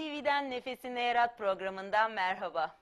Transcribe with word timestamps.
NTV'den 0.00 0.50
Nefesini 0.50 1.00
Yarat 1.00 1.38
programından 1.38 2.12
merhaba. 2.12 2.76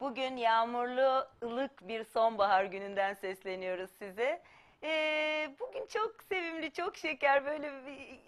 Bugün 0.00 0.36
yağmurlu, 0.36 1.28
ılık 1.42 1.88
bir 1.88 2.04
sonbahar 2.04 2.64
gününden 2.64 3.14
sesleniyoruz 3.14 3.90
size. 3.98 4.42
Ee, 4.82 5.50
bugün 5.60 5.86
çok 5.86 6.16
sevimli, 6.28 6.72
çok 6.72 6.96
şeker, 6.96 7.46
böyle 7.46 7.70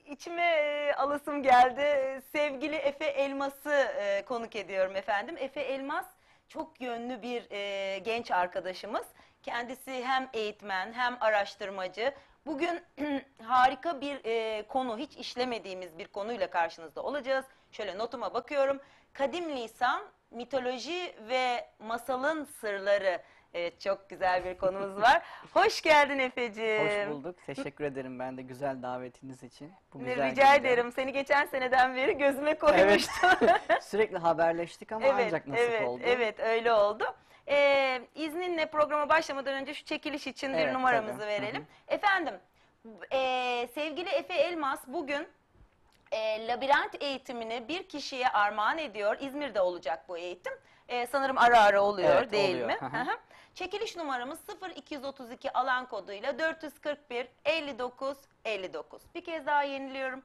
içime 0.07 0.43
e, 0.43 0.95
alasım 0.95 1.43
geldi. 1.43 2.21
Sevgili 2.33 2.75
Efe 2.75 3.05
Elmas'ı 3.05 3.75
e, 3.75 4.25
konuk 4.25 4.57
ediyorum 4.57 4.97
efendim. 4.97 5.37
Efe 5.39 5.61
Elmas 5.61 6.07
çok 6.49 6.81
yönlü 6.81 7.23
bir 7.23 7.51
e, 7.51 7.99
genç 7.99 8.31
arkadaşımız. 8.31 9.07
Kendisi 9.43 10.05
hem 10.05 10.29
eğitmen 10.33 10.93
hem 10.93 11.17
araştırmacı. 11.21 12.15
Bugün 12.47 12.83
harika 13.43 14.01
bir 14.01 14.21
e, 14.25 14.63
konu, 14.69 14.99
hiç 14.99 15.17
işlemediğimiz 15.17 15.99
bir 15.99 16.09
konuyla 16.09 16.51
karşınızda 16.51 17.03
olacağız. 17.03 17.45
Şöyle 17.71 17.99
notuma 17.99 18.35
bakıyorum. 18.35 18.81
Kadim 19.13 19.57
lisan, 19.57 20.03
mitoloji 20.31 21.15
ve 21.29 21.69
masalın 21.79 22.45
sırları. 22.45 23.23
Evet, 23.55 23.81
çok 23.81 24.11
güzel 24.11 24.45
bir 24.45 24.59
konumuz 24.59 25.03
var. 25.03 25.23
Hoş 25.55 25.83
geldin 25.83 26.19
Efe'ciğim. 26.19 26.87
Hoş 26.87 27.15
bulduk. 27.15 27.37
Teşekkür 27.47 27.85
ederim 27.85 28.19
ben 28.19 28.37
de 28.37 28.43
güzel 28.43 28.83
davetiniz 28.83 29.43
için. 29.43 29.73
Bu 29.95 29.99
güzel 29.99 30.31
Rica 30.31 30.57
günde. 30.57 30.69
ederim. 30.69 30.93
Seni 30.93 31.13
geçen 31.13 31.47
seneden 31.47 31.97
beri 31.97 32.19
gözüme 32.19 32.59
koymuştum. 32.59 33.31
Sürekli 33.81 34.19
haberleştik 34.19 34.93
ama 34.93 35.07
ancak 35.13 35.47
nasip 35.47 35.69
evet, 35.71 35.89
oldu. 35.89 36.03
Evet, 36.05 36.41
öyle 36.41 36.73
oldu. 36.73 37.05
Ee, 37.49 38.01
izninle 38.15 38.67
programa 38.67 39.09
başlamadan 39.09 39.55
önce 39.55 39.75
şu 39.75 39.85
çekiliş 39.85 40.27
için 40.27 40.53
bir 40.53 40.59
Evet, 40.59 40.73
numaramızı 40.73 41.19
tabii. 41.19 41.29
verelim. 41.29 41.67
Efendim, 41.89 42.35
e, 43.13 43.69
sevgili 43.75 44.09
Efe 44.09 44.35
Elmas 44.35 44.81
bugün 44.87 45.29
e, 46.13 46.47
labirent 46.49 47.03
eğitimini 47.03 47.69
bir 47.69 47.89
kişiye 47.89 48.29
armağan 48.29 48.79
ediyor. 48.79 49.17
İzmir'de 49.21 49.61
olacak 49.61 50.09
bu 50.09 50.19
eğitim. 50.19 50.53
E, 50.89 51.07
sanırım 51.07 51.39
ara 51.39 51.61
ara 51.63 51.83
oluyor 51.83 52.17
Evet, 52.17 52.33
değil 52.33 52.51
oluyor. 52.55 52.67
mi? 52.69 52.77
Hı 52.81 52.87
hı. 52.87 52.97
Hı 52.97 53.03
hı. 53.11 53.19
Çekiliş 53.55 53.97
numaramız 53.97 54.39
0232 54.77 55.53
alan 55.53 55.87
koduyla 55.89 56.39
441 56.39 57.29
59 57.45 58.17
59. 58.45 59.03
Bir 59.15 59.25
kez 59.25 59.47
daha 59.47 59.63
yeniliyorum. 59.63 60.23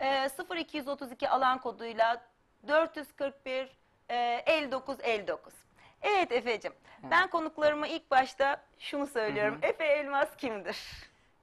E, 0.00 0.28
0232 0.56 1.28
alan 1.28 1.60
koduyla 1.60 2.22
441 2.68 3.68
e, 4.10 4.42
59 4.46 4.96
59. 5.02 5.54
Evet 6.02 6.32
Efe'cim. 6.32 6.72
Ben 7.02 7.30
konuklarıma 7.30 7.86
ilk 7.86 8.10
başta 8.10 8.60
şunu 8.78 9.06
söylüyorum. 9.06 9.58
Efe 9.62 9.84
Elmas 9.84 10.36
kimdir? 10.36 10.78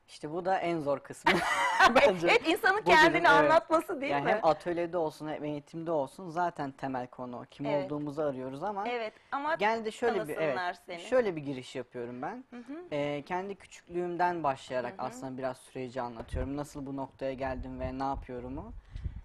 İşte 0.07 0.31
bu 0.31 0.45
da 0.45 0.57
en 0.59 0.79
zor 0.79 0.99
kısmı 0.99 1.31
bence. 1.95 2.27
Evet 2.27 2.47
insanın 2.47 2.81
kendini 2.81 3.17
evet. 3.17 3.29
anlatması 3.29 4.01
değil 4.01 4.11
yani 4.11 4.23
mi? 4.25 4.31
hem 4.31 4.39
atölyede 4.45 4.97
olsun 4.97 5.27
hem 5.29 5.43
eğitimde 5.43 5.91
olsun 5.91 6.29
zaten 6.29 6.71
temel 6.71 7.07
konu. 7.07 7.39
o. 7.39 7.45
Kim 7.51 7.65
Evet. 7.65 7.85
olduğumuzu 7.85 8.21
arıyoruz 8.21 8.63
ama 8.63 8.87
Evet 8.87 9.13
ama 9.31 9.55
genelde 9.55 9.91
şöyle 9.91 10.13
bir 10.13 10.35
tanısınlar 10.35 10.67
evet, 10.69 10.79
seni. 10.85 10.99
şöyle 11.09 11.35
bir 11.35 11.41
giriş 11.41 11.75
yapıyorum 11.75 12.21
ben. 12.21 12.43
Ee, 12.91 13.23
kendi 13.25 13.55
küçüklüğümden 13.55 14.43
başlayarak 14.43 14.93
aslında 14.97 15.37
biraz 15.37 15.57
süreci 15.57 16.01
anlatıyorum. 16.01 16.57
Nasıl 16.57 16.85
bu 16.85 16.95
noktaya 16.95 17.33
geldim 17.33 17.79
ve 17.79 17.99
ne 17.99 18.03
yapıyorumu. 18.03 18.73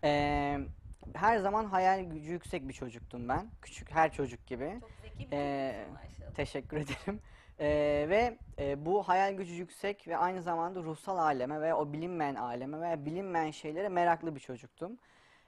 Ee, 0.05 0.59
her 1.15 1.39
zaman 1.39 1.65
hayal 1.65 2.01
gücü 2.05 2.31
yüksek 2.33 2.69
bir 2.69 2.73
çocuktum 2.75 3.29
ben. 3.29 3.47
Küçük 3.63 3.91
her 3.91 4.13
çocuk 4.13 4.47
gibi. 4.47 4.79
çok 4.81 4.91
zeki 5.03 5.31
bir 5.31 5.37
Ee, 5.37 5.73
çocuksun 5.73 5.93
maşallah. 5.95 6.35
Teşekkür 6.37 6.77
ederim. 6.77 7.21
Ee, 7.61 8.07
ve 8.09 8.39
e, 8.59 8.87
bu 8.87 9.03
hayal 9.03 9.33
gücü 9.33 9.55
yüksek 9.55 10.09
ve 10.09 10.17
aynı 10.17 10.43
zamanda 10.43 10.83
ruhsal 10.83 11.19
aleme 11.19 11.61
ve 11.61 11.75
o 11.75 11.93
bilinmeyen 11.93 12.35
aleme 12.35 12.81
ve 12.81 13.07
bilinmeyen 13.07 13.51
şeylere 13.51 13.89
meraklı 13.89 14.35
bir 14.35 14.41
çocuktum. 14.41 14.99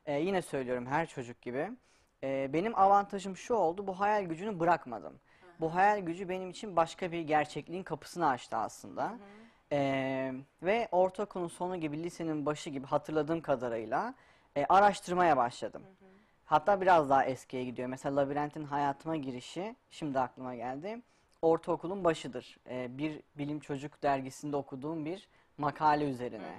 Ee, 0.06 0.18
yine 0.20 0.42
söylüyorum 0.42 0.86
her 0.86 1.06
çocuk 1.06 1.42
gibi. 1.42 1.70
Ee, 2.24 2.50
benim 2.52 2.78
avantajım 2.78 3.36
şu 3.36 3.54
oldu, 3.54 3.86
bu 3.86 4.00
hayal 4.00 4.24
gücünü 4.24 4.60
bırakmadım. 4.60 5.20
Bu 5.60 5.74
hayal 5.74 5.98
gücü 5.98 6.28
benim 6.28 6.50
için 6.50 6.76
başka 6.76 7.12
bir 7.12 7.20
gerçekliğin 7.20 7.82
kapısını 7.82 8.28
açtı 8.28 8.56
aslında. 8.56 9.12
Ee, 9.72 10.32
ve 10.62 10.88
ortaokulun 10.92 11.48
sonu 11.48 11.76
gibi, 11.76 12.02
lisenin 12.02 12.46
başı 12.46 12.70
gibi 12.70 12.86
hatırladığım 12.86 13.40
kadarıyla 13.40 14.14
e, 14.56 14.66
araştırmaya 14.68 15.36
başladım. 15.36 15.82
Hatta 16.44 16.80
biraz 16.80 17.10
daha 17.10 17.24
eskiye 17.24 17.64
gidiyor. 17.64 17.88
Mesela 17.88 18.16
Labirent'in 18.16 18.64
hayatıma 18.64 19.16
girişi 19.16 19.76
şimdi 19.90 20.18
aklıma 20.18 20.54
geldi. 20.54 21.02
Ortaokulun 21.42 22.04
başıdır. 22.04 22.58
Ee, 22.68 22.98
bir 22.98 23.20
bilim 23.38 23.60
çocuk 23.60 24.02
dergisinde 24.02 24.56
okuduğum 24.56 25.04
bir 25.04 25.28
makale 25.58 26.04
üzerine. 26.10 26.52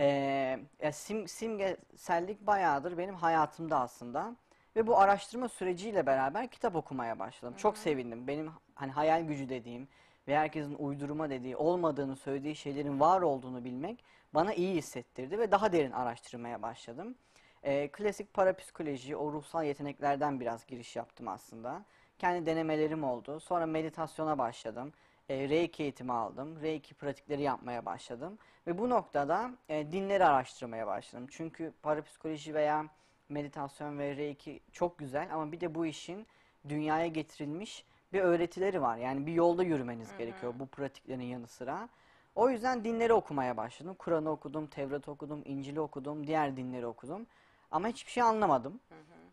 Ee, 0.00 0.58
ya 0.82 0.92
sim, 0.92 1.28
simgesellik 1.28 2.46
bayağıdır 2.46 2.98
benim 2.98 3.14
hayatımda 3.14 3.80
aslında. 3.80 4.36
Ve 4.76 4.86
bu 4.86 4.98
araştırma 4.98 5.48
süreciyle 5.48 6.06
beraber 6.06 6.48
kitap 6.48 6.76
okumaya 6.76 7.18
başladım. 7.18 7.54
Çok 7.58 7.78
sevindim. 7.78 8.26
Benim 8.26 8.50
hani 8.74 8.92
hayal 8.92 9.22
gücü 9.24 9.48
dediğim 9.48 9.88
ve 10.28 10.36
herkesin 10.38 10.74
uydurma 10.78 11.30
dediği, 11.30 11.56
olmadığını 11.56 12.16
söylediği 12.16 12.56
şeylerin 12.56 13.00
var 13.00 13.20
olduğunu 13.20 13.64
bilmek 13.64 14.04
bana 14.34 14.54
iyi 14.54 14.74
hissettirdi 14.74 15.38
ve 15.38 15.50
daha 15.50 15.72
derin 15.72 15.92
araştırmaya 15.92 16.62
başladım. 16.62 17.14
Ee, 17.62 17.88
klasik 17.88 18.34
parapsikoloji, 18.34 19.16
o 19.16 19.32
ruhsal 19.32 19.64
yeteneklerden 19.64 20.40
biraz 20.40 20.66
giriş 20.66 20.96
yaptım 20.96 21.28
aslında. 21.28 21.84
Kendi 22.18 22.46
denemelerim 22.46 23.04
oldu. 23.04 23.40
Sonra 23.40 23.66
meditasyona 23.66 24.38
başladım. 24.38 24.92
Ee, 25.28 25.48
Reiki 25.48 25.82
eğitimi 25.82 26.12
aldım. 26.12 26.60
Reiki 26.62 26.94
pratikleri 26.94 27.42
yapmaya 27.42 27.86
başladım. 27.86 28.38
Ve 28.66 28.78
bu 28.78 28.90
noktada 28.90 29.50
e, 29.68 29.92
dinleri 29.92 30.24
araştırmaya 30.24 30.86
başladım. 30.86 31.26
Çünkü 31.30 31.72
parapsikoloji 31.82 32.54
veya 32.54 32.86
meditasyon 33.28 33.98
ve 33.98 34.16
Reiki 34.16 34.60
çok 34.72 34.98
güzel 34.98 35.34
ama 35.34 35.52
bir 35.52 35.60
de 35.60 35.74
bu 35.74 35.86
işin 35.86 36.26
dünyaya 36.68 37.06
getirilmiş 37.06 37.84
bir 38.12 38.20
öğretileri 38.20 38.82
var. 38.82 38.96
Yani 38.96 39.26
bir 39.26 39.32
yolda 39.32 39.62
yürümeniz 39.62 40.16
gerekiyor 40.18 40.54
bu 40.58 40.66
pratiklerin 40.66 41.22
yanı 41.22 41.46
sıra. 41.46 41.88
O 42.34 42.50
yüzden 42.50 42.84
dinleri 42.84 43.12
okumaya 43.12 43.56
başladım. 43.56 43.96
Kur'an'ı 43.98 44.30
okudum, 44.30 44.66
Tevrat 44.66 45.08
okudum, 45.08 45.42
İncil'i 45.44 45.80
okudum, 45.80 46.26
diğer 46.26 46.56
dinleri 46.56 46.86
okudum. 46.86 47.26
Ama 47.70 47.88
hiçbir 47.88 48.10
şey 48.10 48.22
anlamadım. 48.22 48.80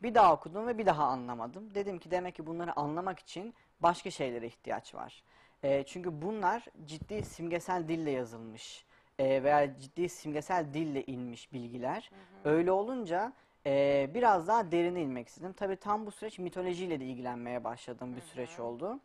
Bir 0.06 0.16
daha 0.16 0.34
okudum 0.34 0.68
ve 0.68 0.78
bir 0.78 0.86
daha 0.86 1.06
anlamadım. 1.06 1.76
Dedim 1.76 2.00
ki 2.00 2.12
demek 2.12 2.36
ki 2.36 2.46
bunları 2.46 2.80
anlamak 2.80 3.20
için 3.20 3.54
başka 3.80 4.12
şeylere 4.12 4.48
ihtiyaç 4.48 4.96
var. 4.96 5.24
Ee, 5.64 5.84
çünkü 5.88 6.22
bunlar 6.22 6.66
ciddi 6.86 7.24
simgesel 7.24 7.88
dille 7.88 8.12
yazılmış 8.12 8.86
e, 9.20 9.44
veya 9.44 9.80
ciddi 9.80 10.10
simgesel 10.10 10.74
dille 10.74 11.04
inmiş 11.06 11.54
bilgiler. 11.54 12.12
Öyle 12.44 12.72
olunca 12.72 13.34
e, 13.66 14.10
biraz 14.14 14.48
daha 14.48 14.72
derine 14.72 15.02
inmek 15.02 15.28
istedim. 15.28 15.54
Tabii 15.54 15.76
tam 15.76 16.06
bu 16.06 16.12
süreç 16.12 16.40
mitolojiyle 16.40 17.00
de 17.00 17.06
ilgilenmeye 17.06 17.64
başladığım 17.64 18.16
bir 18.16 18.22
süreç 18.22 18.60
oldu. 18.60 19.00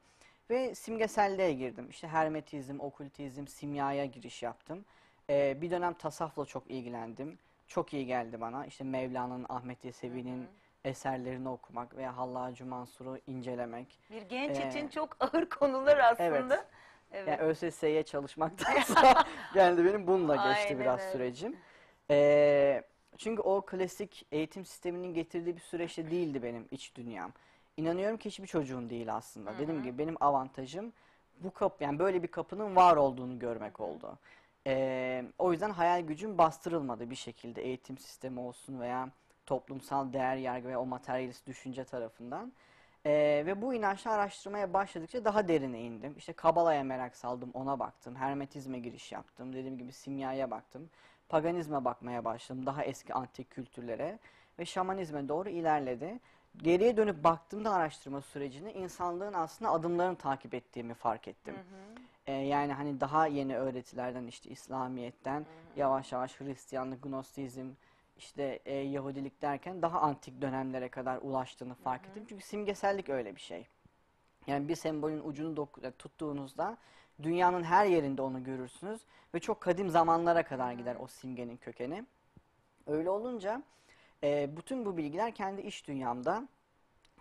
Ve 0.50 0.74
simgeselliğe 0.74 1.52
girdim. 1.52 1.86
İşte 1.90 2.08
hermetizm, 2.08 2.80
okültizm, 2.80 3.46
simyaya 3.46 4.04
giriş 4.04 4.42
yaptım. 4.42 4.84
Ee, 5.30 5.58
bir 5.60 5.70
dönem 5.70 5.94
tasavvufla 5.94 6.44
çok 6.44 6.70
ilgilendim. 6.70 7.38
Çok 7.66 7.94
iyi 7.94 8.06
geldi 8.06 8.40
bana. 8.40 8.66
İşte 8.66 8.84
Mevlana'nın, 8.84 9.46
Ahmet 9.48 9.84
Yesevi'nin 9.84 10.48
eserlerini 10.84 11.48
okumak 11.48 11.96
veya 11.96 12.16
Hallacı 12.16 12.66
Mansur'u 12.66 13.18
incelemek. 13.26 13.98
Bir 14.10 14.22
genç 14.22 14.58
Ee, 14.58 14.68
için 14.68 14.88
çok 14.88 15.16
ağır 15.20 15.48
konular 15.48 15.98
aslında. 15.98 16.54
Evet. 16.56 16.66
Evet. 17.12 17.28
Yani 17.28 17.40
ÖSS'ye 17.40 18.02
çalışmaktansa 18.04 19.24
geldi 19.54 19.84
benim 19.84 20.06
bununla 20.06 20.34
geçti 20.36 20.64
Aynen 20.68 20.80
biraz 20.80 21.00
öyle. 21.00 21.12
sürecim. 21.12 21.56
Ee, 22.10 22.82
çünkü 23.18 23.42
o 23.42 23.60
klasik 23.66 24.26
eğitim 24.32 24.64
sisteminin 24.64 25.14
getirdiği 25.14 25.56
bir 25.56 25.60
süreçte 25.60 26.10
değildi 26.10 26.42
benim 26.42 26.68
iç 26.70 26.94
dünyam. 26.96 27.32
İnanıyorum 27.76 28.16
ki 28.16 28.28
hiçbir 28.28 28.46
çocuğun 28.46 28.90
değil 28.90 29.14
aslında. 29.14 29.58
Dediğim 29.58 29.82
gibi 29.82 29.98
benim 29.98 30.16
avantajım 30.20 30.92
bu 31.40 31.50
kapı 31.52 31.84
yani 31.84 31.98
böyle 31.98 32.22
bir 32.22 32.28
kapının 32.28 32.76
var 32.76 32.96
olduğunu 32.96 33.38
görmek 33.38 33.80
oldu. 33.80 34.18
Ee, 34.66 35.24
o 35.38 35.52
yüzden 35.52 35.70
hayal 35.70 36.00
gücüm 36.00 36.38
bastırılmadı 36.38 37.10
bir 37.10 37.14
şekilde 37.14 37.62
eğitim 37.62 37.98
sistemi 37.98 38.40
olsun 38.40 38.80
veya 38.80 39.08
toplumsal 39.50 40.12
değer 40.12 40.36
yargı 40.36 40.68
ve 40.68 40.76
o 40.76 40.86
materyalist 40.86 41.46
düşünce 41.46 41.84
tarafından. 41.84 42.52
Ee, 43.06 43.42
ve 43.46 43.62
bu 43.62 43.74
inançla 43.74 44.10
araştırmaya 44.10 44.72
başladıkça 44.72 45.24
daha 45.24 45.48
derine 45.48 45.80
indim. 45.80 46.14
İşte 46.18 46.32
Kabala'ya 46.32 46.84
merak 46.84 47.16
saldım, 47.16 47.50
ona 47.54 47.78
baktım. 47.78 48.16
Hermetizme 48.16 48.78
giriş 48.78 49.12
yaptım. 49.12 49.52
Dediğim 49.52 49.78
gibi 49.78 49.92
simyaya 49.92 50.50
baktım. 50.50 50.90
Paganizme 51.28 51.84
bakmaya 51.84 52.24
başladım. 52.24 52.66
Daha 52.66 52.84
eski 52.84 53.14
antik 53.14 53.50
kültürlere. 53.50 54.18
Ve 54.58 54.64
şamanizme 54.64 55.28
doğru 55.28 55.48
ilerledi. 55.48 56.18
Geriye 56.56 56.96
dönüp 56.96 57.24
baktığımda 57.24 57.72
araştırma 57.72 58.20
sürecini 58.20 58.72
insanlığın 58.72 59.32
aslında 59.32 59.70
adımlarını 59.70 60.16
takip 60.16 60.54
ettiğimi 60.54 60.94
fark 60.94 61.28
ettim. 61.28 61.54
Ee, 62.26 62.32
yani 62.32 62.72
hani 62.72 63.00
daha 63.00 63.26
yeni 63.26 63.56
öğretilerden 63.56 64.26
işte 64.26 64.50
İslamiyet'ten 64.50 65.46
yavaş 65.76 66.12
yavaş 66.12 66.40
Hristiyanlık, 66.40 67.02
Gnostizm, 67.02 67.70
işte 68.20 68.60
e, 68.64 68.74
Yahudilik 68.74 69.42
derken 69.42 69.82
daha 69.82 70.00
antik 70.00 70.42
dönemlere 70.42 70.88
kadar 70.88 71.18
ulaştığını 71.22 71.74
fark 71.74 72.06
ettim. 72.06 72.24
Çünkü 72.28 72.44
simgesellik 72.44 73.08
öyle 73.08 73.34
bir 73.36 73.40
şey. 73.40 73.66
Yani 74.46 74.68
bir 74.68 74.74
sembolün 74.74 75.20
ucunu 75.24 75.68
e, 75.82 75.90
tuttuğunuzda 75.90 76.76
dünyanın 77.22 77.62
her 77.62 77.86
yerinde 77.86 78.22
onu 78.22 78.44
görürsünüz 78.44 79.00
ve 79.34 79.40
çok 79.40 79.60
kadim 79.60 79.88
zamanlara 79.88 80.42
kadar 80.42 80.72
gider 80.72 80.96
o 81.00 81.06
simgenin 81.06 81.56
kökeni. 81.56 82.04
Öyle 82.86 83.10
olunca 83.10 83.62
E, 84.24 84.56
bütün 84.56 84.84
bu 84.84 84.96
bilgiler 84.96 85.34
kendi 85.34 85.60
iş 85.60 85.86
dünyamda, 85.86 86.48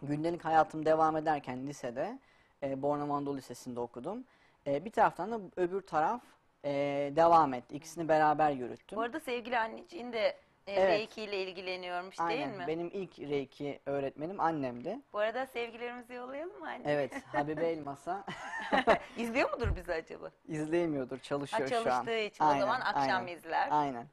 gündelik 0.01 0.46
hayatım 0.46 0.86
devam 0.86 1.18
ederken 1.18 1.68
lisede, 1.68 2.19
e, 2.63 2.81
Bornova 2.81 3.16
Anadolu 3.16 3.38
Lisesi'nde 3.38 3.80
okudum. 3.80 4.24
E, 4.68 4.86
bir 4.86 4.92
taraftan 4.92 5.31
da 5.31 5.40
öbür 5.56 5.81
taraf 5.81 6.22
e, 6.66 6.72
devam 7.16 7.54
etti. 7.54 7.75
İkisini 7.75 8.07
beraber 8.07 8.51
yürüttüm. 8.51 8.98
Bu 8.98 9.01
arada 9.01 9.19
sevgili 9.19 9.57
anneciğin 9.57 10.13
de 10.13 10.38
Evet. 10.75 10.89
Reiki 10.89 11.21
ile 11.21 11.44
ilgileniyormuş 11.44 12.19
değil 12.19 12.30
Aynen. 12.30 12.57
mi? 12.57 12.63
Benim 12.68 12.89
ilk 12.94 13.19
Reiki 13.19 13.80
öğretmenim 13.86 14.39
annemdi. 14.39 15.00
Bu 15.13 15.19
arada 15.19 15.45
sevgilerimizi 15.45 16.13
yollayalım 16.13 16.60
mı 16.60 16.68
anne? 16.68 16.83
Evet, 16.86 17.13
Habibe 17.25 17.68
Elmas'a 17.68 18.25
İzliyor 19.18 19.54
mudur 19.54 19.75
bizi 19.75 19.94
acaba? 19.94 20.31
izleyemiyordur, 20.48 21.18
Ha, 21.18 21.24
çalışıyor 21.24 21.68
şu 21.69 21.75
an. 21.80 21.83
çalıştığı 21.83 22.18
için 22.19 22.44
o 22.45 22.60
zaman 22.60 22.81
akşam 22.81 23.21
aynen. 23.21 23.27
izler. 23.27 23.68
Aynen. 23.71 24.07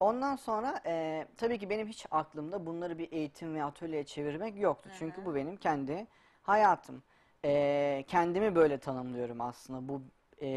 Ondan 0.00 0.36
sonra 0.36 0.80
e, 0.86 1.26
tabii 1.36 1.58
ki 1.58 1.70
benim 1.70 1.88
hiç 1.88 2.06
aklımda 2.10 2.66
bunları 2.66 2.98
bir 2.98 3.12
eğitim 3.12 3.54
ve 3.54 3.64
atölyeye 3.64 4.04
çevirmek 4.04 4.60
yoktu. 4.60 4.90
Çünkü 4.98 5.24
bu 5.24 5.34
benim 5.34 5.56
kendi 5.56 6.06
hayatım. 6.42 7.02
E, 7.44 8.04
kendimi 8.08 8.54
böyle 8.54 8.78
tanımlıyorum 8.78 9.40
aslında. 9.40 9.88
Bu 9.88 10.02
e, 10.42 10.48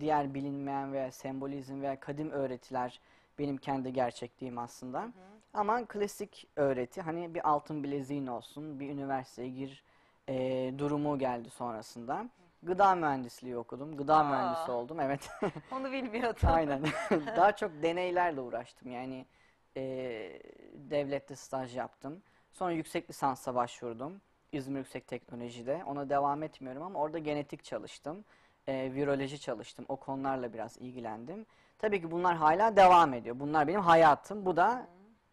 diğer 0.00 0.34
bilinmeyen 0.34 0.92
veya 0.92 1.12
sembolizm 1.12 1.82
veya 1.82 2.00
kadim 2.00 2.30
öğretiler 2.30 3.00
benim 3.38 3.56
kendi 3.56 3.92
gerçekliğim 3.92 4.58
aslında. 4.58 5.12
Ama 5.54 5.84
klasik 5.84 6.46
öğreti 6.56 7.00
hani 7.02 7.34
bir 7.34 7.48
altın 7.48 7.82
bileziğin 7.82 8.26
olsun, 8.26 8.80
bir 8.80 8.88
üniversiteye 8.90 9.48
gir 9.48 9.84
e, 10.28 10.34
durumu 10.78 11.18
geldi 11.18 11.50
sonrasında. 11.50 12.26
Gıda 12.62 12.94
mühendisliği 12.94 13.56
okudum. 13.56 13.96
Gıda 13.96 14.16
Aa. 14.16 14.24
mühendisi 14.24 14.70
oldum. 14.70 15.00
Evet. 15.00 15.30
Onu 15.72 15.92
bilmiyordum. 15.92 16.48
Aynen. 16.48 16.82
Daha 17.36 17.56
çok 17.56 17.82
deneylerle 17.82 18.40
uğraştım. 18.40 18.92
Yani 18.92 19.26
e, 19.76 19.82
devlette 20.74 21.36
staj 21.36 21.76
yaptım. 21.76 22.22
Sonra 22.52 22.72
yüksek 22.72 23.10
lisansa 23.10 23.54
başvurdum. 23.54 24.20
İzmir 24.52 24.78
Yüksek 24.78 25.06
Teknoloji'de. 25.06 25.82
Ona 25.86 26.08
devam 26.08 26.42
etmiyorum 26.42 26.82
ama 26.82 26.98
orada 26.98 27.18
genetik 27.18 27.64
çalıştım. 27.64 28.24
E, 28.66 28.94
viroloji 28.94 29.40
çalıştım. 29.40 29.84
O 29.88 29.96
konularla 29.96 30.52
biraz 30.52 30.76
ilgilendim. 30.76 31.46
Tabii 31.82 32.00
ki 32.00 32.10
bunlar 32.10 32.36
hala 32.36 32.76
devam 32.76 33.14
ediyor. 33.14 33.36
Bunlar 33.40 33.68
benim 33.68 33.80
hayatım. 33.80 34.46
Bu 34.46 34.56
da 34.56 34.86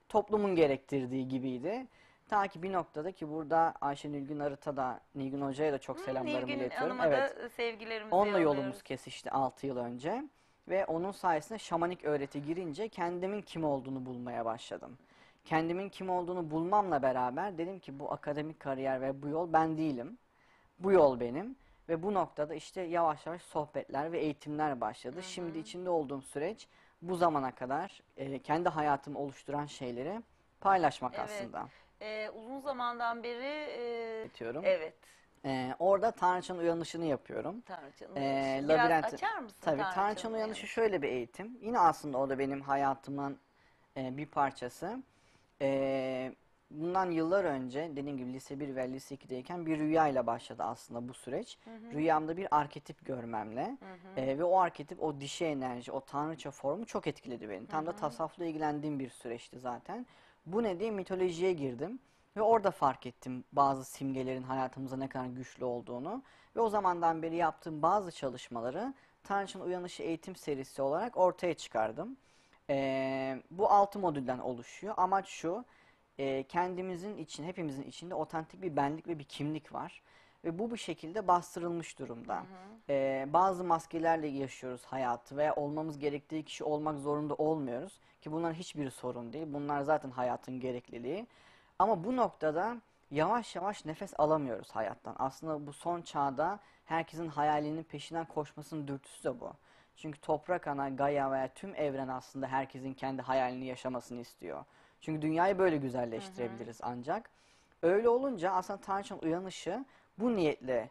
toplumun 0.10 0.56
gerektirdiği 0.56 1.28
gibiydi. 1.28 1.88
Ta 2.30 2.48
ki 2.48 2.63
bir 2.63 2.74
noktada 2.74 3.12
ki 3.12 3.30
burada 3.30 3.74
Ayşe 3.81 4.12
Nilgün 4.12 4.40
Arıt'a 4.40 4.78
da 4.78 5.00
Nilgün 5.16 5.42
Hoca'ya 5.42 5.74
da 5.74 5.78
çok 5.78 6.00
selamlarımı 6.00 6.40
Nilgün 6.48 6.60
iletiyorum. 6.60 6.98
Hanım'a 6.98 7.16
Evet. 7.18 7.38
da 7.44 7.50
sevgilerimizi 7.50 8.16
Onunla 8.16 8.28
yolluyoruz. 8.40 8.57
yolumuz 8.57 8.84
kesişti 8.84 9.31
6 9.31 9.68
yıl 9.68 9.78
önce 9.78 10.24
ve 10.68 10.86
onun 10.86 11.12
sayesinde 11.12 11.60
şamanik 11.60 12.06
öğreti 12.06 12.42
girince 12.44 12.90
kendimin 12.90 13.42
kim 13.42 13.63
olduğunu 13.63 14.06
bulmaya 14.06 14.45
başladım. 14.45 14.98
Kendimin 15.45 15.90
kim 15.90 16.10
olduğunu 16.10 16.52
bulmamla 16.52 17.02
beraber 17.02 17.57
dedim 17.57 17.80
ki 17.80 18.00
bu 18.00 18.12
akademik 18.12 18.60
kariyer 18.60 19.02
ve 19.02 19.22
bu 19.22 19.28
yol 19.28 19.54
ben 19.54 19.78
değilim. 19.78 20.18
Bu 20.80 20.92
yol 20.92 21.19
benim 21.19 21.56
ve 21.90 22.04
bu 22.04 22.14
noktada 22.14 22.54
işte 22.56 22.82
yavaş 22.82 23.26
yavaş 23.26 23.42
sohbetler 23.42 24.12
ve 24.12 24.20
eğitimler 24.20 24.82
başladı. 24.82 25.24
Şimdi 25.24 25.58
içinde 25.58 25.90
olduğum 25.90 26.22
süreç 26.22 26.68
bu 27.02 27.16
zamana 27.16 27.56
kadar 27.56 28.02
e, 28.18 28.40
kendi 28.40 28.70
hayatımı 28.70 29.20
oluşturan 29.20 29.66
şeyleri 29.66 30.22
paylaşmak 30.62 31.14
Evet. 31.16 31.30
aslında. 31.30 31.68
Ee, 32.02 32.30
uzun 32.30 32.60
zamandan 32.60 33.24
beri 33.24 33.70
e, 34.26 34.30
Diyorum. 34.40 34.62
evet 34.66 34.94
E, 35.46 35.76
orada 35.80 36.12
Tanrıçanın 36.12 36.60
uyanışını 36.60 37.06
yapıyorum. 37.06 37.62
Tanrıçanın 37.62 38.16
Ee, 38.16 38.62
labirentin- 38.68 39.14
açar 39.16 39.38
mısın 39.38 39.58
Tabii 39.62 39.78
Tanrıçanın 39.78 39.94
Tanrıçanın 40.06 40.34
uyanışı 40.34 40.68
şöyle 40.68 41.02
bir 41.02 41.08
eğitim. 41.10 41.58
Yine 41.62 41.80
aslında 41.80 42.18
o 42.18 42.30
da 42.30 42.40
benim 42.40 42.62
hayatımın 42.62 43.40
e, 43.98 44.18
bir 44.18 44.26
parçası. 44.26 45.04
E, 45.62 46.34
bundan 46.71 47.12
yıllar 47.12 47.44
önce 47.44 47.92
dediğim 47.95 48.18
gibi 48.18 48.33
lise 48.33 48.60
1 48.60 48.75
ve 48.75 48.92
lise 48.92 49.16
2'deyken 49.16 49.66
bir 49.66 49.80
rüyayla 49.80 50.27
başladı 50.27 50.63
aslında 50.63 51.07
bu 51.07 51.13
süreç. 51.13 51.57
Rüyamda 51.94 52.38
bir 52.38 52.48
arketip 52.57 53.06
görmemle 53.06 53.77
e, 54.16 54.38
ve 54.38 54.44
o 54.44 54.60
arketip 54.60 55.04
o 55.04 55.19
dişi 55.19 55.45
enerji, 55.45 55.92
o 55.92 56.01
tanrıça 56.01 56.51
formu 56.51 56.86
çok 56.86 57.07
etkiledi 57.07 57.50
beni. 57.50 57.68
Tam 57.68 57.86
da 57.86 57.95
tasavvufla 57.95 58.45
ilgilendiğim 58.45 59.00
bir 59.00 59.10
süreçti 59.10 59.60
zaten. 59.60 60.06
Bu 60.45 60.63
ne 60.63 60.80
diye 60.80 60.92
mitolojiye 60.92 61.54
girdim. 61.54 62.00
Ve 62.38 62.42
orada 62.42 62.71
fark 62.71 63.06
ettim 63.06 63.44
bazı 63.51 63.86
simgelerin 63.86 64.44
hayatımıza 64.44 64.98
ne 64.98 65.10
kadar 65.10 65.25
güçlü 65.25 65.66
olduğunu. 65.66 66.24
Ve 66.56 66.62
o 66.62 66.69
zamandan 66.69 67.21
beri 67.21 67.36
yaptığım 67.36 67.81
bazı 67.81 68.12
çalışmaları 68.12 68.94
Tanrıçanın 69.24 69.66
Uyanışı 69.66 70.04
eğitim 70.04 70.36
serisi 70.36 70.81
olarak 70.81 71.18
ortaya 71.18 71.54
çıkardım. 71.54 72.18
Ee, 72.69 73.44
bu 73.51 73.69
altı 73.69 74.00
modülden 74.00 74.39
oluşuyor. 74.39 74.94
Amaç 74.98 75.27
şu, 75.27 75.66
e, 76.19 76.44
kendimizin 76.44 77.18
için, 77.18 77.44
hepimizin 77.44 77.83
içinde 77.83 78.16
otantik 78.16 78.62
bir 78.62 78.75
benlik 78.75 79.07
ve 79.07 79.19
bir 79.19 79.24
kimlik 79.24 79.74
var. 79.74 80.01
Ve 80.45 80.60
bu 80.60 80.71
bir 80.71 80.77
şekilde 80.77 81.27
bastırılmış 81.27 82.00
durumda. 82.00 82.44
Ee, 82.89 83.27
bazı 83.30 83.63
maskelerle 83.63 84.27
yaşıyoruz 84.27 84.86
hayatı 84.86 85.38
veya 85.38 85.56
olmamız 85.56 86.00
gerektiği 86.00 86.44
kişi 86.44 86.63
olmak 86.63 87.00
zorunda 87.00 87.33
olmuyoruz. 87.36 88.00
Ki 88.21 88.31
bunların 88.31 88.54
hiçbiri 88.54 88.92
sorun 88.92 89.33
değil. 89.33 89.48
Bunlar 89.50 89.81
zaten 89.81 90.12
hayatın 90.12 90.60
gerekliliği. 90.60 91.27
Ama 91.80 92.04
bu 92.04 92.16
noktada 92.16 92.77
yavaş 93.12 93.56
yavaş 93.56 93.86
nefes 93.86 94.13
alamıyoruz 94.18 94.71
hayattan. 94.71 95.16
Aslında 95.19 95.68
bu 95.68 95.74
son 95.74 96.01
çağda 96.01 96.60
herkesin 96.86 97.27
hayalinin 97.27 97.83
peşinden 97.83 98.25
koşmasının 98.25 98.88
dürtüsü 98.88 99.24
de 99.24 99.39
bu. 99.39 99.54
Çünkü 99.95 100.21
toprak 100.21 100.68
ana, 100.68 100.89
Gaia 100.89 101.31
veya 101.31 101.54
tüm 101.54 101.75
evren 101.75 102.07
aslında 102.07 102.48
herkesin 102.48 102.94
kendi 102.94 103.21
hayalini 103.21 103.66
yaşamasını 103.66 104.21
istiyor. 104.21 104.66
Çünkü 105.01 105.22
dünyayı 105.22 105.57
böyle 105.57 105.78
güzelleştirebiliriz 105.78 106.80
ancak. 106.84 107.30
Öyle 107.81 108.10
olunca 108.10 108.51
aslında 108.51 108.81
Tanrıçanın 108.81 109.22
uyanışı 109.22 109.86
bu 110.18 110.36
niyetle 110.36 110.90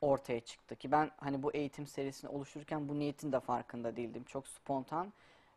ortaya 0.00 0.40
çıktı 0.40 0.76
ki 0.76 0.92
ben 0.92 1.10
hani 1.16 1.42
bu 1.42 1.52
eğitim 1.52 1.86
serisini 1.86 2.30
oluştururken 2.30 2.88
bu 2.88 2.98
niyetin 2.98 3.32
de 3.32 3.40
farkında 3.40 3.96
değildim. 3.96 4.24
Çok 4.24 4.48
spontan 4.48 5.12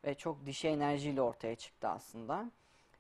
ve 0.06 0.16
çok 0.16 0.46
dişi 0.46 0.68
enerjiyle 0.68 1.22
ortaya 1.22 1.56
çıktı 1.56 1.88
aslında. 1.88 2.52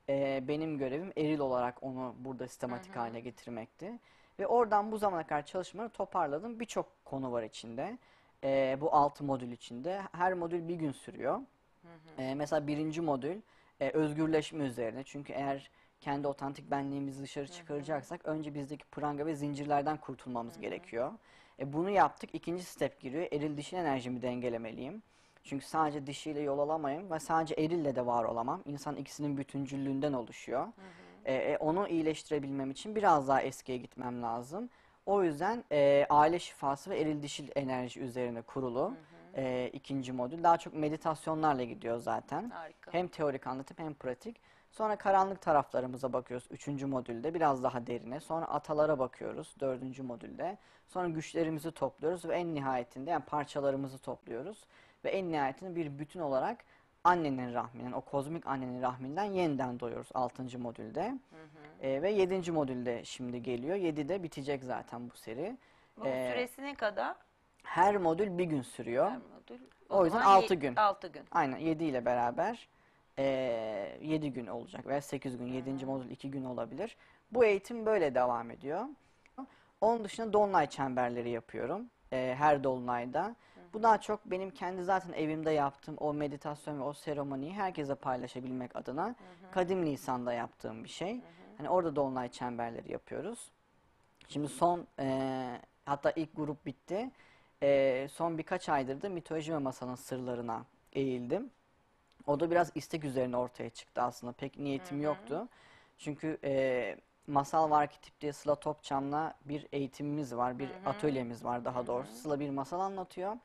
Ee, 0.09 0.43
benim 0.47 0.77
görevim 0.77 1.13
eril 1.17 1.39
olarak 1.39 1.83
onu 1.83 2.15
burada 2.19 2.47
sistematik 2.47 2.95
hale 2.95 3.19
getirmekti. 3.19 3.99
Ve 4.39 4.47
oradan 4.47 4.91
bu 4.91 4.97
zamana 4.97 5.27
kadar 5.27 5.45
çalışmaları 5.45 5.89
toparladım. 5.89 6.59
Birçok 6.59 7.05
konu 7.05 7.31
var 7.31 7.43
içinde. 7.43 7.97
Ee, 8.43 8.77
bu 8.81 8.95
altı 8.95 9.23
modül 9.23 9.51
içinde. 9.51 10.01
Her 10.11 10.33
modül 10.33 10.67
bir 10.67 10.75
gün 10.75 10.91
sürüyor. 10.91 11.41
Ee, 12.17 12.35
mesela 12.35 12.67
birinci 12.67 13.01
modül 13.01 13.41
e, 13.81 13.89
özgürleşme 13.89 14.63
üzerine. 14.63 15.03
Çünkü 15.03 15.33
eğer 15.33 15.69
kendi 15.99 16.27
otantik 16.27 16.71
benliğimizi 16.71 17.23
dışarı 17.23 17.47
çıkaracaksak 17.47 18.25
önce 18.25 18.55
bizdeki 18.55 18.85
pranga 18.85 19.25
ve 19.25 19.35
zincirlerden 19.35 19.97
kurtulmamız 19.97 20.59
gerekiyor. 20.59 21.11
E, 21.59 21.73
bunu 21.73 21.89
yaptık. 21.89 22.29
İkinci 22.33 22.63
step 22.63 22.99
giriyor. 23.01 23.27
Eril 23.31 23.57
dişil 23.57 23.77
enerjimi 23.77 24.21
dengelemeliyim. 24.21 25.03
Çünkü 25.43 25.65
sadece 25.65 26.07
dişiyle 26.07 26.41
yol 26.41 26.59
alamayım 26.59 27.11
ve 27.11 27.19
sadece 27.19 27.55
erille 27.55 27.95
de 27.95 28.05
var 28.05 28.23
olamam. 28.23 28.61
İnsan 28.65 28.95
ikisinin 28.95 29.37
bütüncüllüğünden 29.37 30.13
oluşuyor. 30.13 30.67
E, 31.25 31.33
e, 31.33 31.57
onu 31.57 31.87
iyileştirebilmem 31.87 32.71
için 32.71 32.95
biraz 32.95 33.27
daha 33.27 33.41
eskiye 33.41 33.77
gitmem 33.77 34.23
lazım. 34.23 34.69
O 35.05 35.23
yüzden 35.23 35.63
e, 35.71 36.05
aile 36.09 36.39
şifası 36.39 36.89
ve 36.89 36.99
eril 36.99 37.23
dişil 37.23 37.49
enerji 37.55 37.99
üzerine 37.99 38.41
kurulu 38.41 38.93
e, 39.35 39.69
ikinci 39.73 40.11
modül. 40.11 40.43
Daha 40.43 40.57
çok 40.57 40.73
meditasyonlarla 40.73 41.63
gidiyor 41.63 41.97
zaten. 41.97 42.49
Harika. 42.49 42.93
Hem 42.93 43.07
teorik 43.07 43.47
anlatım 43.47 43.77
hem 43.79 43.93
pratik. 43.93 44.37
Sonra 44.71 44.95
karanlık 44.95 45.41
taraflarımıza 45.41 46.13
bakıyoruz 46.13 46.47
üçüncü 46.51 46.85
modülde 46.85 47.33
biraz 47.33 47.63
daha 47.63 47.87
derine. 47.87 48.19
Sonra 48.19 48.45
atalara 48.45 48.99
bakıyoruz 48.99 49.55
dördüncü 49.59 50.03
modülde. 50.03 50.57
Sonra 50.87 51.07
güçlerimizi 51.07 51.71
topluyoruz 51.71 52.25
ve 52.25 52.35
en 52.35 52.55
nihayetinde 52.55 53.09
yani 53.09 53.25
parçalarımızı 53.25 53.97
topluyoruz. 53.97 54.65
Ve 55.05 55.09
en 55.09 55.31
nihayetinde 55.31 55.75
bir 55.75 55.99
bütün 55.99 56.19
olarak 56.19 56.57
annenin 57.03 57.53
rahminden, 57.53 57.91
o 57.91 58.01
kozmik 58.01 58.47
annenin 58.47 58.81
rahminden 58.81 59.23
yeniden 59.23 59.79
doğuyoruz 59.79 60.09
altıncı 60.13 60.59
modülde. 60.59 61.19
Ee, 61.81 62.01
ve 62.01 62.11
yedinci 62.11 62.51
modülde 62.51 63.05
şimdi 63.05 63.43
geliyor. 63.43 63.75
Yedide 63.75 64.23
bitecek 64.23 64.63
zaten 64.63 65.09
bu 65.09 65.15
seri. 65.17 65.57
Bu 65.97 66.05
Ee, 66.07 66.31
süresi 66.31 66.61
ne 66.63 66.75
kadar? 66.75 67.15
Her 67.63 67.97
modül 67.97 68.37
bir 68.37 68.43
gün 68.45 68.61
sürüyor. 68.61 69.11
Her 69.11 69.17
modül. 69.17 69.59
o 69.89 70.05
yüzden 70.05 70.19
zaman 70.19 70.35
altı 70.35 70.53
ye- 70.53 70.59
gün. 70.59 70.75
Altı 70.75 71.07
gün. 71.07 71.23
Aynen 71.31 71.57
7 71.57 71.83
ile 71.83 72.05
beraber 72.05 72.67
7 74.01 74.33
gün 74.33 74.47
olacak 74.47 74.87
veya 74.87 75.01
8 75.01 75.37
gün. 75.37 75.47
7. 75.47 75.85
modül 75.85 76.09
2 76.09 76.31
gün 76.31 76.45
olabilir. 76.45 76.97
Bu 77.31 77.45
eğitim 77.45 77.85
böyle 77.85 78.15
devam 78.15 78.51
ediyor. 78.51 78.85
Onun 79.81 80.03
dışında 80.05 80.33
dolunay 80.33 80.67
çemberleri 80.69 81.29
yapıyorum. 81.29 81.89
eee, 82.11 82.35
her 82.39 82.63
dolunayda. 82.63 83.35
Bu 83.73 83.83
daha 83.83 84.01
çok 84.01 84.25
benim 84.25 84.49
kendi 84.51 84.83
zaten 84.83 85.13
evimde 85.13 85.51
yaptığım 85.51 85.97
o 85.97 86.13
meditasyon 86.13 86.79
ve 86.79 86.83
o 86.83 86.93
seremoniyi 86.93 87.53
herkese 87.53 87.95
paylaşabilmek 87.95 88.75
adına 88.75 89.15
Kadim 89.51 89.85
Nisan'da 89.85 90.33
yaptığım 90.33 90.83
bir 90.83 90.89
şey. 90.89 91.21
Hani 91.57 91.69
orada 91.69 91.95
dolunay 91.95 92.29
çemberleri 92.31 92.91
yapıyoruz. 92.91 93.51
Şimdi 94.27 94.47
son 94.47 94.87
eee, 94.99 95.61
hatta 95.85 96.11
ilk 96.11 96.35
grup 96.35 96.65
bitti. 96.65 97.11
Eee, 97.61 98.07
son 98.07 98.37
birkaç 98.37 98.69
aydır 98.69 99.01
da 99.01 99.09
mitoloji 99.09 99.53
ve 99.53 99.57
masalın 99.57 99.95
sırlarına 99.95 100.65
eğildim. 100.93 101.51
O 102.27 102.39
da 102.39 102.51
biraz 102.51 102.71
istek 102.75 103.03
üzerine 103.03 103.37
ortaya 103.37 103.69
çıktı 103.69 104.01
aslında. 104.01 104.33
Pek 104.33 104.59
niyetim 104.59 105.01
yoktu. 105.01 105.47
Çünkü 105.97 106.37
e, 106.43 106.95
Masal 107.27 107.69
var 107.69 107.89
ki 107.89 108.01
tip 108.01 108.21
diye 108.21 108.33
Sıla 108.33 108.55
Topçam'la 108.55 109.33
bir 109.45 109.67
eğitimimiz 109.71 110.35
var, 110.35 110.59
bir 110.59 110.69
atölyemiz 110.85 111.45
var 111.45 111.65
daha 111.65 111.87
doğrusu. 111.87 112.11
Sıla 112.13 112.39
bir 112.39 112.49
masal 112.49 112.79
anlatıyor. 112.79 113.37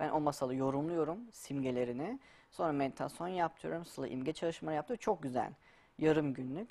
Ben 0.00 0.10
o 0.10 0.20
masalı 0.20 0.54
yorumluyorum, 0.54 1.18
simgelerini. 1.32 2.18
Sonra 2.50 2.72
meditasyon 2.72 3.28
yaptırıyorum. 3.28 3.84
Sıla 3.84 4.08
imge 4.08 4.32
çalışmaları 4.32 4.76
yaptırıyor. 4.76 5.00
Çok 5.00 5.22
güzel. 5.22 5.52
Yarım 5.98 6.34
günlük. 6.34 6.70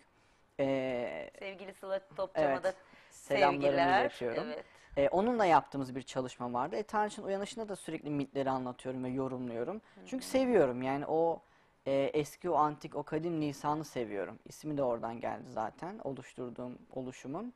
E, 0.59 1.29
Sevgili 1.39 1.73
Sıla 1.73 1.99
Topçam'a 2.15 2.47
evet, 2.47 2.63
da 2.63 2.73
sevgiler. 3.11 4.19
Evet. 4.21 4.65
E, 4.97 5.09
onunla 5.09 5.45
yaptığımız 5.45 5.95
bir 5.95 6.01
çalışma 6.01 6.53
vardı. 6.53 6.75
E, 6.75 6.83
Tanrıç'ın 6.83 7.23
uyanışında 7.23 7.69
da 7.69 7.75
sürekli 7.75 8.09
mitleri 8.09 8.49
anlatıyorum 8.49 9.03
ve 9.03 9.09
yorumluyorum. 9.09 9.81
Çünkü 10.07 10.25
seviyorum 10.25 10.81
yani 10.81 11.05
o 11.05 11.41
e, 11.87 11.93
eski 11.93 12.49
o 12.49 12.55
antik 12.55 12.95
o 12.95 13.03
kadim 13.03 13.41
lisanı 13.41 13.85
seviyorum. 13.85 14.39
İsmi 14.45 14.77
de 14.77 14.83
oradan 14.83 15.19
geldi 15.19 15.43
zaten 15.49 15.99
oluşturduğum 16.03 16.77
oluşumun. 16.93 17.53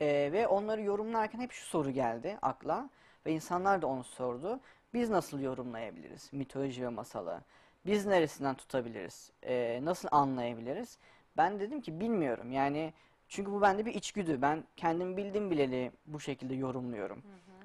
E, 0.00 0.06
ve 0.32 0.48
onları 0.48 0.82
yorumlarken 0.82 1.40
hep 1.40 1.52
şu 1.52 1.66
soru 1.66 1.90
geldi 1.90 2.38
akla 2.42 2.90
ve 3.26 3.32
insanlar 3.32 3.82
da 3.82 3.86
onu 3.86 4.04
sordu. 4.04 4.60
Biz 4.94 5.10
nasıl 5.10 5.40
yorumlayabiliriz 5.40 6.28
mitoloji 6.32 6.82
ve 6.82 6.88
masalı? 6.88 7.40
Biz 7.86 8.06
neresinden 8.06 8.54
tutabiliriz? 8.54 9.32
E, 9.42 9.80
nasıl 9.82 10.08
anlayabiliriz? 10.10 10.98
Ben 11.36 11.60
dedim 11.60 11.80
ki 11.80 12.00
bilmiyorum 12.00 12.52
yani 12.52 12.92
çünkü 13.28 13.52
bu 13.52 13.62
bende 13.62 13.86
bir 13.86 13.94
içgüdü. 13.94 14.42
Ben 14.42 14.64
kendim 14.76 15.16
bildim 15.16 15.50
bileli 15.50 15.92
bu 16.06 16.20
şekilde 16.20 16.54
yorumluyorum. 16.54 17.22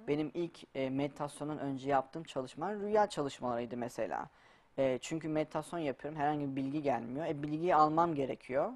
Benim 0.08 0.32
ilk 0.34 0.76
e, 0.76 0.90
meditasyondan 0.90 1.60
önce 1.60 1.90
yaptığım 1.90 2.24
çalışmalar 2.24 2.80
rüya 2.80 3.08
çalışmalarıydı 3.08 3.78
mesela. 3.78 4.30
E, 4.78 4.98
çünkü 5.02 5.28
meditasyon 5.28 5.80
yapıyorum, 5.80 6.20
herhangi 6.20 6.52
bir 6.52 6.56
bilgi 6.56 6.82
gelmiyor. 6.82 7.26
E, 7.26 7.44
bilgiyi 7.44 7.76
almam 7.76 8.16
gerekiyor. 8.16 8.74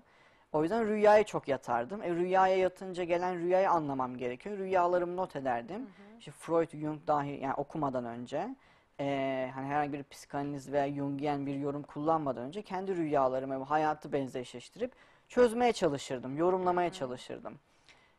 O 0.53 0.63
yüzden 0.63 0.87
rüyaya 0.87 1.23
çok 1.23 1.47
yatardım. 1.47 2.03
E, 2.03 2.09
rüyaya 2.09 2.57
yatınca 2.57 3.03
gelen 3.03 3.39
rüyayı 3.39 3.69
anlamam 3.69 4.17
gerekiyor. 4.17 4.57
Rüyalarımı 4.57 5.17
not 5.17 5.35
ederdim. 5.35 5.87
İşte 6.19 6.31
Freud, 6.31 6.69
Jung 6.71 7.07
dahi 7.07 7.39
yani 7.43 7.53
okumadan 7.53 8.05
önce 8.05 8.55
e, 8.99 9.51
hani 9.55 9.67
herhangi 9.67 9.93
bir 9.93 10.03
psikanaliz 10.03 10.71
veya 10.71 10.93
Jungian 10.93 11.45
bir 11.45 11.55
yorum 11.55 11.83
kullanmadan 11.83 12.43
önce 12.43 12.61
kendi 12.61 12.95
rüyalarımı 12.95 13.63
hayatı 13.63 14.11
benzeşleştirip 14.13 14.91
çözmeye 15.27 15.73
çalışırdım, 15.73 16.37
yorumlamaya 16.37 16.91
çalışırdım. 16.91 17.59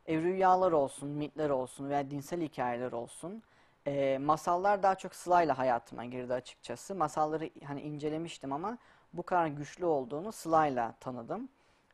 E, 0.07 0.17
rüyalar 0.17 0.71
olsun, 0.71 1.09
mitler 1.09 1.49
olsun 1.49 1.89
veya 1.89 2.11
dinsel 2.11 2.41
hikayeler 2.41 2.91
olsun. 2.91 3.43
E, 3.87 4.17
masallar 4.17 4.83
daha 4.83 4.95
çok 4.95 5.15
Sıla'yla 5.15 5.57
hayatıma 5.57 6.05
girdi 6.05 6.33
açıkçası. 6.33 6.95
Masalları 6.95 7.49
hani 7.65 7.81
incelemiştim 7.81 8.53
ama 8.53 8.77
bu 9.13 9.23
kadar 9.23 9.47
güçlü 9.47 9.85
olduğunu 9.85 10.31
Sıla'yla 10.31 10.93
tanıdım. 10.99 11.49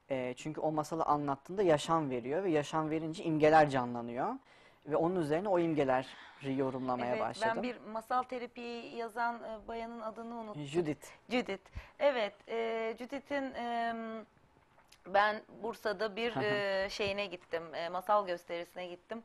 E, 0.10 0.34
çünkü 0.38 0.62
o 0.62 0.72
masalı 0.72 1.04
anlattığında 1.04 1.64
yaşam 1.64 2.10
veriyor 2.10 2.44
ve 2.44 2.52
yaşam 2.52 2.90
verince 2.90 3.24
imgeler 3.24 3.70
canlanıyor. 3.70 4.36
Ve 4.86 4.96
onun 4.96 5.16
üzerine 5.16 5.50
o 5.50 5.60
imgeleri 5.60 6.06
yorumlamaya 6.58 7.12
Evet, 7.12 7.22
başladım. 7.22 7.52
ben 7.56 7.64
bir 7.64 7.78
masal 7.92 8.24
terapiyi 8.24 8.96
yazan 8.96 9.36
e, 9.36 9.68
bayanın 9.68 10.02
adını 10.02 10.36
unuttum. 10.36 10.64
Judith. 10.64 11.08
Judith. 11.30 11.70
Evet, 12.00 12.34
e, 12.48 12.96
Judith'in 13.00 13.54
e, 13.54 13.94
ben 15.08 15.42
Bursa'da 15.64 16.16
bir 16.16 16.36
e, 16.38 16.90
şeyine 16.90 17.26
gittim, 17.26 17.76
e, 17.76 17.90
masal 17.90 18.28
gösterisine 18.28 18.88
gittim. 18.88 19.24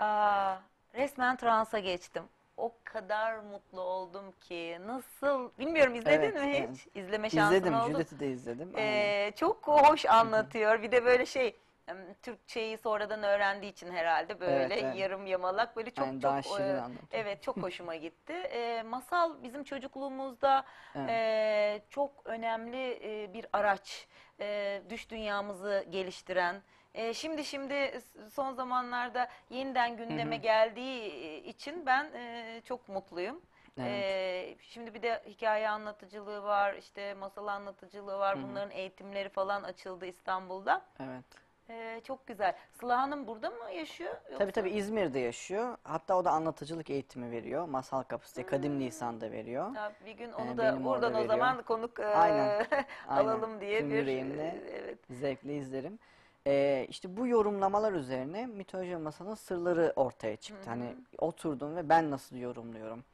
Aa, 0.00 0.56
resmen 0.94 1.36
transa 1.36 1.78
geçtim. 1.78 2.24
O 2.56 2.72
kadar 2.84 3.38
mutlu 3.38 3.80
oldum 3.80 4.32
ki. 4.40 4.78
Nasıl? 4.86 5.50
Bilmiyorum 5.58 5.94
izledin 5.94 6.18
Evet, 6.18 6.34
mi 6.34 6.52
hiç? 6.52 6.86
evet. 6.86 6.96
İzleme 6.96 7.30
şansın 7.30 7.56
İzledim, 7.56 7.74
oldu. 7.74 7.92
Judith'i 7.92 8.20
de 8.20 8.28
izledim. 8.28 8.72
Aynen. 8.76 8.88
Ee, 8.88 9.32
çok 9.36 9.66
hoş 9.68 10.06
anlatıyor. 10.06 10.82
Bir 10.82 10.92
de 10.92 11.04
böyle 11.04 11.26
şey 11.26 11.56
em, 11.88 12.14
Türkçeyi 12.22 12.78
sonradan 12.78 13.22
öğrendiği 13.22 13.72
için 13.72 13.90
herhalde 13.92 14.40
böyle 14.40 14.74
Evet, 14.74 14.84
evet. 14.84 14.96
yarım 14.96 15.26
yamalak 15.26 15.76
böyle 15.76 15.90
çok 15.90 16.04
Aynen, 16.06 16.20
çok 16.20 16.22
daha 16.22 16.42
şirin 16.42 16.58
e, 16.68 16.80
anlatıyor. 16.80 17.08
evet 17.12 17.42
çok 17.42 17.56
hoşuma 17.62 17.94
gitti. 17.94 18.32
Ee, 18.32 18.82
masal 18.82 19.42
bizim 19.42 19.64
çocukluğumuzda 19.64 20.64
Evet. 20.96 21.10
e, 21.10 21.82
çok 21.90 22.10
önemli 22.24 22.98
e, 23.02 23.32
bir 23.34 23.46
araç. 23.52 24.06
E, 24.40 24.82
düş 24.90 25.10
dünyamızı 25.10 25.86
geliştiren. 25.90 26.62
E, 26.94 27.14
şimdi 27.14 27.44
şimdi 27.44 28.00
son 28.32 28.52
zamanlarda 28.52 29.28
yeniden 29.50 29.96
gündeme 29.96 30.36
geldiği 30.36 31.40
için 31.42 31.86
ben 31.86 32.04
e, 32.14 32.60
çok 32.64 32.88
mutluyum. 32.88 33.42
Evet. 33.78 33.88
Ee, 33.88 34.56
şimdi 34.60 34.94
bir 34.94 35.02
de 35.02 35.22
hikaye 35.26 35.68
anlatıcılığı 35.68 36.42
var, 36.42 36.74
işte 36.74 37.14
masal 37.14 37.46
anlatıcılığı 37.46 38.18
var. 38.18 38.42
Bunların 38.42 38.70
eğitimleri 38.70 39.28
falan 39.28 39.62
açıldı 39.62 40.06
İstanbul'da. 40.06 40.82
Evet. 41.00 41.24
Ee, 41.70 42.00
çok 42.04 42.26
güzel. 42.26 42.54
Sıla 42.80 43.02
Hanım 43.02 43.26
burada 43.26 43.50
mı 43.50 43.70
yaşıyor? 43.76 44.10
Yoksa? 44.24 44.38
Tabii 44.38 44.52
tabii 44.52 44.70
İzmir'de 44.70 45.18
yaşıyor. 45.18 45.76
Hatta 45.84 46.16
o 46.18 46.24
da 46.24 46.30
anlatıcılık 46.30 46.90
eğitimi 46.90 47.30
veriyor. 47.30 47.68
Masal 47.68 48.02
Kapısı 48.02 48.36
diye 48.36 48.46
Kadim 48.46 48.80
Lisan'da 48.80 49.30
veriyor. 49.32 49.74
Ya 49.74 49.92
bir 50.06 50.12
gün 50.12 50.32
onu 50.32 50.50
Ee, 50.52 50.56
da 50.56 50.72
benim 50.72 50.86
orada 50.86 51.06
o 51.08 51.12
veriyor. 51.12 51.28
zaman 51.28 51.62
konuk 51.62 52.00
e, 52.00 52.06
Aynen, 52.06 52.66
aynen. 53.08 53.28
alalım 53.28 53.60
diye 53.60 53.78
Tüm 53.80 53.90
bir 53.90 53.94
yüreğimle. 53.96 54.42
e, 54.66 54.70
evet. 54.70 54.98
Zevkle 55.10 55.56
izlerim. 55.56 55.98
Ee, 56.46 56.86
işte 56.88 57.16
bu 57.16 57.26
yorumlamalar 57.26 57.92
üzerine 57.92 58.46
mitoloji 58.46 58.90
ve 58.90 58.96
masalın 58.96 59.34
sırları 59.34 59.92
ortaya 59.96 60.36
çıktı. 60.36 60.70
Hani 60.70 60.94
oturdum 61.18 61.76
ve 61.76 61.88
ben 61.88 62.10
nasıl 62.10 62.36
yorumluyorum? 62.36 63.04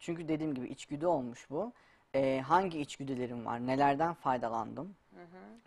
Çünkü 0.00 0.28
dediğim 0.28 0.54
gibi 0.54 0.68
içgüdü 0.68 1.06
olmuş 1.06 1.50
bu. 1.50 1.72
Ee, 2.14 2.40
hangi 2.46 2.80
içgüdülerim 2.80 3.46
var? 3.46 3.66
Nelerden 3.66 4.14
faydalandım? 4.14 4.94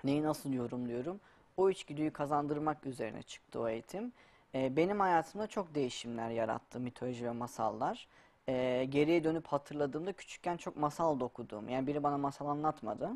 Neyi 0.03 0.23
nasıl 0.23 0.53
yorumluyorum? 0.53 1.19
O 1.57 1.69
içgüdüyü 1.69 2.13
kazandırmak 2.13 2.85
üzerine 2.85 3.23
çıktı 3.23 3.59
o 3.59 3.67
eğitim. 3.67 4.13
Ee, 4.55 4.75
benim 4.75 4.99
hayatımda 4.99 5.47
çok 5.47 5.75
değişimler 5.75 6.29
yarattı 6.29 6.79
mitoloji 6.79 7.25
ve 7.25 7.31
masallar. 7.31 8.07
Ee, 8.49 8.85
geriye 8.89 9.23
dönüp 9.23 9.47
hatırladığımda 9.47 10.13
küçükken 10.13 10.57
çok 10.57 10.77
masal 10.77 11.19
da 11.19 11.25
okudum. 11.25 11.69
Yani 11.69 11.87
biri 11.87 12.03
bana 12.03 12.17
masal 12.17 12.47
anlatmadı. 12.47 13.11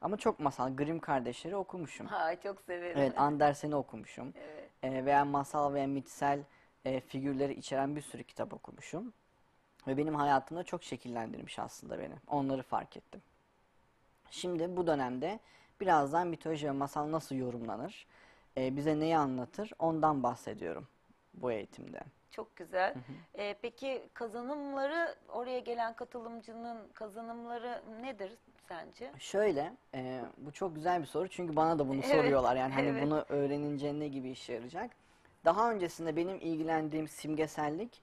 Ama 0.00 0.16
çok 0.16 0.40
masal, 0.40 0.76
Grimm 0.76 0.98
kardeşleri 0.98 1.56
okumuşum. 1.56 2.06
Ay 2.12 2.40
çok 2.40 2.60
severim. 2.60 2.98
Evet, 2.98 3.18
Andersen'i 3.18 3.76
okumuşum. 3.76 4.34
Evet. 4.82 4.94
Ee, 4.94 5.04
veya 5.04 5.24
masal 5.24 5.74
veya 5.74 5.86
mitsel 5.86 6.40
e, 6.84 7.00
figürleri 7.00 7.54
içeren 7.54 7.96
bir 7.96 8.00
sürü 8.02 8.24
kitap 8.24 8.54
okumuşum. 8.54 9.12
Ve 9.86 9.96
benim 9.96 10.14
hayatımda 10.14 10.64
çok 10.64 10.84
şekillendirmiş 10.84 11.58
aslında 11.58 11.98
beni. 11.98 12.14
Onları 12.26 12.62
fark 12.62 12.96
ettim. 12.96 13.22
Şimdi 14.30 14.76
bu 14.76 14.86
dönemde 14.86 15.40
birazdan 15.80 16.28
mitoloji 16.28 16.66
ve 16.66 16.70
masal 16.70 17.12
nasıl 17.12 17.34
yorumlanır, 17.34 18.06
e, 18.56 18.76
bize 18.76 19.00
neyi 19.00 19.16
anlatır 19.16 19.72
ondan 19.78 20.22
bahsediyorum 20.22 20.88
bu 21.34 21.52
eğitimde. 21.52 22.00
Çok 22.30 22.56
güzel. 22.56 22.94
Ee, 23.38 23.54
peki 23.62 24.02
kazanımları 24.14 25.14
oraya 25.28 25.58
gelen 25.58 25.96
katılımcının 25.96 26.78
kazanımları 26.94 27.82
nedir 28.02 28.32
sence? 28.68 29.12
Şöyle, 29.18 29.72
e, 29.94 30.20
bu 30.38 30.52
çok 30.52 30.74
güzel 30.74 31.00
bir 31.00 31.06
soru 31.06 31.28
çünkü 31.28 31.56
bana 31.56 31.78
da 31.78 31.88
bunu 31.88 32.00
Evet, 32.04 32.16
soruyorlar. 32.16 32.56
Yani 32.56 32.74
hani 32.74 32.88
evet. 32.88 33.02
bunu 33.02 33.24
öğrenince 33.28 33.98
ne 33.98 34.08
gibi 34.08 34.30
işe 34.30 34.52
yarayacak? 34.52 34.90
Daha 35.44 35.72
öncesinde 35.72 36.16
benim 36.16 36.36
ilgilendiğim 36.36 37.08
simgesellik 37.08 38.02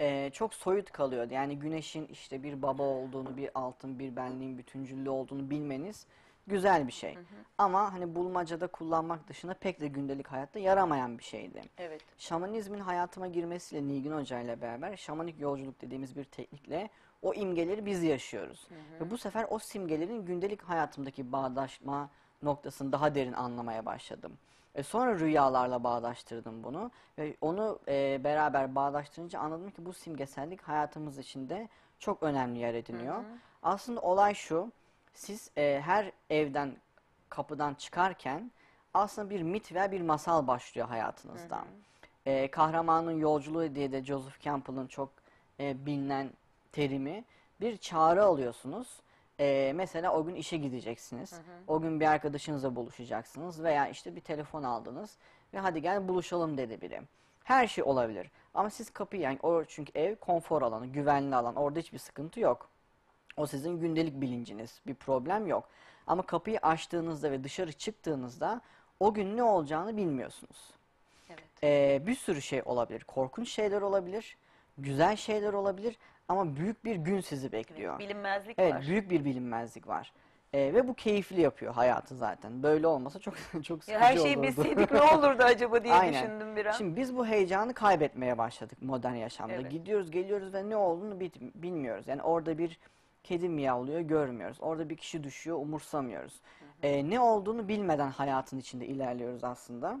e, 0.00 0.30
çok 0.30 0.54
soyut 0.54 0.92
kalıyordu. 0.92 1.34
Yani 1.34 1.58
güneşin 1.58 2.06
işte 2.06 2.42
bir 2.42 2.62
baba 2.62 2.82
olduğunu, 2.82 3.36
bir 3.36 3.50
altın, 3.54 3.98
bir 3.98 4.16
benliğin 4.16 4.58
bütüncüllü 4.58 5.10
olduğunu 5.10 5.50
bilmeniz 5.50 6.06
güzel 6.46 6.86
bir 6.86 6.92
şey. 6.92 7.18
Ama 7.58 7.92
hani 7.92 8.14
bulmacada 8.14 8.66
kullanmak 8.66 9.28
dışında 9.28 9.54
pek 9.54 9.80
de 9.80 9.88
gündelik 9.88 10.26
hayatta 10.26 10.58
yaramayan 10.58 11.18
bir 11.18 11.24
şeydi. 11.24 11.62
Evet. 11.78 12.00
Şamanizmin 12.18 12.80
hayatıma 12.80 13.26
girmesiyle 13.26 13.88
Nilgün 13.88 14.12
Hoca 14.12 14.40
ile 14.40 14.60
beraber 14.60 14.96
şamanik 14.96 15.40
yolculuk 15.40 15.80
dediğimiz 15.80 16.16
bir 16.16 16.24
teknikle 16.24 16.90
o 17.22 17.34
imgeleri 17.34 17.86
biz 17.86 18.02
yaşıyoruz. 18.02 18.68
Ve 19.00 19.10
bu 19.10 19.18
sefer 19.18 19.46
o 19.50 19.58
simgelerin 19.58 20.24
gündelik 20.24 20.62
hayatımdaki 20.62 21.32
bağdaşma 21.32 22.10
noktasını 22.42 22.92
daha 22.92 23.14
derin 23.14 23.32
anlamaya 23.32 23.86
başladım. 23.86 24.38
E 24.74 24.82
sonra 24.82 25.18
rüyalarla 25.18 25.84
bağdaştırdım 25.84 26.64
bunu 26.64 26.90
ve 27.18 27.36
onu 27.40 27.78
e, 27.88 28.20
beraber 28.24 28.74
bağdaştırınca 28.74 29.38
anladım 29.40 29.70
ki 29.70 29.86
bu 29.86 29.92
simgesellik 29.92 30.62
hayatımız 30.62 31.18
içinde 31.18 31.68
çok 31.98 32.22
önemli 32.22 32.58
yer 32.58 32.74
ediniyor. 32.74 33.24
Aslında 33.62 34.00
olay 34.00 34.34
şu, 34.34 34.72
siz 35.14 35.50
e, 35.56 35.80
her 35.84 36.12
evden 36.30 36.76
kapıdan 37.28 37.74
çıkarken 37.74 38.50
aslında 38.94 39.30
bir 39.30 39.42
mit 39.42 39.72
veya 39.74 39.92
bir 39.92 40.00
masal 40.00 40.46
başlıyor 40.46 40.88
hayatınızda. 40.88 41.64
E, 42.26 42.50
kahramanın 42.50 43.18
yolculuğu 43.18 43.74
diye 43.74 43.92
de 43.92 44.04
Joseph 44.04 44.40
Campbell'ın 44.40 44.86
çok 44.86 45.10
e, 45.60 45.86
bilinen 45.86 46.30
terimi 46.72 47.24
bir 47.60 47.76
çağrı 47.76 48.24
alıyorsunuz. 48.24 48.88
E, 49.40 49.72
mesela 49.74 50.12
o 50.12 50.24
gün 50.24 50.34
işe 50.34 50.56
gideceksiniz. 50.56 51.32
O 51.68 51.80
gün 51.80 52.00
bir 52.00 52.06
arkadaşınızla 52.06 52.76
buluşacaksınız 52.76 53.62
veya 53.62 53.88
işte 53.88 54.16
bir 54.16 54.20
telefon 54.20 54.62
aldınız 54.62 55.16
ve 55.54 55.58
hadi 55.58 55.82
gel 55.82 56.08
buluşalım 56.08 56.56
dedi 56.58 56.80
biri. 56.80 57.00
Her 57.44 57.66
şey 57.66 57.84
olabilir. 57.84 58.30
Ama 58.54 58.70
siz 58.70 58.90
kapıyı 58.90 59.22
yani 59.22 59.38
o 59.42 59.64
çünkü 59.64 59.98
ev 59.98 60.16
konfor 60.16 60.62
alanı, 60.62 60.86
güvenli 60.86 61.36
alan. 61.36 61.56
Orada 61.56 61.78
hiçbir 61.78 61.98
sıkıntı 61.98 62.40
yok. 62.40 62.68
O 63.36 63.46
sizin 63.46 63.80
gündelik 63.80 64.20
bilinciniz. 64.20 64.80
Bir 64.86 64.94
problem 64.94 65.46
yok. 65.46 65.68
Ama 66.06 66.22
kapıyı 66.22 66.58
açtığınızda 66.58 67.30
ve 67.30 67.44
dışarı 67.44 67.72
çıktığınızda 67.72 68.60
O 69.00 69.14
gün 69.14 69.36
ne 69.36 69.42
olacağını 69.42 69.96
bilmiyorsunuz. 69.96 70.70
Evet. 71.30 71.40
Ee, 71.62 72.02
bir 72.06 72.14
sürü 72.14 72.42
şey 72.42 72.62
olabilir. 72.64 73.04
Korkunç 73.04 73.48
şeyler 73.48 73.82
olabilir, 73.82 74.36
güzel 74.78 75.16
şeyler 75.16 75.52
olabilir 75.52 75.96
ama 76.28 76.56
büyük 76.56 76.84
bir 76.84 76.96
gün 76.96 77.20
sizi 77.20 77.52
bekliyor. 77.52 77.98
Bilinmezlik 77.98 78.58
Evet, 78.58 78.74
var. 78.74 78.82
büyük 78.88 79.10
bir 79.10 79.24
bilinmezlik 79.24 79.88
var. 79.88 80.12
Ee, 80.52 80.58
ve 80.74 80.88
bu 80.88 80.94
keyifli 80.94 81.40
yapıyor 81.40 81.74
hayatı 81.74 82.16
zaten. 82.16 82.62
Böyle 82.62 82.86
olmasa 82.86 83.18
çok 83.18 83.34
çok 83.52 83.84
sıkıcı 83.84 83.92
Ya 83.92 84.00
her 84.00 84.16
şeyi 84.16 84.36
olurdu. 84.36 84.42
bilseydik 84.42 84.92
ne 84.92 85.02
olurdu 85.02 85.42
acaba 85.42 85.84
diye 85.84 85.94
Aynen. 85.94 86.12
düşündüm 86.14 86.56
bir 86.56 86.66
an. 86.66 86.72
Şimdi 86.72 86.96
biz 87.00 87.16
bu 87.16 87.26
heyecanı 87.26 87.74
kaybetmeye 87.74 88.38
başladık 88.38 88.78
modern 88.82 89.14
yaşamda. 89.14 89.52
Evet. 89.54 89.70
Gidiyoruz, 89.70 90.10
geliyoruz 90.10 90.54
ve 90.54 90.68
ne 90.68 90.76
olduğunu 90.76 91.20
bil- 91.20 91.50
bilmiyoruz. 91.54 92.08
Yani 92.08 92.22
orada 92.22 92.58
bir 92.58 92.78
kedi 93.24 93.48
miyavlıyor, 93.48 94.00
görmüyoruz. 94.00 94.56
Orada 94.60 94.90
bir 94.90 94.96
kişi 94.96 95.24
düşüyor, 95.24 95.58
umursamıyoruz. 95.58 96.40
Ee, 96.82 97.10
ne 97.10 97.20
olduğunu 97.20 97.68
bilmeden 97.68 98.10
hayatın 98.10 98.58
içinde 98.58 98.86
ilerliyoruz 98.86 99.44
aslında. 99.44 100.00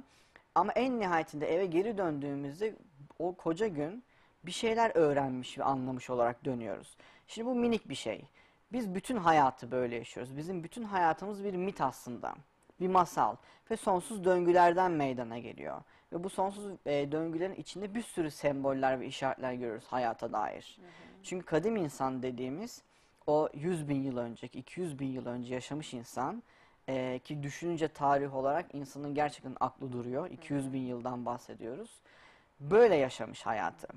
Ama 0.54 0.72
en 0.72 1.00
nihayetinde 1.00 1.54
eve 1.54 1.66
geri 1.66 1.98
döndüğümüzde 1.98 2.74
o 3.18 3.34
koca 3.34 3.66
gün 3.66 4.04
bir 4.46 4.52
şeyler 4.52 4.92
öğrenmiş 4.94 5.58
ve 5.58 5.64
anlamış 5.64 6.10
olarak 6.10 6.44
dönüyoruz. 6.44 6.96
Şimdi 7.26 7.48
bu 7.48 7.54
minik 7.54 7.88
bir 7.88 7.94
şey. 7.94 8.24
Biz 8.72 8.94
bütün 8.94 9.16
hayatı 9.16 9.70
böyle 9.70 9.96
yaşıyoruz. 9.96 10.36
Bizim 10.36 10.64
bütün 10.64 10.82
hayatımız 10.82 11.44
bir 11.44 11.54
mit 11.54 11.80
aslında. 11.80 12.34
Bir 12.80 12.88
masal 12.88 13.36
ve 13.70 13.76
sonsuz 13.76 14.24
döngülerden 14.24 14.92
meydana 14.92 15.38
geliyor. 15.38 15.82
Ve 16.12 16.24
bu 16.24 16.30
sonsuz 16.30 16.72
e, 16.86 17.12
döngülerin 17.12 17.54
içinde 17.54 17.94
bir 17.94 18.02
sürü 18.02 18.30
semboller 18.30 19.00
ve 19.00 19.06
işaretler 19.06 19.52
görüyoruz 19.52 19.84
hayata 19.86 20.32
dair. 20.32 20.78
Çünkü 21.22 21.46
kadim 21.46 21.76
insan 21.76 22.22
dediğimiz 22.22 22.82
o 23.26 23.48
100 23.54 23.88
bin 23.88 24.02
yıl 24.02 24.16
önceki, 24.16 24.58
200 24.58 24.98
bin 24.98 25.12
yıl 25.12 25.26
önce 25.26 25.54
yaşamış 25.54 25.94
insan 25.94 26.42
e, 26.88 27.20
ki 27.24 27.42
düşününce 27.42 27.88
tarih 27.88 28.34
olarak 28.34 28.74
insanın 28.74 29.14
gerçekten 29.14 29.56
aklı 29.60 29.92
duruyor. 29.92 30.30
200 30.30 30.72
bin 30.72 30.82
yıldan 30.82 31.26
bahsediyoruz. 31.26 31.90
Böyle 32.60 32.96
yaşamış 32.96 33.46
hayatı. 33.46 33.88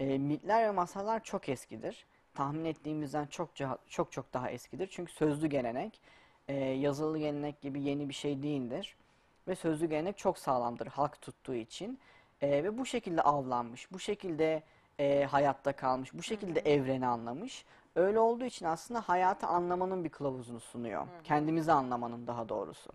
E, 0.00 0.18
mitler 0.18 0.64
ve 0.64 0.70
masallar 0.70 1.24
çok 1.24 1.48
eskidir. 1.48 2.06
Tahmin 2.34 2.64
ettiğimizden 2.64 3.26
çok 3.26 3.48
çok 3.88 4.12
çok 4.12 4.32
daha 4.32 4.50
eskidir. 4.50 4.88
Çünkü 4.92 5.12
sözlü 5.12 5.46
gelenek, 5.46 6.00
e, 6.48 6.54
yazılı 6.54 7.18
gelenek 7.18 7.60
gibi 7.60 7.82
yeni 7.82 8.08
bir 8.08 8.14
şey 8.14 8.42
değildir. 8.42 8.96
Ve 9.48 9.54
sözlü 9.54 9.86
gelenek 9.86 10.18
çok 10.18 10.38
sağlamdır 10.38 10.86
halk 10.86 11.22
tuttuğu 11.22 11.54
için. 11.54 11.98
E, 12.42 12.64
ve 12.64 12.78
bu 12.78 12.86
şekilde 12.86 13.22
avlanmış, 13.22 13.92
bu 13.92 13.98
şekilde 13.98 14.62
e, 14.98 15.24
hayatta 15.24 15.72
kalmış, 15.72 16.14
bu 16.14 16.22
şekilde 16.22 16.60
evreni 16.60 17.06
anlamış. 17.06 17.64
Öyle 17.96 18.18
olduğu 18.18 18.44
için 18.44 18.66
aslında 18.66 19.00
hayatı 19.00 19.46
anlamanın 19.46 20.04
bir 20.04 20.08
kılavuzunu 20.08 20.60
sunuyor. 20.60 21.06
Kendimizi 21.24 21.72
anlamanın 21.72 22.26
daha 22.26 22.48
doğrusu. 22.48 22.90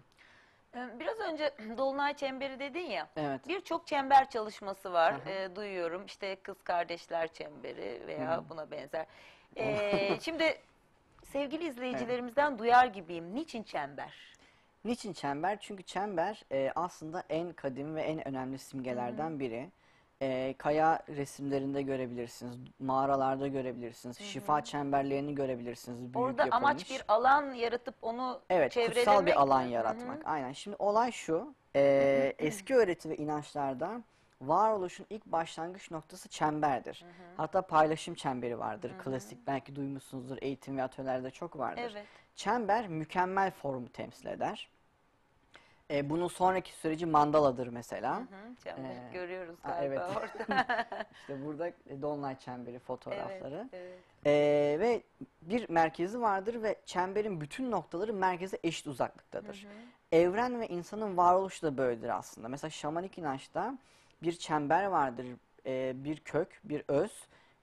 Ee, 0.75 0.99
Biraz 0.99 1.19
önce 1.19 1.53
Dolunay 1.77 2.13
Çemberi 2.15 2.59
dedin 2.59 2.85
ya. 2.85 3.07
Evet. 3.15 3.47
Birçok 3.47 3.87
çember 3.87 4.29
çalışması 4.29 4.93
var. 4.93 5.13
Hı 5.13 5.25
hı. 5.25 5.29
Ee, 5.29 5.55
duyuyorum. 5.55 6.05
İşte 6.05 6.35
kız 6.35 6.61
kardeşler 6.63 7.33
çemberi 7.33 8.03
veya 8.07 8.43
buna 8.49 8.71
benzer. 8.71 9.05
Ee, 9.57 10.17
şimdi 10.21 10.57
sevgili 11.23 11.67
izleyicilerimizden 11.67 12.59
duyar 12.59 12.85
gibiyim. 12.85 13.35
Niçin 13.35 13.63
çember? 13.63 14.13
Niçin 14.85 15.13
çember? 15.13 15.57
Çünkü 15.59 15.83
çember 15.83 16.43
e, 16.51 16.71
aslında 16.75 17.23
en 17.29 17.53
kadim 17.53 17.95
ve 17.95 18.01
en 18.01 18.27
önemli 18.27 18.57
simgelerden 18.57 19.39
biri. 19.39 19.69
E, 20.21 20.55
kaya 20.57 20.99
resimlerinde 21.09 21.81
görebilirsiniz, 21.81 22.55
mağaralarda 22.79 23.47
görebilirsiniz, 23.47 24.17
şifa 24.17 24.63
çemberlerini 24.63 25.35
görebilirsiniz. 25.35 25.99
Büyük 26.01 26.15
Orada 26.15 26.45
yapılmış. 26.45 26.53
amaç 26.53 26.89
bir 26.89 27.01
alan 27.07 27.53
yaratıp 27.53 27.95
onu 28.01 28.41
Evet, 28.49 28.71
çevrelemek 28.71 28.95
kutsal 28.95 29.25
bir 29.25 29.41
alan 29.41 29.65
mi? 29.65 29.71
yaratmak. 29.71 30.17
Hı 30.17 30.21
hı. 30.27 30.31
Aynen. 30.31 30.51
Şimdi 30.51 30.75
olay 30.79 31.11
şu, 31.11 31.53
e, 31.75 32.33
eski 32.39 32.75
öğreti 32.75 33.09
ve 33.09 33.17
inançlarda 33.17 34.01
varoluşun 34.41 35.05
ilk 35.09 35.25
başlangıç 35.25 35.91
noktası 35.91 36.29
çemberdir. 36.29 37.05
Hatta 37.37 37.61
paylaşım 37.61 38.15
çemberi 38.15 38.59
vardır. 38.59 38.91
Klasik 39.03 39.47
belki 39.47 39.75
duymuşsunuzdur, 39.75 40.37
eğitim 40.41 40.77
ve 40.77 40.83
atölyelerde 40.83 41.31
çok 41.31 41.57
vardır. 41.57 41.91
Evet. 41.95 42.05
Çember 42.35 42.87
mükemmel 42.87 43.51
formu 43.51 43.89
temsil 43.89 44.25
eder. 44.27 44.69
E, 45.91 46.09
bunun 46.09 46.27
sonraki 46.27 46.73
süreci 46.73 47.05
mandaladır 47.05 47.67
mesela. 47.67 48.19
Hı, 48.19 48.25
çember 48.63 48.89
Ee, 48.89 49.13
görüyoruz 49.13 49.55
galiba 49.63 49.93
evet. 49.93 50.17
orada. 50.17 50.65
İşte 51.21 51.45
burada 51.45 51.67
e, 51.67 52.01
Dolunay 52.01 52.39
çemberi 52.39 52.79
fotoğrafları. 52.79 53.69
evet, 53.73 53.83
evet. 53.91 53.99
E, 54.25 54.79
ve 54.79 55.01
bir 55.41 55.69
merkezi 55.69 56.21
vardır 56.21 56.63
ve 56.63 56.75
çemberin 56.85 57.41
bütün 57.41 57.71
noktaları 57.71 58.13
merkeze 58.13 58.57
eşit 58.63 58.87
uzaklıktadır. 58.87 59.67
Evren 60.11 60.59
ve 60.61 60.67
insanın 60.67 61.17
varoluşu 61.17 61.61
da 61.67 61.77
böyledir 61.77 62.17
aslında. 62.17 62.47
Mesela 62.47 62.71
şamanik 62.71 63.17
inançta 63.17 63.77
bir 64.23 64.31
çember 64.31 64.85
vardır, 64.85 65.25
e, 65.65 65.93
bir 66.03 66.19
kök, 66.19 66.61
bir 66.63 66.83
öz, 66.87 67.11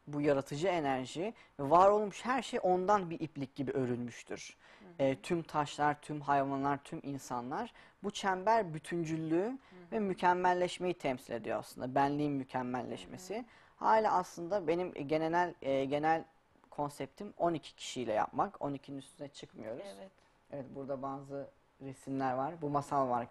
bu 0.07 0.21
yaratıcı 0.21 0.69
enerji 0.69 1.35
ve 1.61 1.71
var 1.71 1.91
olmuş 1.91 2.25
her 2.25 2.43
şey 2.43 2.61
ondan 2.63 3.11
bir 3.11 3.21
iplik 3.21 3.57
gibi 3.57 3.71
örülmüştür. 3.73 4.57
E, 4.99 5.21
tüm 5.21 5.43
taşlar, 5.43 6.01
tüm 6.01 6.21
hayvanlar, 6.21 6.79
tüm 6.85 7.01
insanlar 7.03 7.73
bu 8.03 8.11
çember 8.11 8.75
bütüncüllüğü 8.75 9.59
ve 9.93 9.99
mükemmelleşmeyi 9.99 10.95
temsil 10.95 11.33
ediyor 11.33 11.59
aslında. 11.59 11.95
Benliğin 11.95 12.33
mükemmelleşmesi. 12.33 13.45
Hala 13.77 14.13
aslında 14.13 14.67
benim 14.69 14.93
genel 14.93 15.55
e, 15.63 15.85
genel 15.85 16.25
konseptim 16.71 17.35
12 17.39 17.77
kişiyle 17.77 18.13
yapmak. 18.13 18.55
12'nin 18.55 18.99
üstüne 18.99 19.29
çıkmıyoruz. 19.29 19.83
Evet, 19.97 20.11
Evet 20.53 20.67
burada 20.75 21.03
bazı 21.03 21.51
resimler 21.83 22.33
var. 22.33 22.63
Bu 22.63 22.71
masal 22.71 23.09
var 23.09 23.27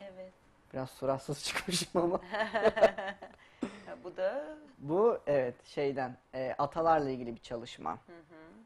evet. 0.00 0.32
Biraz 0.72 0.90
suratsız 0.90 1.44
çıkmışım 1.44 2.02
ama. 2.02 2.20
Bu 4.04 4.16
da 4.16 4.56
Bu 4.78 5.18
evet 5.26 5.66
şeyden 5.66 6.16
e, 6.34 6.54
atalarla 6.58 7.10
ilgili 7.10 7.34
bir 7.34 7.40
çalışma. 7.40 7.92
hı 7.92 8.12
hı. 8.12 8.65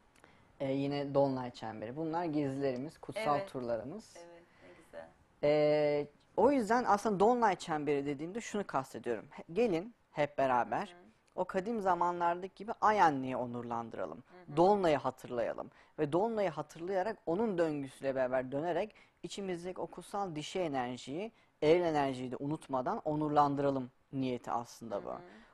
E, 0.61 0.73
yine 0.73 1.15
Dolunay 1.15 1.51
Çemberi. 1.51 1.97
Bunlar 1.97 2.25
gezilerimiz, 2.25 2.99
kutsal 2.99 3.39
Evet. 3.39 3.49
turlarımız. 3.53 4.15
Evet, 4.17 4.43
ne 4.63 4.69
güzel. 4.85 5.09
E, 5.43 6.07
o 6.37 6.51
yüzden 6.53 6.85
aslında 6.89 7.21
Dolunay 7.21 7.57
Çemberi 7.57 8.07
dediğimde 8.07 8.41
şunu 8.41 8.67
kastediyorum. 8.67 9.27
He- 9.31 9.45
Gelin 9.53 9.95
hep 10.13 10.39
beraber 10.39 10.97
o 11.35 11.45
kadim 11.45 11.81
zamanlardaki 11.81 12.55
gibi 12.55 12.73
ay 12.81 13.01
anneyi 13.03 13.37
onurlandıralım. 13.37 14.23
Dolunay'ı 14.57 14.97
hatırlayalım. 14.97 15.71
Ve 15.99 16.13
Dolunay'ı 16.13 16.51
hatırlayarak 16.51 17.17
onun 17.27 17.59
döngüsüyle 17.59 18.15
beraber 18.15 18.53
dönerek 18.53 18.95
içimizdeki 19.23 19.81
o 19.81 19.87
kutsal 19.87 20.35
dişi 20.37 20.61
enerjiyi, 20.61 21.33
eril 21.63 21.81
enerjiyi 21.83 22.31
de 22.31 22.37
unutmadan 22.37 23.01
onurlandıralım 23.05 23.91
niyeti 24.13 24.51
aslında 24.51 25.05
bu. 25.05 25.13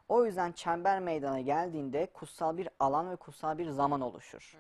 O 0.09 0.25
yüzden 0.27 0.53
çember 0.53 1.01
meydana 1.01 1.41
geldiğinde 1.41 2.07
kutsal 2.07 2.57
bir 2.57 2.69
alan 2.81 3.11
ve 3.11 3.17
kutsal 3.17 3.59
bir 3.59 3.71
zaman 3.71 4.01
oluşur. 4.01 4.57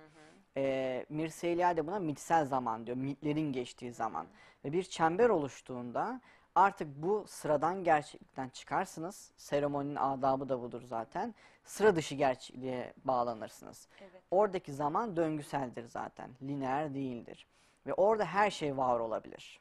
Ee, 0.57 1.07
Mircea 1.09 1.77
de 1.77 1.87
buna 1.87 1.99
mitsel 1.99 2.45
zaman 2.45 2.87
diyor. 2.87 2.97
Mitlerin 2.97 3.53
geçtiği 3.53 3.92
zaman. 3.92 4.27
Ve 4.64 4.73
bir 4.73 4.83
çember 4.83 5.29
oluştuğunda 5.29 6.21
artık 6.55 6.88
bu 6.97 7.25
sıradan 7.29 7.85
gerçeklikten 7.85 8.49
çıkarsınız. 8.49 9.33
Seremoninin 9.37 9.97
adabı 9.97 10.49
da 10.49 10.61
budur 10.61 10.83
zaten. 10.83 11.35
Sıra 11.64 11.97
dışı 11.97 12.14
gerçekliğe 12.14 12.92
bağlanırsınız. 13.05 13.88
Evet. 14.01 14.23
Oradaki 14.31 14.73
zaman 14.73 15.16
döngüseldir 15.16 15.85
zaten. 15.85 16.31
Lineer 16.42 16.95
değildir. 16.95 17.47
Ve 17.87 17.95
orada 17.95 18.25
her 18.25 18.51
şey 18.51 18.77
var 18.77 19.01
olabilir. 19.01 19.61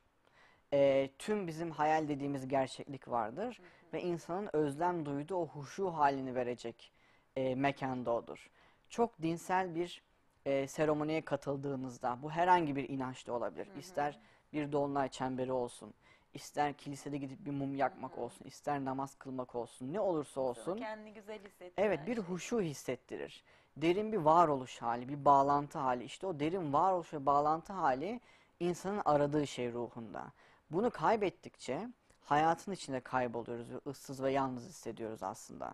Ee, 0.73 1.09
tüm 1.19 1.47
bizim 1.47 1.71
hayal 1.71 2.07
dediğimiz 2.07 2.47
gerçeklik 2.47 3.07
vardır. 3.07 3.61
Ve 3.93 4.01
insanın 4.01 4.49
özlem 4.53 5.05
duyduğu 5.05 5.35
o 5.35 5.47
huşu 5.47 5.87
halini 5.87 6.35
verecek 6.35 6.91
e, 7.35 7.55
mekanda 7.55 8.11
odur. 8.11 8.49
Çok 8.89 9.21
dinsel 9.21 9.75
bir 9.75 10.04
e, 10.45 10.67
seremoniye 10.67 11.21
katıldığınızda, 11.21 12.17
bu 12.21 12.31
herhangi 12.31 12.75
bir 12.75 12.89
inançta 12.89 13.33
olabilir. 13.33 13.67
İster 13.79 14.19
bir 14.53 14.71
dolunay 14.71 15.09
çemberi 15.09 15.51
olsun, 15.51 15.93
ister 16.33 16.73
kilisede 16.73 17.17
gidip 17.17 17.45
bir 17.45 17.51
mum 17.51 17.75
yakmak 17.75 18.17
olsun, 18.17 18.45
ister 18.45 18.85
namaz 18.85 19.15
kılmak 19.15 19.55
olsun, 19.55 19.93
ne 19.93 19.99
olursa 19.99 20.41
olsun. 20.41 20.77
Kendini 20.77 21.13
güzel 21.13 21.39
hissettiren 21.39 21.87
Evet 21.87 22.07
bir 22.07 22.15
şey. 22.15 22.23
huşu 22.23 22.61
hissettirir. 22.61 23.43
Derin 23.77 24.11
bir 24.11 24.17
varoluş 24.17 24.81
hali, 24.81 25.09
bir 25.09 25.25
bağlantı 25.25 25.79
hali. 25.79 26.03
İşte 26.03 26.27
o 26.27 26.39
derin 26.39 26.73
varoluş 26.73 27.13
ve 27.13 27.25
bağlantı 27.25 27.73
hali 27.73 28.19
insanın 28.59 29.01
aradığı 29.05 29.47
şey 29.47 29.71
ruhunda. 29.73 30.25
Bunu 30.71 30.89
kaybettikçe 30.89 31.87
hayatın 32.25 32.71
içinde 32.71 32.99
kayboluyoruz 32.99 33.71
ve 33.71 33.79
ıssız 33.87 34.23
ve 34.23 34.31
yalnız 34.31 34.67
hissediyoruz 34.69 35.23
aslında. 35.23 35.73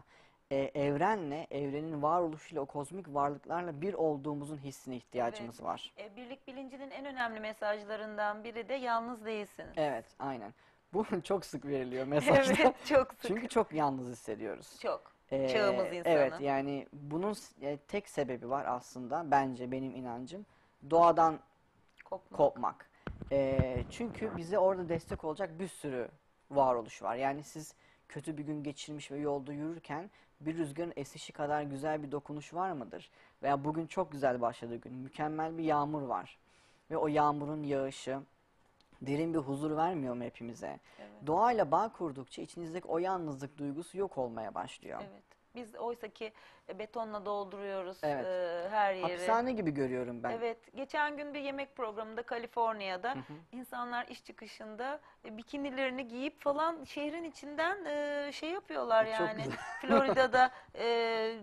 Ee, 0.51 0.71
evrenle, 0.75 1.47
evrenin 1.51 2.01
varoluşuyla, 2.01 2.61
o 2.61 2.65
kozmik 2.65 3.07
varlıklarla 3.07 3.81
bir 3.81 3.93
olduğumuzun 3.93 4.57
hissine 4.57 4.95
ihtiyacımız 4.95 5.63
var. 5.63 5.93
E, 5.97 6.15
birlik 6.15 6.47
bilincinin 6.47 6.91
en 6.91 7.05
önemli 7.05 7.39
mesajlarından 7.39 8.43
biri 8.43 8.69
de 8.69 8.73
yalnız 8.73 9.25
değilsiniz. 9.25 9.73
Evet, 9.75 10.05
aynen. 10.19 10.53
Bu 10.93 11.05
çok 11.23 11.45
sık 11.45 11.65
veriliyor 11.65 12.07
mesajda. 12.07 12.53
evet, 12.63 12.75
çok 12.85 13.13
sık. 13.13 13.27
Çünkü 13.27 13.47
çok 13.47 13.73
yalnız 13.73 14.07
hissediyoruz. 14.07 14.79
Çok. 14.81 15.11
Ee, 15.31 15.47
Çağımız 15.47 15.85
insanı. 15.93 16.13
Evet 16.13 16.41
yani 16.41 16.87
bunun 16.93 17.35
e, 17.61 17.77
tek 17.77 18.09
sebebi 18.09 18.49
var 18.49 18.65
aslında 18.67 19.31
bence 19.31 19.71
benim 19.71 19.95
inancım 19.95 20.45
doğadan 20.89 21.39
Kopma. 22.05 22.37
kopmak. 22.37 22.89
Ee, 23.31 23.83
çünkü 23.89 24.37
bize 24.37 24.59
orada 24.59 24.89
destek 24.89 25.23
olacak 25.23 25.59
bir 25.59 25.67
sürü 25.67 26.07
varoluş 26.51 27.03
var. 27.03 27.15
Yani 27.15 27.43
siz 27.43 27.75
kötü 28.09 28.37
bir 28.37 28.43
gün 28.43 28.63
geçirmiş 28.63 29.11
ve 29.11 29.17
yolda 29.17 29.53
yürürken 29.53 30.09
bir 30.45 30.58
rüzgarın 30.58 30.93
esişi 30.95 31.34
kadar 31.34 31.62
güzel 31.62 32.04
bir 32.04 32.12
dokunuş 32.12 32.54
var 32.54 32.71
mıdır? 32.71 33.10
Veya 33.43 33.63
bugün 33.63 33.88
çok 33.88 34.12
güzel 34.12 34.41
başladı 34.41 34.75
gün, 34.75 34.93
mükemmel 34.93 35.58
bir 35.58 35.63
yağmur 35.63 36.01
var. 36.01 36.38
Ve 36.91 36.97
o 36.97 37.08
yağmurun 37.08 37.63
yağışı 37.63 38.19
derin 39.01 39.34
bir 39.34 39.39
huzur 39.39 39.77
vermiyor 39.77 40.15
mu 40.15 40.23
hepimize? 40.23 40.80
Evet. 40.99 41.27
Doğayla 41.27 41.71
bağ 41.71 41.89
kurdukça 41.89 42.41
içinizdeki 42.41 42.88
o 42.88 42.97
yalnızlık 42.97 43.58
duygusu 43.58 43.97
yok 43.97 44.17
olmaya 44.17 44.56
başlıyor. 44.56 44.99
Evet. 45.12 45.23
Biz 45.55 45.75
oysa 45.75 46.07
ki 46.07 46.33
e, 46.69 46.79
betonla 46.79 47.25
dolduruyoruz 47.25 47.97
Evet. 48.03 48.25
e, 48.25 48.69
her 48.69 48.93
yeri. 48.93 49.01
Hapishane 49.01 49.51
gibi 49.53 49.71
görüyorum 49.71 50.23
ben. 50.23 50.31
Evet, 50.31 50.75
geçen 50.75 51.17
gün 51.17 51.33
bir 51.33 51.39
yemek 51.39 51.75
programında 51.75 52.23
Kaliforniya'da 52.23 53.15
insanlar 53.51 54.07
iş 54.07 54.23
çıkışında 54.23 54.99
e, 55.25 55.37
bikinilerini 55.37 56.07
giyip 56.07 56.41
falan 56.41 56.83
şehrin 56.83 57.23
içinden 57.23 57.85
e, 57.85 58.31
şey 58.31 58.49
yapıyorlar 58.49 59.05
Çok 59.05 59.13
yani. 59.19 59.43
güzel. 59.43 59.57
Florida'da 59.81 60.51
e, 60.75 60.85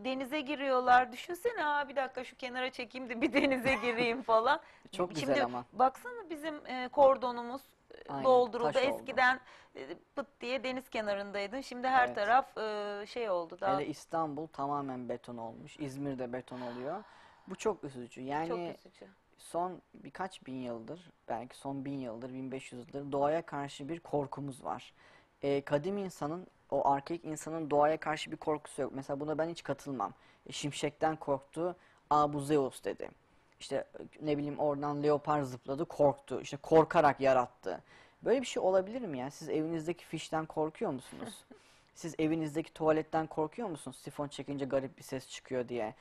denize 0.04 0.40
giriyorlar. 0.40 1.12
Düşünsene 1.12 1.62
ha 1.62 1.88
bir 1.88 1.96
dakika 1.96 2.24
şu 2.24 2.36
kenara 2.36 2.70
çekeyim 2.70 3.08
de 3.08 3.20
bir 3.20 3.32
denize 3.32 3.74
gireyim 3.74 4.22
falan. 4.22 4.60
Çok 4.96 5.14
güzel 5.14 5.44
ama. 5.44 5.64
baksana 5.72 6.30
bizim 6.30 6.66
e, 6.66 6.88
kordonumuz 6.88 7.62
Aynen, 8.08 8.24
dolduruldu. 8.24 8.72
taş 8.72 8.84
oldu. 8.84 8.94
Eskiden 8.94 9.40
e, 9.76 9.94
pıt 10.16 10.26
diye 10.40 10.64
deniz 10.64 10.88
kenarındaydın. 10.90 11.60
Şimdi 11.60 11.88
her 11.88 12.06
Evet. 12.06 12.14
taraf 12.14 12.58
e, 12.58 13.06
şey 13.06 13.30
oldu. 13.30 13.56
Daha 13.60 13.74
Hele 13.78 13.86
İstanbul 13.86 14.46
tamamen 14.46 15.08
beton 15.08 15.36
olmuş. 15.36 15.76
İzmir'de 15.80 16.32
beton 16.32 16.60
oluyor. 16.60 17.04
Bu 17.46 17.54
çok 17.56 17.84
üzücü. 17.84 18.20
Yani 18.20 18.48
çok 18.48 18.58
üzücü. 18.58 19.06
son 19.38 19.82
birkaç 19.94 20.46
bin 20.46 20.56
yıldır, 20.56 21.10
belki 21.28 21.56
son 21.56 21.84
bin 21.84 21.98
yıldır, 21.98 22.32
1500 22.34 22.86
yıldır 22.86 23.12
doğaya 23.12 23.42
karşı 23.46 23.88
bir 23.88 24.00
korkumuz 24.00 24.64
var. 24.64 24.92
Ee, 25.42 25.60
kadim 25.60 25.98
insanın, 25.98 26.46
o 26.70 26.88
arkaik 26.90 27.24
insanın 27.24 27.70
doğaya 27.70 27.96
karşı 28.00 28.30
bir 28.32 28.36
korkusu 28.36 28.82
yok. 28.82 28.92
Mesela 28.94 29.20
buna 29.20 29.38
ben 29.38 29.48
hiç 29.48 29.62
katılmam. 29.62 30.12
E, 30.46 30.52
şimşekten 30.52 31.16
korktu, 31.16 31.76
aa 32.10 32.32
bu 32.32 32.40
Zeus 32.40 32.84
dedi. 32.84 33.08
İşte 33.60 33.84
ne 34.20 34.38
bileyim 34.38 34.58
oradan 34.58 35.02
leopar 35.02 35.42
zıpladı, 35.42 35.84
korktu. 35.84 36.40
İşte 36.40 36.56
korkarak 36.56 37.20
yarattı. 37.20 37.80
Böyle 38.22 38.40
bir 38.40 38.46
şey 38.46 38.62
olabilir 38.62 39.02
mi 39.02 39.18
ya? 39.18 39.30
Siz 39.30 39.48
evinizdeki 39.48 40.04
fişten 40.04 40.46
korkuyor 40.46 40.90
musunuz? 40.90 41.44
Siz 41.94 42.14
evinizdeki 42.18 42.74
tuvaletten 42.74 43.26
korkuyor 43.26 43.68
musunuz? 43.68 43.96
Sifon 43.96 44.28
çekince 44.28 44.64
garip 44.64 44.98
bir 44.98 45.02
ses 45.02 45.28
çıkıyor 45.28 45.68
diye. 45.68 45.94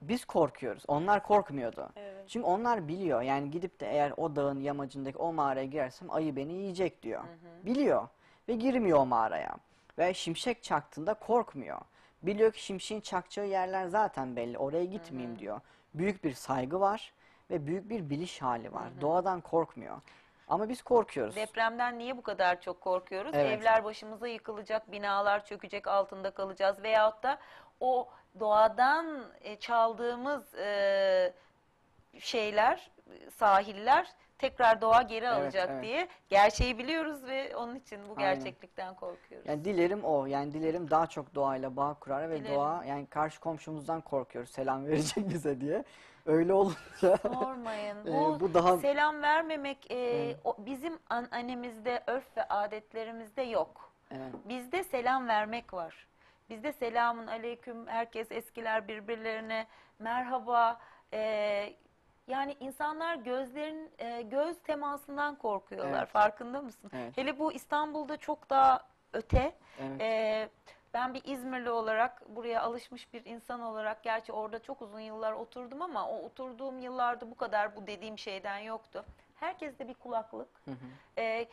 Biz 0.00 0.24
korkuyoruz. 0.24 0.84
Onlar 0.88 1.22
korkmuyordu. 1.22 1.88
Evet. 1.96 2.24
Çünkü 2.28 2.46
onlar 2.46 2.88
biliyor. 2.88 3.22
Yani 3.22 3.50
gidip 3.50 3.80
de 3.80 3.86
eğer 3.86 4.12
o 4.16 4.36
dağın 4.36 4.60
yamacındaki 4.60 5.18
o 5.18 5.32
mağaraya 5.32 5.66
girersem 5.66 6.10
ayı 6.10 6.36
beni 6.36 6.52
yiyecek 6.52 7.02
diyor. 7.02 7.24
Biliyor. 7.64 8.08
Ve 8.48 8.54
girmiyor 8.54 8.98
o 8.98 9.06
mağaraya. 9.06 9.56
Ve 9.98 10.14
şimşek 10.14 10.62
çaktığında 10.62 11.14
korkmuyor. 11.14 11.78
Biliyor 12.22 12.52
ki 12.52 12.64
şimşeğin 12.64 13.00
çakacağı 13.00 13.46
yerler 13.46 13.86
zaten 13.86 14.36
belli. 14.36 14.58
Oraya 14.58 14.84
gitmeyeyim 14.84 15.38
diyor. 15.38 15.60
Büyük 15.94 16.24
bir 16.24 16.34
saygı 16.34 16.80
var 16.80 17.12
ve 17.50 17.66
büyük 17.66 17.90
bir 17.90 18.10
biliş 18.10 18.42
hali 18.42 18.72
var. 18.72 18.88
Doğadan 19.00 19.40
korkmuyor. 19.40 20.00
Ama 20.48 20.68
biz 20.68 20.82
korkuyoruz. 20.82 21.36
Depremden 21.36 21.98
niye 21.98 22.16
bu 22.16 22.22
kadar 22.22 22.60
çok 22.60 22.80
korkuyoruz? 22.80 23.30
Evet. 23.34 23.58
Evler 23.58 23.84
başımıza 23.84 24.28
yıkılacak, 24.28 24.92
binalar 24.92 25.44
çökecek, 25.44 25.86
altında 25.88 26.30
kalacağız 26.30 26.82
veyahut 26.82 27.22
da 27.22 27.38
o 27.80 28.08
doğadan 28.40 29.24
e, 29.40 29.56
çaldığımız 29.56 30.54
e, 30.54 31.32
şeyler, 32.18 32.90
sahiller 33.36 34.06
tekrar 34.40 34.80
doğa 34.80 35.02
geri 35.02 35.24
Evet, 35.24 35.36
alacak 35.36 35.68
evet. 35.72 35.82
diye 35.84 36.08
gerçeği 36.28 36.78
biliyoruz 36.78 37.24
ve 37.26 37.56
onun 37.56 37.74
için 37.74 38.00
bu 38.08 38.14
Aynen. 38.16 38.34
gerçeklikten 38.34 38.94
korkuyoruz. 38.94 39.48
Yani 39.48 39.64
dilerim 39.64 40.04
o. 40.04 40.26
Yani 40.26 40.52
dilerim 40.54 40.90
daha 40.90 41.06
çok 41.06 41.34
doğayla 41.34 41.76
bağ 41.76 41.94
kurar 41.94 42.30
ve 42.30 42.40
Dilerim. 42.40 42.54
doğa 42.54 42.84
yani 42.84 43.06
karşı 43.06 43.40
komşumuzdan 43.40 44.00
korkuyoruz 44.00 44.50
selam 44.50 44.86
verecek 44.86 45.28
bize 45.28 45.60
diye. 45.60 45.84
Öyle 46.26 46.52
olunca 46.52 47.16
Sormayın. 47.22 48.06
e, 48.06 48.12
Bu, 48.12 48.40
bu 48.40 48.54
daha 48.54 48.78
selam 48.78 49.22
vermemek 49.22 49.90
e, 49.90 49.94
Evet. 49.96 50.36
o, 50.44 50.56
bizim 50.58 50.98
an, 51.10 51.28
annemizde, 51.30 52.02
örf 52.06 52.36
ve 52.36 52.42
adetlerimizde 52.48 53.42
yok. 53.42 53.92
evet, 54.10 54.32
Bizde 54.44 54.84
selam 54.84 55.28
vermek 55.28 55.74
var. 55.74 56.06
Bizde 56.50 56.72
selamun 56.72 57.26
aleyküm, 57.26 57.86
herkes 57.86 58.32
eskiler 58.32 58.88
birbirlerine 58.88 59.66
merhaba. 59.98 60.80
Ee, 61.12 61.72
yani 62.30 62.56
insanlar 62.60 63.14
gözlerin 63.14 63.90
e, 63.98 64.22
göz 64.22 64.58
temasından 64.62 65.34
korkuyorlar. 65.34 65.98
Evet. 65.98 66.08
Farkında 66.08 66.62
mısın? 66.62 66.90
Evet. 66.94 67.16
Hele 67.16 67.38
bu 67.38 67.52
İstanbul'da 67.52 68.16
çok 68.16 68.50
daha 68.50 68.80
öte. 69.12 69.52
evet. 69.80 70.00
Ee, 70.00 70.48
ben 70.94 71.14
bir 71.14 71.24
İzmirli 71.24 71.70
olarak, 71.70 72.28
buraya 72.28 72.62
alışmış 72.62 73.12
bir 73.12 73.24
insan 73.24 73.60
olarak, 73.60 74.02
gerçi 74.02 74.32
orada 74.32 74.62
çok 74.62 74.82
uzun 74.82 75.00
yıllar 75.00 75.32
oturdum 75.32 75.82
ama 75.82 76.08
o 76.08 76.22
oturduğum 76.24 76.78
yıllarda 76.78 77.30
bu 77.30 77.36
kadar 77.36 77.76
bu 77.76 77.86
dediğim 77.86 78.18
şeyden 78.18 78.58
yoktu. 78.58 79.04
Herkeste 79.34 79.88
bir 79.88 79.94
kulaklık. 79.94 80.48
Hı 80.64 80.70
hı. 80.70 80.76
Ee, 81.18 81.48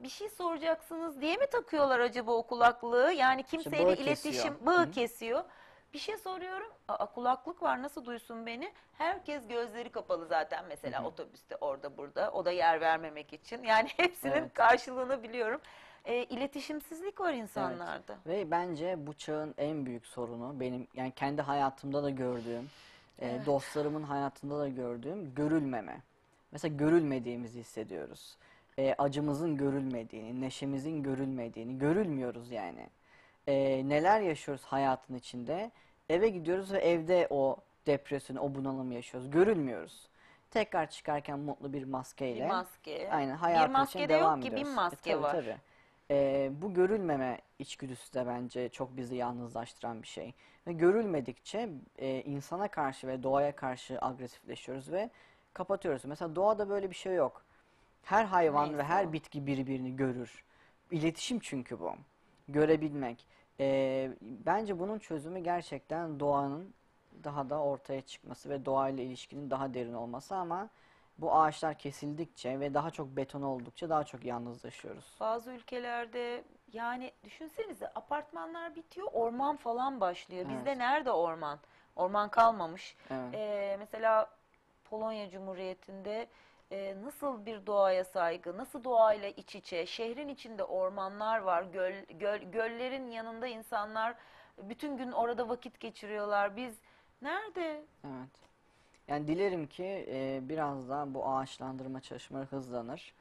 bir 0.00 0.08
şey 0.08 0.28
soracaksınız 0.28 1.20
diye 1.20 1.36
mi 1.36 1.46
takıyorlar 1.46 2.00
acaba 2.00 2.32
o 2.32 2.42
kulaklığı? 2.42 3.12
Yani 3.12 3.42
kimseyle 3.42 3.86
bağı 3.86 3.94
iletişim, 3.94 4.32
kesiyor. 4.32 4.54
bağı 4.66 4.86
Hı. 4.86 4.90
kesiyor. 4.90 5.44
Bir 5.96 6.00
şey 6.00 6.16
soruyorum, 6.16 6.66
Aa, 6.88 7.06
kulaklık 7.06 7.62
var 7.62 7.82
nasıl 7.82 8.04
duysun 8.04 8.46
beni? 8.46 8.72
Herkes 8.98 9.48
gözleri 9.48 9.88
kapalı 9.88 10.26
zaten 10.26 10.64
mesela 10.68 11.04
otobüste 11.04 11.56
orada 11.56 11.96
burada. 11.96 12.30
O 12.30 12.44
da 12.44 12.50
yer 12.50 12.80
vermemek 12.80 13.32
için. 13.32 13.62
Yani 13.62 13.88
hepsinin 13.96 14.32
Evet. 14.32 14.54
karşılığını 14.54 15.22
biliyorum. 15.22 15.60
Ee, 16.04 16.24
iletişimsizlik 16.24 17.20
var 17.20 17.32
insanlarda. 17.32 18.16
Ve 18.26 18.50
bence 18.50 19.06
bu 19.06 19.14
çağın 19.14 19.54
en 19.58 19.86
büyük 19.86 20.06
sorunu 20.06 20.60
benim 20.60 20.86
yani 20.94 21.10
kendi 21.10 21.42
hayatımda 21.42 22.02
da 22.02 22.10
gördüğüm, 22.10 22.70
e, 23.18 23.38
dostlarımın 23.46 24.02
hayatında 24.02 24.58
da 24.58 24.68
gördüğüm 24.68 25.34
görülmeme. 25.34 26.00
Mesela 26.52 26.76
görülmediğimizi 26.76 27.60
hissediyoruz. 27.60 28.36
E, 28.78 28.94
acımızın 28.98 29.56
görülmediğini, 29.56 30.40
neşemizin 30.40 31.02
görülmediğini 31.02 31.78
görülmüyoruz 31.78 32.50
yani. 32.50 32.88
E, 33.46 33.54
neler 33.88 34.20
yaşıyoruz 34.20 34.64
hayatın 34.64 35.14
içinde? 35.14 35.70
Eve 36.10 36.28
gidiyoruz 36.28 36.72
ve 36.72 36.78
evde 36.78 37.26
o 37.30 37.56
depresyonu, 37.86 38.40
o 38.40 38.54
bunalımı 38.54 38.94
yaşıyoruz. 38.94 39.30
Görülmüyoruz. 39.30 40.08
Tekrar 40.50 40.90
çıkarken 40.90 41.38
mutlu 41.38 41.72
bir 41.72 41.84
maskeyle. 41.84 42.44
Bir 42.44 42.50
maske. 42.50 43.12
Aynen 43.12 43.34
bir 43.34 43.40
hayatın 43.40 43.72
maske 43.72 43.98
için 43.98 44.08
de 44.08 44.14
devam 44.14 44.40
yok 44.40 44.42
ki 44.42 44.50
bin 44.50 44.56
ediyoruz. 44.56 44.72
E, 44.72 44.74
maske 44.74 45.12
tabii, 45.12 45.22
var. 45.22 45.32
tabii. 45.32 45.56
E, 46.10 46.50
bu 46.62 46.74
görülmeme 46.74 47.40
içgüdüsü 47.58 48.14
de 48.14 48.26
bence 48.26 48.68
çok 48.68 48.96
bizi 48.96 49.16
yalnızlaştıran 49.16 50.02
bir 50.02 50.08
şey. 50.08 50.34
Ve 50.66 50.72
görülmedikçe 50.72 51.68
e, 51.98 52.22
insana 52.22 52.68
karşı 52.68 53.06
ve 53.06 53.22
doğaya 53.22 53.56
karşı 53.56 53.98
agresifleşiyoruz 54.00 54.92
ve 54.92 55.10
kapatıyoruz. 55.54 56.04
Mesela 56.04 56.36
doğada 56.36 56.68
böyle 56.68 56.90
bir 56.90 56.94
şey 56.94 57.14
yok. 57.14 57.42
Her 58.02 58.24
hayvan 58.24 58.68
ve 58.68 58.72
Neyse 58.72 58.88
her 58.88 59.04
o. 59.04 59.12
bitki 59.12 59.46
birbirini 59.46 59.96
görür. 59.96 60.44
İletişim 60.90 61.38
çünkü 61.38 61.80
bu. 61.80 61.94
Görebilmek. 62.48 63.26
E, 63.60 64.10
bence 64.20 64.78
bunun 64.78 64.98
çözümü 64.98 65.38
gerçekten 65.38 66.20
doğanın 66.20 66.74
daha 67.24 67.50
da 67.50 67.58
ortaya 67.62 68.00
çıkması 68.02 68.50
ve 68.50 68.64
doğayla 68.64 69.04
ilişkinin 69.04 69.50
daha 69.50 69.74
derin 69.74 69.94
olması 69.94 70.36
ama 70.36 70.68
bu 71.18 71.34
ağaçlar 71.34 71.78
kesildikçe 71.78 72.60
ve 72.60 72.74
daha 72.74 72.90
çok 72.90 73.08
beton 73.08 73.42
oldukça 73.42 73.88
daha 73.88 74.04
çok 74.04 74.24
yalnızlaşıyoruz. 74.24 75.16
Bazı 75.20 75.50
ülkelerde 75.52 76.44
yani 76.72 77.12
düşünsenize 77.24 77.88
apartmanlar 77.88 78.74
bitiyor, 78.74 79.08
orman 79.12 79.56
falan 79.56 80.00
başlıyor. 80.00 80.48
Bizde 80.48 80.70
Evet. 80.70 80.78
nerede 80.78 81.12
orman? 81.12 81.58
Orman 81.96 82.28
kalmamış. 82.28 82.96
Evet. 83.10 83.34
Ee, 83.34 83.76
mesela 83.78 84.30
Polonya 84.84 85.30
Cumhuriyeti'nde 85.30 86.28
e, 86.70 86.96
nasıl 87.04 87.46
bir 87.46 87.66
doğaya 87.66 88.04
saygı, 88.04 88.56
nasıl 88.56 88.84
doğayla 88.84 89.28
iç 89.28 89.54
içe, 89.54 89.86
şehrin 89.86 90.28
içinde 90.28 90.64
ormanlar 90.64 91.38
var, 91.38 91.62
göl, 91.62 91.92
göl, 92.08 92.38
göllerin 92.42 93.10
yanında 93.10 93.46
insanlar 93.46 94.14
bütün 94.62 94.96
gün 94.96 95.12
orada 95.12 95.48
vakit 95.48 95.80
geçiriyorlar. 95.80 96.56
Biz 96.56 96.74
nerede? 97.22 97.84
Evet. 98.04 98.30
Yani 99.08 99.26
dilerim 99.26 99.66
ki 99.66 100.06
e, 100.10 100.40
biraz 100.48 100.88
daha 100.88 101.14
bu 101.14 101.28
ağaçlandırma 101.28 102.00
çalışmaları 102.00 102.46
hızlanır. 102.46 103.14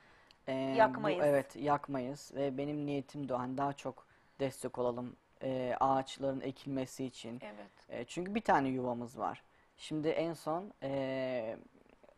E, 0.48 0.72
bu- 0.76 0.78
Yakmayız. 0.78 1.26
evet, 1.26 1.56
yakmayız 1.56 2.32
ve 2.36 2.58
benim 2.58 2.86
niyetim 2.86 3.30
de. 3.30 3.34
Hani 3.34 3.58
daha 3.58 3.74
çok 3.74 4.06
destek 4.40 4.78
olalım 4.78 5.16
e, 5.44 5.76
ağaçların 5.80 6.42
ekilmesi 6.42 7.06
için. 7.06 7.42
Evet. 7.44 7.72
E, 7.90 8.06
çünkü 8.06 8.36
bir 8.36 8.42
tane 8.42 8.68
yuvamız 8.70 9.18
var. 9.20 9.44
Şimdi 9.78 10.08
en 10.08 10.34
son 10.34 10.74
e, 10.84 11.58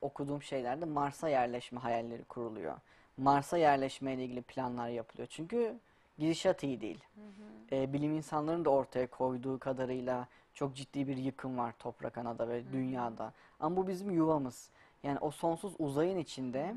okuduğum 0.02 0.44
şeylerde 0.44 0.86
Mars'a 0.86 1.30
yerleşme 1.30 1.80
hayalleri 1.80 2.24
kuruluyor. 2.24 2.76
Mars'a 3.18 3.58
yerleşme 3.58 4.14
ile 4.14 4.24
ilgili 4.24 4.42
planlar 4.42 4.90
yapılıyor. 4.90 5.28
Çünkü 5.32 5.76
gidişat 6.20 6.64
iyi 6.64 6.82
değil. 6.82 7.04
E, 7.72 7.94
bilim 7.94 8.16
insanlarının 8.16 8.66
da 8.66 8.70
ortaya 8.70 9.08
koyduğu 9.08 9.60
kadarıyla 9.60 10.28
çok 10.54 10.76
ciddi 10.76 11.08
bir 11.08 11.18
yıkım 11.18 11.58
var 11.58 11.74
toprak 11.80 12.18
anada 12.18 12.50
ve 12.50 12.74
dünyada. 12.74 13.34
Ama 13.60 13.76
bu 13.78 13.88
bizim 13.88 14.12
yuvamız. 14.12 14.70
Yani 15.04 15.20
o 15.20 15.32
sonsuz 15.32 15.74
uzayın 15.80 16.18
içinde 16.18 16.76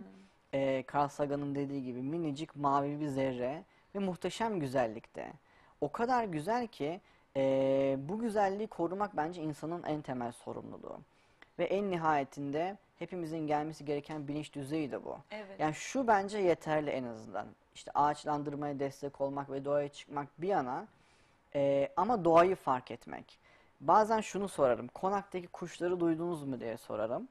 e, 0.55 0.85
Carl 0.95 1.09
Sagan'ın 1.09 1.55
dediği 1.55 1.85
gibi 1.85 2.03
minicik 2.03 2.57
mavi 2.57 3.01
bir 3.01 3.09
zerre 3.09 3.65
ve 3.95 3.99
muhteşem 3.99 4.61
güzellikte. 4.61 5.33
O 5.81 5.93
kadar 5.93 6.25
güzel 6.25 6.67
ki 6.67 7.01
e, 7.37 7.97
bu 8.09 8.19
güzelliği 8.19 8.69
korumak 8.69 9.17
bence 9.17 9.43
insanın 9.43 9.83
en 9.83 10.03
temel 10.03 10.33
sorumluluğu. 10.33 10.99
Ve 11.59 11.65
en 11.65 11.91
nihayetinde 11.91 12.77
hepimizin 13.01 13.47
gelmesi 13.47 13.85
gereken 13.85 14.29
bilinç 14.29 14.53
düzeyi 14.53 14.91
de 14.91 15.05
bu. 15.05 15.19
Evet. 15.31 15.61
Yani 15.61 15.75
şu 15.75 16.07
bence 16.07 16.39
yeterli 16.39 16.91
en 16.91 17.05
azından. 17.05 17.47
İşte 17.75 17.91
ağaçlandırmaya 17.95 18.79
destek 18.79 19.21
olmak 19.21 19.51
ve 19.51 19.65
doğaya 19.65 19.89
çıkmak 19.89 20.29
bir 20.39 20.49
yana 20.49 20.87
e, 21.55 21.93
ama 21.97 22.25
doğayı 22.25 22.57
fark 22.57 22.91
etmek. 22.91 23.39
Bazen 23.81 24.21
şunu 24.21 24.49
sorarım. 24.49 24.89
Konaktaki 24.89 25.49
kuşları 25.49 26.01
duydunuz 26.01 26.45
mu 26.45 26.61
diye 26.61 26.77
sorarım. 26.77 27.29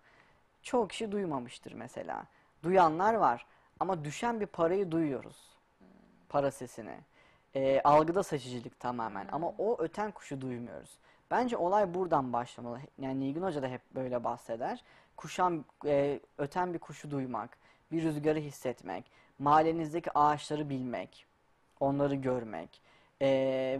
Çoğu 0.63 0.87
kişi 0.87 1.11
duymamıştır 1.11 1.71
mesela. 1.71 2.23
Duyanlar 2.63 3.13
var 3.13 3.45
ama 3.79 4.03
düşen 4.03 4.39
bir 4.39 4.45
parayı 4.45 4.91
duyuyoruz. 4.91 5.37
Para 6.29 6.51
sesini. 6.51 6.97
E, 7.55 7.81
algıda 7.81 8.23
seçicilik 8.23 8.79
tamamen 8.79 9.27
ama 9.31 9.53
o 9.57 9.83
öten 9.83 10.11
kuşu 10.11 10.41
duymuyoruz. 10.41 10.97
Bence 11.31 11.57
olay 11.57 11.93
buradan 11.93 12.33
başlamalı. 12.33 12.79
Yani 12.99 13.19
Nilgün 13.19 13.41
Hoca 13.41 13.61
da 13.61 13.67
hep 13.67 13.81
böyle 13.95 14.23
bahseder. 14.23 14.83
Kuşan, 15.19 15.65
e, 15.85 16.19
öten 16.37 16.73
bir 16.73 16.79
kuşu 16.79 17.11
duymak, 17.11 17.57
bir 17.91 18.03
rüzgarı 18.03 18.39
hissetmek, 18.39 19.11
mahallenizdeki 19.39 20.11
ağaçları 20.17 20.69
bilmek, 20.69 21.25
onları 21.79 22.15
görmek 22.15 22.81
e, 23.21 23.27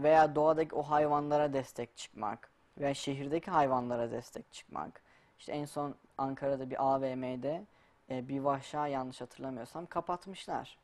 veya 0.02 0.34
doğadaki 0.34 0.74
o 0.74 0.82
hayvanlara 0.82 1.52
destek 1.52 1.96
çıkmak 1.96 2.50
veya 2.78 2.94
şehirdeki 2.94 3.50
hayvanlara 3.50 4.10
destek 4.10 4.52
çıkmak. 4.52 5.02
İşte 5.38 5.52
en 5.52 5.64
son 5.64 5.94
Ankara'da 6.18 6.70
bir 6.70 6.84
AVM'de 6.94 7.62
e, 8.10 8.28
bir 8.28 8.40
vahşa 8.40 8.86
yanlış 8.86 9.20
hatırlamıyorsam 9.20 9.86
kapatmışlar. 9.86 10.78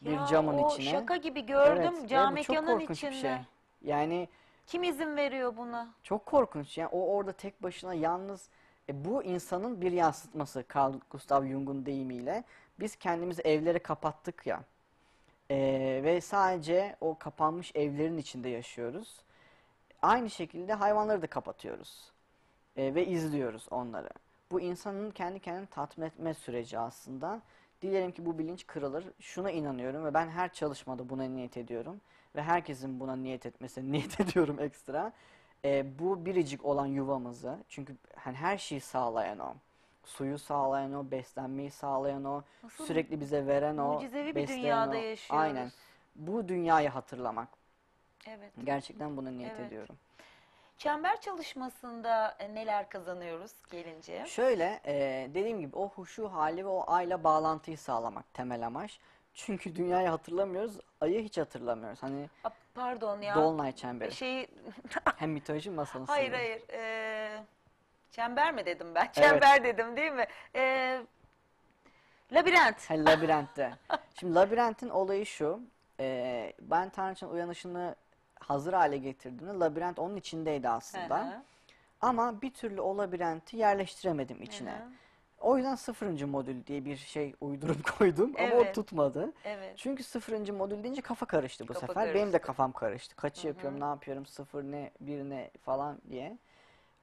Bir 0.00 0.10
Ya 0.12 0.26
camın 0.26 0.58
o 0.58 0.68
içine. 0.74 0.90
şaka 0.90 1.16
gibi 1.16 1.46
gördüm 1.46 1.94
Evet, 1.98 2.08
cam 2.08 2.34
mekanın 2.34 2.78
korkunç 2.78 2.98
içinde. 2.98 3.10
bir 3.10 3.16
şey. 3.16 3.36
Yani 3.84 4.28
Kim 4.66 4.82
izin 4.82 5.16
veriyor 5.16 5.56
buna? 5.56 5.88
çok 6.02 6.26
korkunç. 6.26 6.78
Yani 6.78 6.88
o 6.92 7.16
orada 7.16 7.32
tek 7.32 7.62
başına 7.62 7.94
yalnız 7.94 8.48
e, 8.92 9.04
bu 9.04 9.22
insanın 9.22 9.80
bir 9.80 9.92
yansıtması 9.92 10.64
Carl 10.74 10.94
Gustav 11.10 11.46
Jung'un 11.46 11.86
deyimiyle. 11.86 12.44
Biz 12.80 12.96
kendimizi 12.96 13.42
evlere 13.42 13.78
kapattık 13.78 14.46
ya. 14.46 14.64
E, 15.50 15.56
ve 16.04 16.20
sadece 16.20 16.96
o 17.00 17.18
kapanmış 17.18 17.72
evlerin 17.74 18.18
içinde 18.18 18.48
yaşıyoruz. 18.48 19.20
Aynı 20.02 20.30
şekilde 20.30 20.74
hayvanları 20.74 21.22
da 21.22 21.26
kapatıyoruz. 21.26 22.12
E, 22.76 22.94
ve 22.94 23.06
izliyoruz 23.06 23.66
onları. 23.70 24.08
Bu 24.50 24.60
insanın 24.60 25.10
kendi 25.10 25.40
kendini 25.40 25.66
tatmin 25.66 26.06
etme 26.06 26.34
süreci 26.34 26.78
aslında. 26.78 27.42
Dilerim 27.82 28.12
ki 28.12 28.26
bu 28.26 28.38
bilinç 28.38 28.66
kırılır. 28.66 29.04
Şuna 29.20 29.50
inanıyorum 29.50 30.04
ve 30.04 30.14
ben 30.14 30.28
her 30.28 30.52
çalışmada 30.52 31.08
buna 31.08 31.24
niyet 31.24 31.56
ediyorum. 31.56 32.00
Ve 32.36 32.42
herkesin 32.42 33.00
buna 33.00 33.16
niyet 33.16 33.46
etmesine 33.46 33.92
niyet 33.92 34.20
ediyorum 34.20 34.60
ekstra. 34.60 35.12
E, 35.64 35.98
bu 35.98 36.26
biricik 36.26 36.64
olan 36.64 36.86
yuvamızı, 36.86 37.58
çünkü 37.68 37.96
hani 38.16 38.36
her 38.36 38.58
şeyi 38.58 38.80
sağlayan 38.80 39.38
o. 39.38 39.54
Suyu 40.04 40.38
sağlayan 40.38 40.94
o, 40.94 41.10
beslenmeyi 41.10 41.70
sağlayan 41.70 42.24
o, 42.24 42.42
Nasıl 42.62 42.86
sürekli 42.86 43.20
bize 43.20 43.46
veren 43.46 43.78
o, 43.78 43.92
mucizevi 43.92 44.28
bir 44.30 44.34
besleyen 44.34 44.62
dünyada 44.62 44.96
o. 44.96 45.00
yaşıyoruz. 45.00 45.44
Aynen. 45.44 45.72
Bu 46.16 46.48
dünyayı 46.48 46.88
hatırlamak. 46.88 47.48
Evet. 48.26 48.52
Gerçekten 48.64 49.16
buna 49.16 49.30
niyet 49.30 49.52
Evet. 49.56 49.66
ediyorum. 49.66 49.96
Çember 50.78 51.20
çalışmasında 51.20 52.36
e, 52.38 52.54
neler 52.54 52.88
kazanıyoruz 52.88 53.52
gelince? 53.70 54.24
Şöyle 54.26 54.80
e, 54.86 54.94
dediğim 55.34 55.60
gibi 55.60 55.76
o 55.76 55.88
huşu 55.88 56.28
hali 56.28 56.64
ve 56.64 56.68
o 56.68 56.84
ayla 56.86 57.24
bağlantıyı 57.24 57.78
sağlamak 57.78 58.34
temel 58.34 58.66
amaç. 58.66 59.00
Çünkü 59.34 59.74
dünyayı 59.76 60.08
hatırlamıyoruz, 60.08 60.78
ayı 61.00 61.22
hiç 61.22 61.38
hatırlamıyoruz. 61.38 62.02
Hani 62.02 62.30
A, 62.44 62.48
Pardon 62.74 63.20
ya. 63.20 63.34
Dolunay 63.34 63.72
çemberi. 63.76 64.12
Şey, 64.12 64.46
Hem 65.16 65.30
mitoloji 65.30 65.70
masalının 65.70 66.06
hayır 66.06 66.32
hayır. 66.32 66.62
Ee, 66.70 67.42
çember 68.10 68.54
mi 68.54 68.66
dedim 68.66 68.94
ben? 68.94 69.08
Çember 69.12 69.64
dedim 69.64 69.96
değil 69.96 70.12
mi? 70.12 70.26
Ee, 70.56 71.02
labirent. 72.32 72.90
Ha, 72.90 72.94
labirentte. 72.94 73.72
Şimdi 74.20 74.34
labirentin 74.34 74.88
olayı 74.88 75.26
şu. 75.26 75.60
e, 76.00 76.52
ben 76.60 76.90
Tanrıçanın 76.90 77.32
uyanışını 77.32 77.96
hazır 78.40 78.72
hale 78.72 78.96
getirdiğimde 78.98 79.58
labirent 79.64 79.98
onun 79.98 80.16
içindeydi 80.16 80.66
Hı 80.68 80.72
aslında. 80.72 81.18
hı, 81.26 81.42
Ama 82.00 82.42
bir 82.42 82.54
türlü 82.54 82.80
o 82.80 82.98
labirenti 82.98 83.56
yerleştiremedim 83.56 84.42
içine. 84.42 84.70
hı 84.72 84.74
hı. 84.76 84.88
O 85.42 85.56
yüzden 85.56 85.74
sıfırıncı 85.74 86.26
modül 86.28 86.66
diye 86.66 86.84
bir 86.84 86.96
şey 86.96 87.34
uydurup 87.40 87.92
koydum 87.98 88.32
ama 88.38 88.46
Evet. 88.48 88.70
o 88.70 88.72
tutmadı. 88.72 89.32
Evet. 89.44 89.78
Çünkü 89.78 90.02
sıfırıncı 90.02 90.52
modül 90.52 90.82
deyince 90.82 91.02
kafa 91.02 91.26
karıştı 91.26 91.68
bu 91.68 91.72
Kafa 91.72 91.86
sefer. 91.86 92.06
Benim 92.14 92.14
de 92.14 92.30
karıştı. 92.30 92.46
kafam 92.46 92.72
karıştı. 92.72 93.16
Kaçı 93.16 93.46
yapıyorum, 93.46 93.80
ne 93.80 93.84
yapıyorum, 93.84 94.26
sıfır 94.26 94.62
ne, 94.64 94.90
bir 95.00 95.18
ne 95.30 95.50
falan 95.62 95.98
diye. 96.10 96.38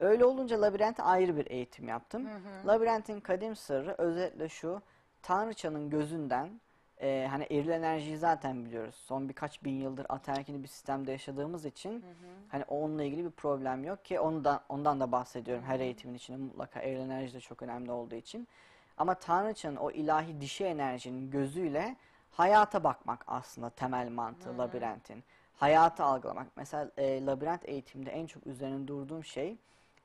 Öyle 0.00 0.24
olunca 0.24 0.60
labirente 0.62 1.02
ayrı 1.02 1.36
bir 1.36 1.50
eğitim 1.50 1.88
yaptım. 1.88 2.28
Labirentin 2.66 3.20
kadim 3.20 3.56
sırrı 3.56 3.94
özetle 3.98 4.48
şu. 4.48 4.82
Tanrıçanın 5.22 5.90
gözünden 5.90 6.60
e, 7.02 7.26
hani 7.30 7.46
eril 7.50 7.68
enerjiyi 7.68 8.16
zaten 8.16 8.64
biliyoruz. 8.64 8.94
Son 8.94 9.28
birkaç 9.28 9.64
bin 9.64 9.80
yıldır 9.80 10.06
ataerkili 10.08 10.62
bir 10.62 10.68
sistemde 10.68 11.12
yaşadığımız 11.12 11.64
için 11.64 11.92
Hı 11.92 11.96
hı. 11.96 12.30
hani 12.48 12.64
onunla 12.64 13.04
ilgili 13.04 13.24
bir 13.24 13.30
problem 13.30 13.84
yok 13.84 14.04
ki 14.04 14.20
ondan 14.20 14.60
ondan 14.68 15.00
da 15.00 15.12
bahsediyorum. 15.12 15.64
Her 15.64 15.80
eğitimin 15.80 16.14
içinde 16.14 16.36
mutlaka 16.38 16.80
eril 16.80 17.00
enerji 17.00 17.34
de 17.34 17.40
çok 17.40 17.62
önemli 17.62 17.90
olduğu 17.90 18.14
için. 18.14 18.48
Ama 18.96 19.14
Tanrıçanın 19.14 19.76
o 19.76 19.90
ilahi 19.90 20.40
dişi 20.40 20.64
enerjinin 20.64 21.30
gözüyle 21.30 21.96
hayata 22.30 22.84
bakmak 22.84 23.24
aslında 23.26 23.70
temel 23.70 24.08
mantığı 24.08 24.50
Hı. 24.50 24.58
labirentin. 24.58 25.24
Hayatı 25.56 26.04
algılamak. 26.04 26.46
Mesela 26.56 26.90
e, 26.96 27.26
labirent 27.26 27.68
eğitimde 27.68 28.10
en 28.10 28.26
çok 28.26 28.46
üzerine 28.46 28.88
durduğum 28.88 29.24
şey 29.24 29.56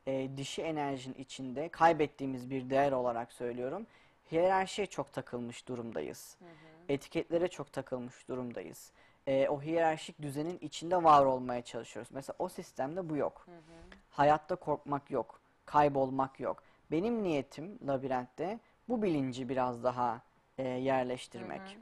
e, 0.08 0.38
dişi 0.38 0.62
enerjinin 0.62 1.15
içinde 1.15 1.69
kaybettiğimiz 1.69 2.49
bir 2.49 2.69
değer 2.69 2.91
olarak 2.91 3.31
söylüyorum. 3.31 3.88
Hiyerarşiye 4.31 4.88
çok 4.88 5.13
takılmış 5.13 5.67
durumdayız. 5.67 6.38
Hı 6.39 6.45
hı. 6.45 6.74
Etiketlere 6.89 7.48
çok 7.48 7.74
takılmış 7.74 8.28
durumdayız. 8.28 8.91
E, 9.28 9.48
o 9.48 9.62
hiyerarşik 9.62 10.21
düzenin 10.21 10.58
içinde 10.62 11.04
var 11.04 11.26
olmaya 11.26 11.62
çalışıyoruz. 11.62 12.12
Mesela 12.12 12.36
o 12.39 12.50
sistemde 12.50 13.10
bu 13.10 13.15
yok. 13.15 13.41
Hı 13.45 13.52
hı. 13.52 13.62
Hayatta 14.10 14.56
korkmak 14.56 15.12
yok, 15.12 15.39
kaybolmak 15.65 16.39
yok. 16.39 16.63
Benim 16.91 17.24
niyetim 17.24 17.80
labirentte 17.88 18.60
bu 18.89 19.02
bilinci 19.02 19.50
biraz 19.50 19.84
daha 19.84 20.21
e, 20.58 20.67
yerleştirmek. 20.67 21.62
Hı 21.62 21.65
hı. 21.65 21.80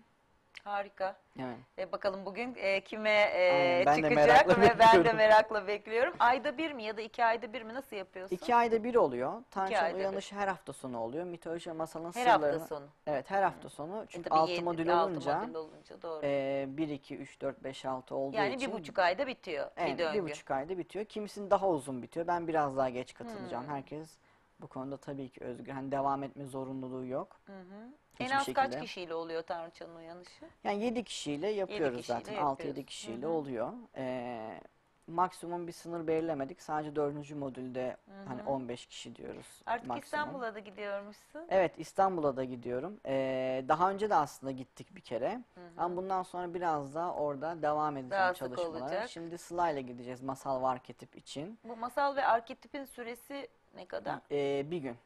Harika. 0.64 1.16
Evet. 1.40 1.58
E, 1.78 1.92
bakalım 1.92 2.26
bugün 2.26 2.56
e, 2.58 2.82
kime 2.82 3.10
e, 3.10 3.52
Aynen, 3.54 3.86
ben 3.86 3.98
de 3.98 4.10
çıkacak 4.10 4.48
merakla 4.48 4.62
ve 4.62 4.62
ben 4.62 4.78
de 4.78 4.80
bekliyorum. 4.80 5.18
merakla 5.18 5.68
bekliyorum. 5.68 6.14
Ayda 6.20 6.58
bir 6.58 6.72
mi 6.72 6.84
ya 6.84 6.98
da 6.98 7.02
iki 7.02 7.26
ayda 7.26 7.54
bir 7.54 7.62
mi 7.62 7.74
nasıl 7.74 7.96
yapıyorsun? 7.96 8.36
İki 8.36 8.56
ayda 8.56 8.84
bir 8.84 8.96
oluyor. 8.96 9.44
Tanrıçanın 9.52 9.84
ayda 9.84 9.96
bir. 9.98 10.00
uyanışı 10.00 10.36
her 10.36 10.48
hafta 10.48 10.74
sonu 10.74 11.00
oluyor. 11.00 11.26
Mitoloji 11.26 11.70
ve 11.70 11.74
masalın 11.74 12.06
Her 12.06 12.12
sırlarını... 12.12 12.60
hafta 12.60 12.76
sonu. 12.76 12.86
Evet 13.08 13.32
her 13.32 13.44
hafta 13.44 13.70
sonu. 13.70 14.06
Çünkü 14.10 14.30
tabii 14.30 14.40
6 14.40 14.52
yedi- 14.52 14.64
modül 14.64 14.94
altı 14.94 15.12
olunca 15.12 15.40
modül 15.40 15.54
olunca 15.56 16.02
doğru. 16.02 16.22
e, 16.24 16.66
1, 16.68 16.88
2, 16.90 17.18
3, 17.18 17.42
4, 17.42 17.64
5, 17.64 17.86
6 17.86 18.16
olduğu 18.16 18.38
yani 18.38 18.56
için 18.56 18.72
bir 18.72 18.74
buçuk 18.74 19.00
ayda 19.00 19.28
bitiyor 19.28 19.72
evet, 19.78 19.94
bir 19.94 19.98
döngü. 19.98 20.26
bir 20.26 20.32
buçuk 20.32 20.52
ayda 20.52 20.78
bitiyor. 20.78 21.06
Kimisinin 21.06 21.52
daha 21.52 21.70
uzun 21.70 22.02
bitiyor. 22.02 22.28
Ben 22.28 22.48
biraz 22.48 22.78
daha 22.78 22.90
geç 22.90 23.14
katılacağım. 23.14 23.64
Hmm. 23.64 23.74
Herkes 23.76 24.18
bu 24.62 24.68
konuda 24.68 24.98
tabii 24.98 25.30
ki 25.30 25.44
özgür. 25.44 25.72
Hani 25.72 25.92
devam 25.92 26.24
etme 26.24 26.46
zorunluluğu 26.46 27.06
yok. 27.06 27.40
Hı 27.46 27.60
hı. 27.60 27.90
En 28.20 28.26
Hiçbir 28.26 28.36
az 28.38 28.46
kaç 28.54 28.66
şekilde. 28.66 28.80
kişiyle 28.86 29.14
oluyor 29.14 29.42
Tanrıçanın 29.44 29.96
uyanışı? 29.96 30.46
Yani 30.64 30.84
7 30.84 31.04
kişiyle 31.04 31.48
yapıyoruz 31.50 31.98
kişiyle 31.98 32.20
zaten. 32.20 32.36
6-7 32.36 32.50
yapıyoruz. 32.50 32.86
kişiyle 32.86 33.26
Hı 33.26 33.30
hı. 33.30 33.34
oluyor. 33.34 33.74
Ee, 33.98 34.62
maksimum 35.08 35.68
bir 35.68 35.72
sınır 35.72 36.08
belirlemedik. 36.08 36.62
Sadece 36.62 36.96
dördüncü 36.96 37.36
modülde 37.36 37.98
Hı 38.06 38.24
hani 38.30 38.42
hı. 38.42 38.50
15 38.50 38.86
kişi 38.86 39.16
diyoruz 39.16 39.62
Artık 39.66 39.88
maksimum. 39.88 40.04
İstanbul'a 40.24 40.56
da 40.56 40.60
gidiyormuşsun. 40.60 41.42
Evet 41.50 41.74
İstanbul'a 41.78 42.36
da 42.38 42.44
gidiyorum. 42.44 43.00
Ee, 43.06 43.66
daha 43.68 43.92
önce 43.92 44.10
de 44.10 44.16
aslında 44.16 44.52
gittik 44.52 44.96
bir 44.96 45.02
kere. 45.02 45.40
Ama 45.78 45.96
bundan 45.98 46.24
sonra 46.24 46.54
biraz 46.54 46.96
daha 46.96 47.14
orada 47.16 47.62
devam 47.62 47.98
edeceğim 47.98 48.12
Daha 48.12 48.30
sık 48.34 48.38
çalışmalara. 48.38 48.84
olacak. 48.84 49.10
Şimdi 49.10 49.38
Sıla 49.38 49.70
ile 49.70 49.82
gideceğiz 49.82 50.22
masal 50.22 50.62
var 50.62 50.80
ketip 50.84 51.16
için. 51.16 51.60
Bu 51.64 51.76
masal 51.76 52.16
ve 52.16 52.26
arketipin 52.26 52.86
süresi 52.86 53.48
ne 53.76 53.86
kadar? 53.86 54.20
Ee, 54.32 54.72
bir 54.72 54.78
gün. 54.78 54.98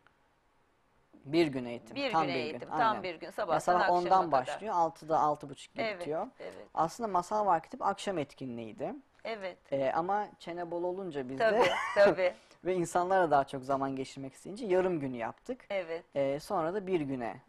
Bir 1.26 1.48
gün 1.48 1.66
eğitim. 1.66 1.96
Bir 1.96 2.12
tam 2.12 2.22
gün 2.26 2.30
bir 2.34 2.40
eğitim. 2.40 2.60
gün. 2.60 2.68
Tam 2.70 2.80
aynen. 2.82 3.04
bir 3.04 3.16
gün 3.16 3.30
sabahtan 3.30 3.76
akşama 3.76 3.98
ondan 4.00 4.32
başlıyor. 4.32 4.74
6'da 4.74 5.16
6.30 5.18 5.74
gibi 5.74 5.82
Evet, 5.82 6.00
bitiyor. 6.00 6.28
evet, 6.40 6.54
Aslında 6.74 7.08
masal 7.08 7.46
var 7.46 7.64
ketip 7.64 7.82
akşam 7.82 8.18
etkinliğiydi. 8.18 8.94
evet. 9.24 9.58
Ee, 9.72 9.92
ama 9.96 10.28
çene 10.40 10.72
bol 10.72 10.84
olunca 10.84 11.30
bizde 11.30 11.50
Tabii, 11.50 11.70
tabii. 11.96 12.34
ve 12.66 12.76
insanlara 12.76 13.32
daha 13.32 13.44
çok 13.44 13.64
zaman 13.64 13.96
geçirmek 13.96 14.34
isteyince 14.34 14.66
yarım 14.66 15.00
günü 15.00 15.18
yaptık. 15.18 15.66
Evet, 15.70 16.04
Ee, 16.16 16.40
sonra 16.40 16.74
da 16.74 16.88
bir 16.88 17.02
güne 17.02 17.42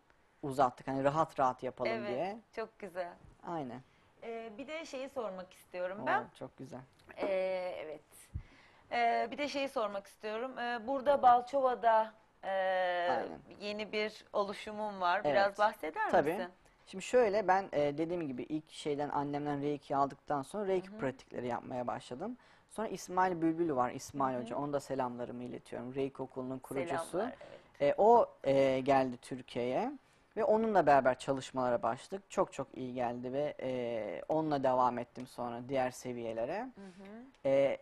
uzattık. 0.43 0.89
Hani 0.89 1.05
rahat 1.05 1.41
rahat 1.41 1.63
yapalım 1.63 1.93
evet. 1.93 2.09
diye. 2.09 2.39
Çok 2.57 2.79
güzel. 2.79 3.13
Aynen. 3.47 3.81
Ee, 4.23 4.53
bir 4.59 4.67
de 4.67 4.85
şeyi 4.85 5.09
sormak 5.09 5.53
istiyorum 5.53 5.99
Oo, 6.03 6.07
ben. 6.07 6.25
çok 6.39 6.57
güzel. 6.59 6.81
Ee, 7.17 7.27
evet. 7.85 8.01
Ee, 8.93 9.29
bir 9.31 9.39
de 9.39 9.49
şeyi 9.49 9.69
sormak 9.69 10.07
istiyorum. 10.07 10.59
Ee, 10.59 10.87
burada 10.87 11.23
Balçova'da 11.23 12.15
Aynen. 12.43 13.39
yeni 13.61 13.93
bir 13.93 14.25
oluşumun 14.33 15.01
var. 15.01 15.21
Evet. 15.25 15.35
Biraz 15.35 15.59
bahseder 15.59 16.11
Tabii. 16.11 16.33
misin? 16.33 16.49
Şimdi 16.87 17.05
şöyle 17.05 17.49
ben 17.49 17.69
e, 17.73 17.99
dediğim 17.99 18.29
gibi 18.29 18.43
ilk 18.43 18.71
şeyden 18.71 19.09
annemden 19.09 19.63
Reiki 19.63 19.97
aldıktan 19.97 20.43
sonra 20.43 20.67
Reiki 20.67 20.91
pratikleri 20.91 21.47
yapmaya 21.47 21.87
başladım. 21.87 22.37
Sonra 22.71 22.89
İsmail 22.89 23.43
Bülbül 23.43 23.77
var 23.77 23.91
İsmail 23.91 24.39
Hoca. 24.41 24.57
Onu 24.57 24.73
da 24.73 24.81
selamlarımı 24.81 25.43
iletiyorum. 25.43 25.95
Reiki 25.95 26.23
okulunun 26.23 26.59
kurucusu. 26.59 27.11
Selamlar. 27.11 27.35
Evet. 27.81 27.93
E, 27.93 27.95
o 27.99 28.27
e, 28.45 28.81
geldi 28.81 29.17
Türkiye'ye 29.23 29.93
ve 30.37 30.45
onunla 30.45 30.87
beraber 30.87 31.19
çalışmalara 31.19 31.83
başladık. 31.83 32.23
Çok 32.31 32.53
çok 32.53 32.67
iyi 32.77 32.95
geldi 32.95 33.33
ve 33.33 33.55
e, 33.63 34.23
onunla 34.29 34.63
devam 34.63 34.99
ettim 34.99 35.27
sonra 35.27 35.63
diğer 35.69 35.91
seviyelere. 35.91 36.69
E, 37.45 37.79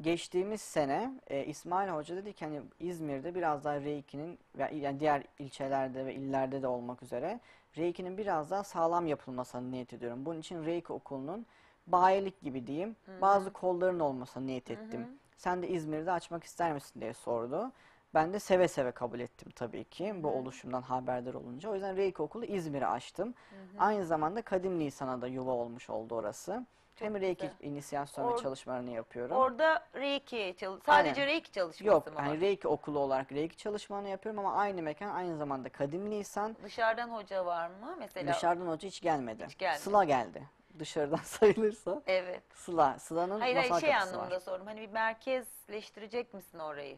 geçtiğimiz 0.00 0.60
sene 0.60 1.20
e, 1.26 1.44
İsmail 1.44 1.88
Hoca 1.88 2.16
dedi 2.16 2.32
ki 2.32 2.44
hani 2.44 2.60
İzmir'de 2.80 3.34
biraz 3.34 3.64
daha 3.64 3.80
Reiki'nin 3.80 4.38
ve 4.58 4.74
yani 4.74 5.00
diğer 5.00 5.22
ilçelerde 5.38 6.06
ve 6.06 6.14
illerde 6.14 6.62
de 6.62 6.66
olmak 6.66 7.02
üzere 7.02 7.40
Reiki'nin 7.76 8.18
biraz 8.18 8.50
daha 8.50 8.64
sağlam 8.64 9.06
yapılmasını 9.06 9.70
niyet 9.72 9.92
ediyorum. 9.92 10.26
Bunun 10.26 10.40
için 10.40 10.64
Reiki 10.64 10.92
okulunun 10.92 11.46
bayilik 11.86 12.40
gibi 12.42 12.66
diyeyim 12.66 12.96
bazı 13.20 13.52
kolların 13.52 14.00
olmasını 14.00 14.46
niyet 14.46 14.70
ettim. 14.70 15.00
Sen 15.36 15.62
de 15.62 15.68
İzmir'de 15.68 16.12
açmak 16.12 16.44
ister 16.44 16.72
misin 16.72 17.00
diye 17.00 17.14
sordu. 17.14 17.72
Ben 18.14 18.32
de 18.32 18.38
seve 18.38 18.68
seve 18.68 18.90
kabul 18.92 19.20
ettim 19.20 19.48
tabii 19.56 19.84
ki 19.84 20.14
bu 20.22 20.28
oluşumdan 20.28 20.82
haberdar 20.82 21.34
olunca. 21.34 21.70
O 21.70 21.74
yüzden 21.74 21.96
Reiki 21.96 22.22
okulu 22.22 22.44
İzmir'e 22.44 22.86
açtım. 22.86 23.34
Aynı 23.78 24.06
zamanda 24.06 24.42
Kadim 24.42 24.78
Nisan'a 24.78 25.22
da 25.22 25.26
yuva 25.26 25.50
olmuş 25.50 25.90
oldu 25.90 26.14
orası. 26.14 26.66
Hem 27.00 27.20
Reiki 27.20 27.42
güzel. 27.42 27.70
inisiyasyon 27.70 28.28
ve 28.28 28.32
Or- 28.32 28.42
çalışmalarını 28.42 28.90
yapıyorum. 28.90 29.36
Orada 29.36 29.84
Reiki 29.94 30.54
çalış 30.58 30.82
sadece 30.86 31.20
Aynen. 31.20 31.32
Reiki 31.32 31.52
çalışması 31.52 31.84
Yok, 31.84 32.06
mı 32.06 32.12
hani 32.16 32.30
var? 32.30 32.40
Reiki 32.40 32.68
okulu 32.68 32.98
olarak 32.98 33.32
Reiki 33.32 33.56
çalışmalarını 33.56 34.08
yapıyorum 34.08 34.38
ama 34.46 34.54
aynı 34.56 34.82
mekan 34.82 35.14
aynı 35.14 35.36
zamanda 35.36 35.68
Kadim 35.68 36.10
Nisan. 36.10 36.56
Dışarıdan 36.62 37.08
hoca 37.10 37.46
var 37.46 37.68
mı? 37.68 37.96
Mesela 37.98 38.32
Dışarıdan 38.34 38.66
hoca 38.66 38.88
hiç 38.88 39.00
gelmedi. 39.00 39.44
Hiç 39.46 39.58
gelmedi. 39.58 39.80
Sıla 39.82 40.04
geldi. 40.04 40.42
Dışarıdan 40.78 41.16
sayılırsa. 41.24 42.02
Evet. 42.06 42.42
Sıla. 42.54 42.98
Sıla'nın 42.98 43.40
Hayır 43.40 43.56
hayır 43.56 43.70
masal 43.70 43.80
şey 43.80 43.90
kapısı 43.92 44.12
var. 44.12 44.16
anlamında 44.16 44.40
sordum. 44.40 44.66
Hani 44.66 44.80
bir 44.80 44.88
merkezleştirecek 44.92 46.34
misin 46.34 46.58
orayı? 46.58 46.96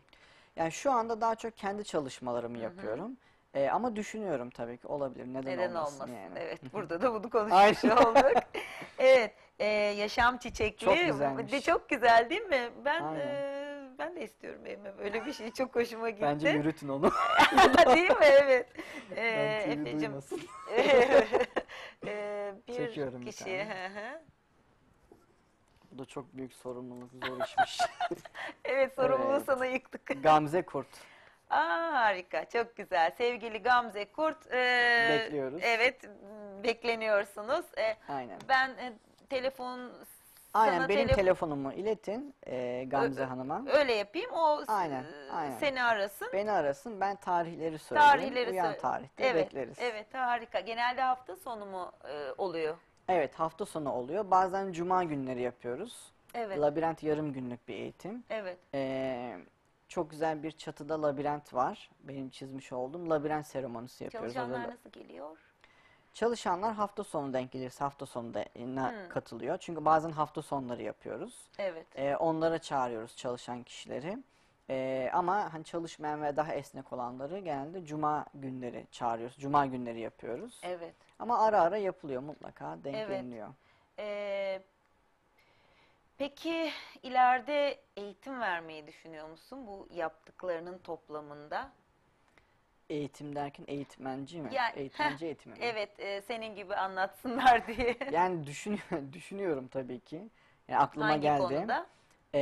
Yani 0.56 0.72
şu 0.72 0.92
anda 0.92 1.20
daha 1.20 1.34
çok 1.34 1.56
kendi 1.56 1.84
çalışmalarımı 1.84 2.58
yapıyorum. 2.58 3.16
Ee, 3.54 3.68
ama 3.70 3.96
düşünüyorum 3.96 4.50
tabii 4.50 4.76
ki 4.78 4.86
olabilir. 4.86 5.26
Neden, 5.26 5.44
Neden 5.52 5.68
olmasın, 5.70 5.94
olmasın? 5.96 6.14
yani. 6.14 6.38
Evet, 6.38 6.60
burada 6.72 7.02
da 7.02 7.14
bunu 7.14 7.30
konuşmuş 7.30 7.84
olduk. 7.92 8.42
evet, 8.98 9.34
e, 9.60 9.66
yaşam 9.74 10.38
çiçekli. 10.38 10.84
Çok 10.84 10.96
güzelmiş. 10.98 11.52
De 11.52 11.60
çok 11.60 11.88
güzel 11.88 12.30
değil 12.30 12.42
mi? 12.42 12.70
Ben 12.84 13.02
Aynen. 13.02 13.20
e, 13.20 13.88
ben 13.98 14.16
de 14.16 14.22
istiyorum 14.24 14.66
evime 14.66 14.98
böyle 14.98 15.26
bir 15.26 15.32
şey. 15.32 15.50
Çok 15.52 15.74
hoşuma 15.76 16.10
gitti. 16.10 16.22
Bence 16.22 16.48
yürütün 16.48 16.88
onu. 16.88 17.10
değil 17.94 18.10
mi? 18.10 18.16
Evet. 18.24 18.68
E, 19.16 19.22
Efe'cim, 19.68 20.12
e, 22.06 22.54
bir 22.68 22.74
Çekiyorum 22.74 23.20
bir 23.20 23.26
kişi. 23.26 23.44
tane. 23.44 23.90
hı. 23.94 24.20
Bu 25.92 25.98
da 25.98 26.04
çok 26.04 26.36
büyük 26.36 26.52
sorumluluk, 26.52 27.10
zor 27.26 27.44
işmiş. 27.44 27.78
evet, 28.64 28.94
sorumluluğu 28.94 29.32
Evet. 29.32 29.42
sana 29.46 29.66
yıktık. 29.66 30.22
Gamze 30.22 30.62
Kurt. 30.62 30.86
Aa, 31.50 31.92
harika, 31.92 32.48
çok 32.48 32.76
güzel. 32.76 33.10
Sevgili 33.18 33.62
Gamze 33.62 34.12
Kurt. 34.12 34.52
e, 34.52 35.06
Bekliyoruz. 35.10 35.60
Evet, 35.64 36.04
bekleniyorsunuz. 36.64 37.64
E, 37.78 37.96
Aynen. 38.08 38.38
ben 38.48 38.68
e, 38.68 38.92
telefon 39.30 39.90
Aynen 40.54 40.76
sana 40.78 40.88
benim 40.88 41.08
telef- 41.08 41.14
telefonumu 41.14 41.72
iletin 41.72 42.34
e, 42.46 42.84
Gamze 42.84 43.22
Ö- 43.22 43.24
Hanım'a. 43.26 43.62
Öyle 43.66 43.92
yapayım. 43.94 44.30
O 44.32 44.60
s- 44.64 44.72
Aynen, 44.72 45.04
aynen. 45.32 45.58
seni 45.58 45.82
arasın. 45.82 46.28
Beni 46.32 46.50
arasın 46.50 47.00
ben 47.00 47.16
tarihleri 47.16 47.78
söyleyeyim. 47.78 48.10
Tarihleri 48.10 48.50
Uyan 48.50 48.78
tarihte 48.78 49.24
evet, 49.26 49.46
bekleriz. 49.46 49.76
Evet, 49.80 50.14
harika. 50.14 50.60
Genelde 50.60 51.00
hafta 51.02 51.36
sonu 51.36 51.66
mu 51.66 51.92
e, 52.08 52.32
oluyor? 52.38 52.76
Evet 53.08 53.34
hafta 53.34 53.66
sonu 53.66 53.92
oluyor. 53.92 54.30
Bazen 54.30 54.72
cuma 54.72 55.04
günleri 55.04 55.40
yapıyoruz. 55.42 56.12
Evet. 56.34 56.58
Labirent 56.58 57.02
yarım 57.02 57.32
günlük 57.32 57.68
bir 57.68 57.74
eğitim. 57.74 58.24
evet. 58.30 58.58
Ee, 58.74 59.36
çok 59.88 60.10
güzel 60.10 60.42
bir 60.42 60.50
çatıda 60.50 61.02
labirent 61.02 61.54
var. 61.54 61.90
Benim 62.00 62.28
çizmiş 62.30 62.72
olduğum 62.72 63.10
labirent 63.10 63.46
seremonisi 63.46 64.04
yapıyoruz. 64.04 64.34
Çalışanlar 64.34 64.58
Orada- 64.60 64.70
nasıl 64.72 64.90
geliyor? 64.90 65.36
Çalışanlar 66.14 66.74
hafta 66.74 67.04
sonu 67.04 67.32
denk 67.32 67.52
gelirse 67.52 67.84
hafta 67.84 68.06
sonunda 68.06 68.44
Hmm. 68.54 69.08
katılıyor. 69.08 69.58
Çünkü 69.58 69.84
bazen 69.84 70.10
hafta 70.10 70.42
sonları 70.42 70.82
yapıyoruz. 70.82 71.48
Evet. 71.58 71.86
Ee, 71.96 72.16
onlara 72.16 72.58
çağırıyoruz 72.58 73.16
çalışan 73.16 73.62
kişileri. 73.62 74.18
Ee, 74.70 75.10
ama 75.12 75.52
hani 75.54 75.64
çalışmayan 75.64 76.22
ve 76.22 76.36
daha 76.36 76.54
esnek 76.54 76.92
olanları 76.92 77.38
genelde 77.38 77.84
cuma 77.84 78.26
günleri 78.34 78.86
çağırıyoruz. 78.90 79.36
Cuma 79.36 79.66
günleri 79.66 80.00
yapıyoruz. 80.00 80.60
Evet. 80.62 80.94
Ama 81.18 81.38
ara 81.44 81.60
ara 81.60 81.76
yapılıyor 81.76 82.22
mutlaka 82.22 82.78
denk 82.84 82.96
Evet. 82.96 83.08
Ee, 83.98 84.62
peki 86.18 86.70
ileride 87.02 87.80
eğitim 87.96 88.40
vermeyi 88.40 88.86
düşünüyor 88.86 89.28
musun 89.28 89.66
bu 89.66 89.88
yaptıklarının 89.90 90.78
toplamında? 90.78 91.70
Eğitim 92.94 93.34
derken 93.36 93.64
eğitmenci 93.68 94.40
mi? 94.42 94.48
Yani- 94.52 94.72
Eğitmenci 94.76 95.26
eğitimi 95.26 95.54
mi? 95.54 95.58
Evet, 95.64 96.00
e, 96.00 96.20
senin 96.22 96.54
gibi 96.54 96.74
anlatsınlar 96.76 97.66
diye. 97.66 97.96
Yani 98.12 98.46
düşünüyorum, 98.46 99.08
düşünüyorum 99.12 99.68
tabii 99.68 100.00
ki. 100.00 100.28
Yani 100.68 100.80
aklıma 100.80 101.08
Hangi 101.08 101.20
geldi. 101.20 101.42
konuda? 101.42 101.86
Ee, 102.34 102.40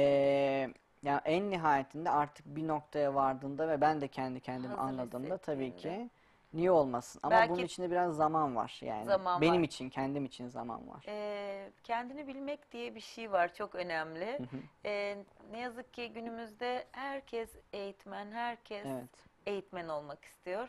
yani 1.02 1.20
en 1.24 1.50
nihayetinde 1.50 2.10
artık 2.10 2.46
bir 2.46 2.68
noktaya 2.68 3.14
vardığında 3.14 3.68
ve 3.68 3.80
ben 3.80 4.00
de 4.00 4.08
kendi 4.08 4.40
kendimi 4.40 4.68
Hazır 4.74 4.82
anladığımda 4.82 5.38
tabii 5.38 5.76
ki 5.76 6.10
niye 6.52 6.70
olmasın? 6.70 7.20
Ama 7.22 7.30
Belki- 7.36 7.50
bunun 7.52 7.62
içinde 7.64 7.90
biraz 7.90 8.16
zaman 8.16 8.56
var 8.56 8.78
yani. 8.80 9.04
Zaman 9.04 9.40
Benim 9.40 9.60
var. 9.62 9.66
için, 9.66 9.88
kendim 9.90 10.24
için 10.24 10.48
zaman 10.48 10.88
var. 10.88 11.04
Ee, 11.08 11.70
kendini 11.84 12.26
bilmek 12.26 12.72
diye 12.72 12.94
bir 12.94 13.00
şey 13.00 13.32
var 13.32 13.54
çok 13.54 13.74
önemli. 13.74 14.38
Ee, 14.84 15.16
ne 15.50 15.58
yazık 15.58 15.92
ki 15.94 16.12
günümüzde 16.12 16.84
herkes 16.92 17.48
eğitmen, 17.72 18.32
herkes 18.32 18.86
Evet. 18.86 19.27
Eğitmen 19.48 19.88
olmak 19.88 20.24
istiyor. 20.24 20.68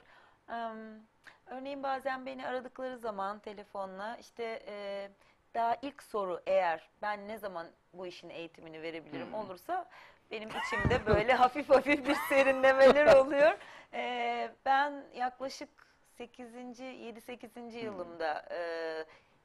Örneğin 1.47 1.83
bazen 1.83 2.25
beni 2.25 2.47
aradıkları 2.47 2.97
zaman 2.97 3.39
telefonla 3.39 4.17
işte 4.19 4.63
e, 4.67 5.09
daha 5.53 5.77
ilk 5.81 6.03
soru 6.03 6.41
eğer 6.47 6.89
ben 7.01 7.27
ne 7.27 7.37
zaman 7.37 7.67
bu 7.93 8.07
işin 8.07 8.29
eğitimini 8.29 8.81
verebilirim 8.81 9.27
Hmm. 9.27 9.33
olursa 9.35 9.89
benim 10.31 10.49
içimde 10.49 11.05
böyle 11.05 11.33
hafif 11.43 11.69
hafif 11.69 12.07
bir 12.07 12.15
serinlemeler 12.15 13.15
oluyor. 13.25 13.57
Ee, 13.93 14.51
ben 14.65 15.03
yaklaşık 15.15 15.69
8. 16.17 16.55
7-8. 16.79 17.77
yılımda 17.77 18.45
e, 18.51 18.59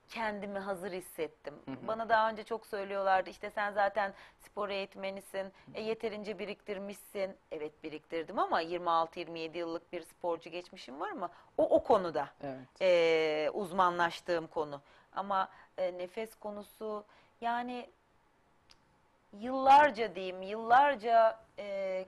kendimi 0.09 0.59
hazır 0.59 0.93
hissettim. 0.93 1.55
Bana 1.89 2.09
daha 2.09 2.31
önce 2.31 2.45
çok 2.45 2.67
söylüyorlardı 2.67 3.31
işte 3.31 3.51
sen 3.51 3.73
zaten 3.73 4.15
spor 4.39 4.69
eğitmenisin, 4.69 5.53
e, 5.75 5.83
yeterince 5.83 6.39
biriktirmişsin. 6.39 7.37
Evet 7.53 7.83
biriktirdim 7.85 8.39
ama 8.39 8.63
26-27 8.63 9.59
yıllık 9.59 9.93
bir 9.93 10.01
sporcu 10.03 10.51
geçmişim 10.51 11.01
var 11.01 11.11
ama 11.11 11.31
o 11.59 11.63
o 11.69 11.83
konuda 11.83 12.29
Evet. 12.43 12.69
e, 12.83 13.51
uzmanlaştığım 13.53 14.47
konu. 14.47 14.81
Ama 15.17 15.49
e, 15.79 15.99
nefes 15.99 16.35
konusu 16.35 17.05
yani 17.41 17.91
yıllarca 19.33 20.15
diyeyim 20.15 20.43
yıllarca 20.43 21.41
e, 21.59 22.07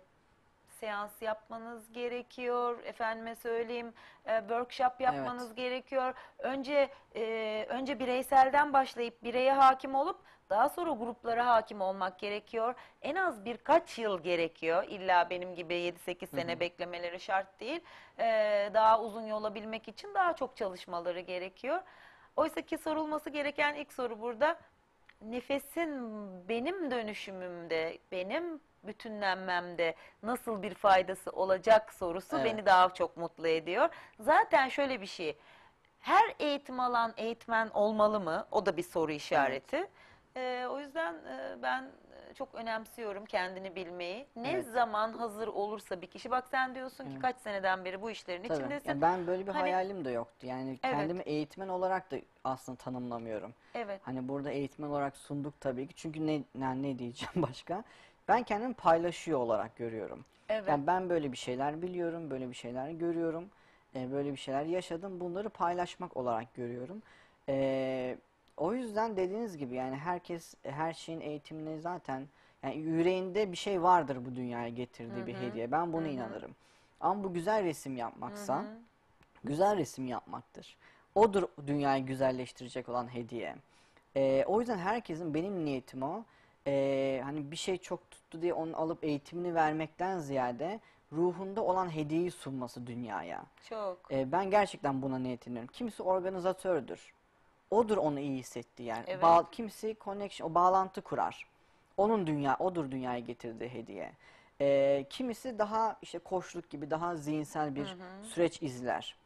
seans 0.81 1.23
yapmanız 1.23 1.93
gerekiyor. 1.93 2.79
Efendime 2.85 3.35
söyleyeyim 3.35 3.95
e, 4.27 4.39
workshop 4.39 5.01
yapmanız 5.01 5.55
gerekiyor. 5.55 6.15
Önce 6.39 6.89
e, 7.17 7.67
önce 7.69 7.99
bireyselden 7.99 8.73
başlayıp 8.73 9.23
bireye 9.23 9.53
hakim 9.53 9.95
olup 9.95 10.19
daha 10.51 10.69
sonra 10.69 10.91
gruplara 10.91 11.47
hakim 11.47 11.81
olmak 11.81 12.19
gerekiyor. 12.19 12.75
En 13.03 13.15
az 13.15 13.45
birkaç 13.45 13.99
yıl 13.99 14.23
gerekiyor. 14.23 14.85
İlla 14.89 15.31
benim 15.31 15.55
gibi 15.55 15.75
7-8 15.75 16.27
sene 16.27 16.61
beklemeleri 16.61 17.21
şart 17.21 17.61
değil. 17.61 17.81
E, 18.19 18.25
daha 18.75 19.01
uzun 19.01 19.27
yola 19.27 19.55
bilmek 19.55 19.89
için 19.89 20.15
daha 20.15 20.33
çok 20.37 20.57
çalışmaları 20.57 21.21
gerekiyor. 21.21 21.83
Oysa 22.37 22.61
ki 22.61 22.79
sorulması 22.79 23.31
gereken 23.31 23.75
ilk 23.75 23.93
soru 23.93 24.21
burada 24.21 24.59
nefesin 25.21 25.91
benim 26.49 26.91
dönüşümümde, 26.91 27.99
benim 28.13 28.61
bütünlenmemde 28.85 29.95
nasıl 30.23 30.63
bir 30.63 30.75
faydası 30.75 31.31
olacak 31.31 31.95
sorusu 31.95 32.37
Evet. 32.37 32.45
beni 32.47 32.67
daha 32.67 32.95
çok 32.95 33.17
mutlu 33.17 33.49
ediyor. 33.49 33.89
Zaten 34.21 34.69
şöyle 34.69 35.01
bir 35.01 35.07
şey, 35.07 35.37
her 36.01 36.35
eğitim 36.39 36.81
alan 36.81 37.15
eğitmen 37.17 37.69
olmalı 37.69 38.21
mı? 38.21 38.47
O 38.53 38.67
da 38.67 38.77
bir 38.77 38.83
soru 38.83 39.13
işareti. 39.13 39.87
Ee, 40.37 40.67
o 40.71 40.81
yüzden 40.81 41.15
e, 41.15 41.63
ben 41.63 41.91
çok 42.35 42.55
önemsiyorum 42.55 43.25
kendini 43.25 43.75
bilmeyi. 43.77 44.27
Ne 44.37 44.51
Evet. 44.51 44.67
zaman 44.67 45.13
hazır 45.13 45.49
olursa 45.49 46.01
bir 46.03 46.07
kişi, 46.07 46.31
bak 46.31 46.49
sen 46.51 46.75
diyorsun 46.75 47.05
ki 47.05 47.11
Evet. 47.13 47.23
kaç 47.23 47.37
seneden 47.37 47.85
beri 47.85 48.03
bu 48.03 48.11
işlerin 48.11 48.43
Tabii. 48.43 48.59
içindesin. 48.59 48.89
Yani 48.89 49.01
ben 49.01 49.27
böyle 49.27 49.47
bir 49.47 49.53
Hani- 49.53 49.61
hayalim 49.63 50.05
de 50.05 50.11
yoktu. 50.11 50.47
Yani 50.47 50.71
Evet. 50.71 50.81
kendimi 50.97 51.23
eğitmen 51.23 51.69
olarak 51.69 52.11
da 52.11 52.17
aslında 52.45 52.77
tanımlamıyorum. 52.79 53.55
Evet. 53.75 54.01
Hani 54.05 54.29
burada 54.29 54.51
eğitmen 54.51 54.89
olarak 54.89 55.17
sunduk 55.17 55.61
tabii 55.61 55.87
ki. 55.87 55.95
Çünkü 55.97 56.27
ne 56.27 56.43
yani 56.61 56.83
ne 56.83 56.99
diyeceğim 56.99 57.33
başka? 57.37 57.83
ben 58.29 58.43
kendimi 58.43 58.75
paylaşıyor 58.75 59.39
olarak 59.39 59.77
görüyorum. 59.77 60.25
Evet. 60.49 60.69
Yani 60.69 60.87
ben 60.87 61.11
böyle 61.11 61.33
bir 61.33 61.37
şeyler 61.37 61.83
biliyorum, 61.83 62.31
böyle 62.31 62.49
bir 62.51 62.55
şeyler 62.55 62.91
görüyorum, 62.91 63.51
e, 63.95 64.13
böyle 64.13 64.33
bir 64.33 64.37
şeyler 64.37 64.65
yaşadım. 64.65 65.21
Bunları 65.21 65.49
paylaşmak 65.49 66.17
olarak 66.17 66.55
görüyorum. 66.55 67.03
E, 67.49 68.19
o 68.57 68.73
yüzden 68.75 69.17
dediğiniz 69.17 69.57
gibi 69.59 69.75
yani 69.75 69.97
herkes 69.97 70.55
her 70.63 70.93
şeyin 70.93 71.21
eğitimini 71.21 71.81
zaten 71.81 72.29
yani 72.63 72.77
yüreğinde 72.77 73.53
bir 73.53 73.57
şey 73.57 73.83
vardır 73.83 74.19
bu 74.27 74.35
dünyaya 74.37 74.69
getirdiği 74.69 75.27
bir 75.27 75.35
hediye. 75.35 75.71
Ben 75.73 75.93
buna 75.93 76.07
inanırım. 76.09 76.55
Ama 77.01 77.25
bu 77.25 77.35
güzel 77.35 77.65
resim 77.65 77.97
yapmaksa 77.97 78.65
güzel 79.45 79.77
resim 79.77 80.07
yapmaktır. 80.07 80.77
Odur 81.15 81.43
dünyayı 81.67 82.07
güzelleştirecek 82.07 82.89
olan 82.89 83.15
hediye. 83.15 83.57
E, 84.17 84.45
o 84.47 84.61
yüzden 84.61 84.79
herkesin 84.79 85.35
benim 85.35 85.65
niyetim 85.65 86.03
o. 86.03 86.25
e, 86.67 87.21
hani 87.25 87.51
bir 87.51 87.57
şey 87.57 87.79
çok 87.79 88.11
tuttu 88.11 88.43
diye 88.43 88.55
onu 88.55 88.77
alıp 88.77 89.05
eğitimini 89.05 89.55
vermekten 89.55 90.19
ziyade 90.19 90.81
ruhunda 91.13 91.65
olan 91.65 91.95
hediyeyi 91.95 92.31
sunması 92.31 92.87
dünyaya. 92.87 93.45
Çok. 93.69 93.99
E, 94.13 94.33
ben 94.33 94.51
gerçekten 94.51 95.03
buna 95.03 95.19
niyet 95.19 95.49
ediyorum. 95.49 95.69
Kimisi 95.73 96.03
organizatördür. 96.03 97.13
Odur 97.71 97.97
onu 97.97 98.21
iyi 98.21 98.39
hissettiği 98.39 98.87
yer. 98.89 99.05
Evet. 99.07 99.23
Bağ- 99.23 99.51
kimisi 99.51 99.97
connection, 100.01 100.51
o 100.51 100.55
bağlantı 100.55 101.01
kurar. 101.03 101.47
Onun 101.97 102.27
dünya, 102.27 102.57
odur 102.59 102.91
dünyaya 102.91 103.19
getirdiği 103.19 103.69
hediye. 103.69 104.13
E, 104.61 105.05
kimisi 105.11 105.59
daha 105.59 105.97
işte 106.03 106.19
koçluk 106.19 106.71
gibi 106.71 106.91
daha 106.91 107.17
zihinsel 107.17 107.75
bir 107.75 107.97
süreç 108.23 108.63
izler. 108.63 109.17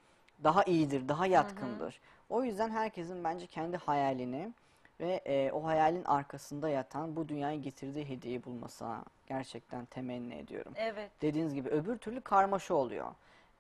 Daha 0.45 0.63
iyidir, 0.65 1.09
daha 1.09 1.27
yatkındır. 1.27 2.01
O 2.31 2.45
yüzden 2.45 2.71
herkesin 2.71 3.25
bence 3.25 3.47
kendi 3.47 3.77
hayalini 3.77 4.53
ve 5.01 5.21
e, 5.27 5.53
o 5.53 5.65
hayalin 5.65 6.05
arkasında 6.05 6.69
yatan 6.69 7.17
bu 7.17 7.29
dünyaya 7.29 7.57
getirdiği 7.57 8.09
hediyeyi 8.09 8.45
bulmasına 8.45 9.05
gerçekten 9.27 9.85
temenni 9.85 10.35
ediyorum. 10.35 10.73
Evet. 10.77 11.11
Dediğiniz 11.23 11.55
gibi 11.55 11.69
öbür 11.69 11.99
türlü 11.99 12.21
karmaşa 12.21 12.75
oluyor. 12.75 13.07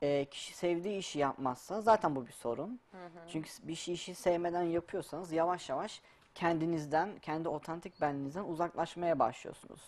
Ee, 0.02 0.24
kişi 0.30 0.54
sevdiği 0.54 0.98
işi 0.98 1.18
yapmazsa 1.18 1.80
zaten 1.80 2.16
bu 2.16 2.26
bir 2.26 2.32
sorun. 2.32 2.80
Çünkü 3.32 3.50
bir 3.62 3.74
şey 3.74 3.94
işi 3.94 4.14
sevmeden 4.14 4.62
yapıyorsanız 4.62 5.32
yavaş 5.32 5.68
yavaş 5.68 6.00
kendinizden, 6.34 7.18
kendi 7.22 7.48
otantik 7.48 8.00
benliğinizden 8.00 8.44
uzaklaşmaya 8.44 9.18
başlıyorsunuz. 9.18 9.80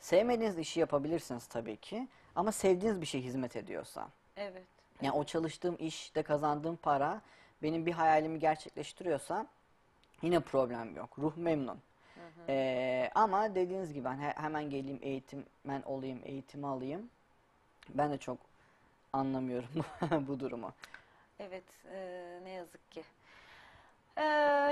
Sevmediğiniz 0.00 0.58
işi 0.58 0.80
yapabilirsiniz 0.80 1.46
tabii 1.46 1.76
ki 1.76 2.08
ama 2.36 2.52
sevdiğiniz 2.52 3.00
bir 3.00 3.06
şey 3.06 3.22
hizmet 3.22 3.56
ediyorsa. 3.56 4.08
Evet. 4.36 4.62
Yani 5.02 5.12
o 5.12 5.24
çalıştığım 5.24 5.76
işte 5.78 6.22
kazandığım 6.22 6.76
para 6.76 7.20
benim 7.62 7.86
bir 7.86 7.92
hayalimi 7.92 8.38
gerçekleştiriyorsa 8.38 9.46
yine 10.22 10.40
problem 10.40 10.96
yok. 10.96 11.18
Ruh 11.18 11.36
memnun. 11.36 11.78
Ee, 12.48 13.10
ama 13.14 13.54
dediğiniz 13.54 13.92
gibi 13.92 14.04
ben 14.04 14.18
he- 14.18 14.34
hemen 14.36 14.70
geleyim 14.70 14.98
eğitmen 15.02 15.82
olayım, 15.86 16.20
eğitimi 16.24 16.66
alayım. 16.66 17.10
Ben 17.88 18.10
de 18.12 18.18
çok 18.18 18.38
anlamıyorum 19.12 19.68
bu 20.28 20.40
durumu. 20.40 20.72
Evet, 21.40 21.64
eee, 21.92 22.40
ne 22.44 22.50
yazık 22.50 22.90
ki. 22.90 23.02
Eee, 24.18 24.24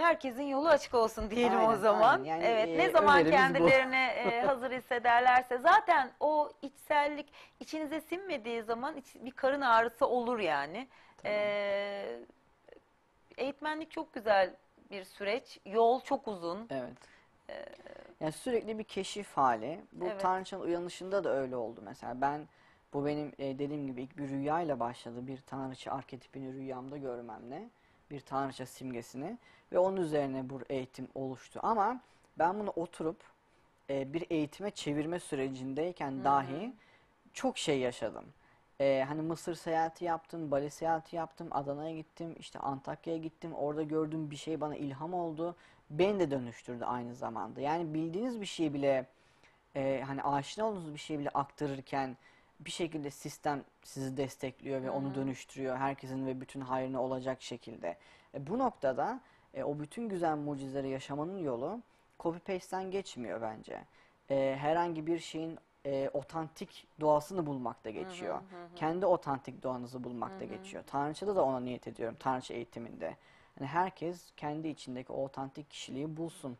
herkesin 0.02 0.42
yolu 0.42 0.68
açık 0.68 0.94
olsun 0.94 1.30
diyelim 1.30 1.58
o 1.58 1.60
Aynen, 1.60 1.80
zaman. 1.80 2.20
aynen. 2.20 2.24
Yani, 2.24 2.44
evet, 2.44 2.68
eee, 2.68 2.78
ne 2.78 2.90
zaman 2.90 3.30
kendilerine 3.30 4.14
eee, 4.16 4.42
hazır 4.46 4.70
hissederlerse 4.70 5.58
zaten 5.58 6.10
o 6.20 6.52
içsellik 6.62 7.32
içinize 7.60 8.00
sinmediği 8.00 8.62
zaman 8.62 8.96
iç- 8.96 9.14
bir 9.14 9.30
karın 9.30 9.60
ağrısı 9.60 10.06
olur 10.06 10.38
yani. 10.38 10.88
Eee, 11.24 12.20
eğitmenlik 13.38 13.90
çok 13.90 14.12
güzel 14.14 14.54
bir 14.90 15.04
süreç. 15.04 15.58
Yol 15.66 16.00
çok 16.00 16.28
uzun. 16.28 16.68
Evet. 16.70 16.96
Yani 18.20 18.32
sürekli 18.32 18.78
bir 18.78 18.84
keşif 18.84 19.32
hali. 19.36 19.80
Bu 19.92 20.06
Evet. 20.06 20.22
Tanrıçanın 20.22 20.62
uyanışında 20.62 21.24
da 21.24 21.30
öyle 21.36 21.56
oldu 21.56 21.80
mesela. 21.84 22.20
Ben 22.20 22.48
bu 22.92 23.06
benim 23.06 23.32
e, 23.38 23.58
dediğim 23.58 23.86
gibi 23.86 24.02
ilk 24.02 24.18
bir 24.18 24.28
rüyayla 24.28 24.80
başladı. 24.80 25.26
Bir 25.26 25.40
Tanrıça 25.40 25.92
arketipini 25.92 26.52
rüyamda 26.52 26.96
görmemle. 26.96 27.68
Bir 28.10 28.20
Tanrıça 28.20 28.66
simgesini. 28.66 29.38
Ve 29.72 29.78
onun 29.78 29.96
üzerine 29.96 30.50
bu 30.50 30.60
eğitim 30.68 31.08
oluştu. 31.14 31.60
Ama 31.62 32.00
ben 32.38 32.60
bunu 32.60 32.70
oturup 32.70 33.16
e, 33.90 34.12
bir 34.12 34.26
eğitime 34.30 34.70
çevirme 34.70 35.20
sürecindeyken 35.20 36.24
dahi 36.24 36.72
çok 37.32 37.58
şey 37.58 37.78
yaşadım. 37.78 38.24
E, 38.80 39.04
hani 39.08 39.22
Mısır 39.22 39.54
seyahati 39.54 40.04
yaptım, 40.04 40.50
Bali 40.50 40.70
seyahati 40.70 41.16
yaptım, 41.16 41.48
Adana'ya 41.50 41.96
gittim, 41.96 42.36
işte 42.38 42.58
Antakya'ya 42.58 43.18
gittim. 43.18 43.52
Orada 43.52 43.82
gördüğüm 43.82 44.30
bir 44.30 44.36
şey 44.36 44.60
bana 44.60 44.76
ilham 44.76 45.14
oldu. 45.14 45.56
Beni 45.90 46.20
de 46.20 46.30
dönüştürdü 46.30 46.84
aynı 46.84 47.14
zamanda. 47.14 47.60
Yani 47.60 47.94
bildiğiniz 47.94 48.40
bir 48.40 48.46
şeyi 48.46 48.74
bile 48.74 49.06
e, 49.76 50.02
hani 50.06 50.22
aşina 50.22 50.64
olduğunuz 50.66 50.92
bir 50.92 50.98
şeyi 50.98 51.18
bile 51.18 51.30
aktarırken 51.30 52.16
bir 52.60 52.70
şekilde 52.70 53.10
sistem 53.10 53.64
sizi 53.82 54.16
destekliyor 54.16 54.82
ve 54.82 54.90
onu 54.90 55.14
dönüştürüyor. 55.14 55.76
Herkesin 55.76 56.26
ve 56.26 56.40
bütün 56.40 56.60
hayrına 56.60 57.02
olacak 57.02 57.42
şekilde. 57.42 57.96
E, 58.34 58.46
bu 58.46 58.58
noktada 58.58 59.20
e, 59.54 59.62
o 59.62 59.78
bütün 59.78 60.08
güzel 60.08 60.36
mucizeleri 60.36 60.88
yaşamanın 60.88 61.38
yolu 61.38 61.80
copy 62.20 62.38
paste'ten 62.38 62.90
geçmiyor 62.90 63.42
bence. 63.42 63.84
E, 64.30 64.56
herhangi 64.60 65.06
bir 65.06 65.18
şeyin 65.18 65.58
e, 65.86 66.10
otantik 66.12 66.86
doğasını 67.00 67.46
bulmakta 67.46 67.90
geçiyor. 67.90 68.40
Kendi 68.76 69.06
otantik 69.06 69.62
doğanızı 69.62 70.04
bulmakta 70.04 70.44
geçiyor. 70.44 70.84
Tanrıçada 70.86 71.36
da 71.36 71.44
ona 71.44 71.60
niyet 71.60 71.86
ediyorum. 71.86 72.16
Tanrıça 72.20 72.54
eğitiminde. 72.54 73.16
Hani 73.58 73.68
herkes 73.68 74.32
kendi 74.36 74.68
içindeki 74.68 75.12
o 75.12 75.24
otantik 75.24 75.70
kişiliği 75.70 76.16
bulsun. 76.16 76.58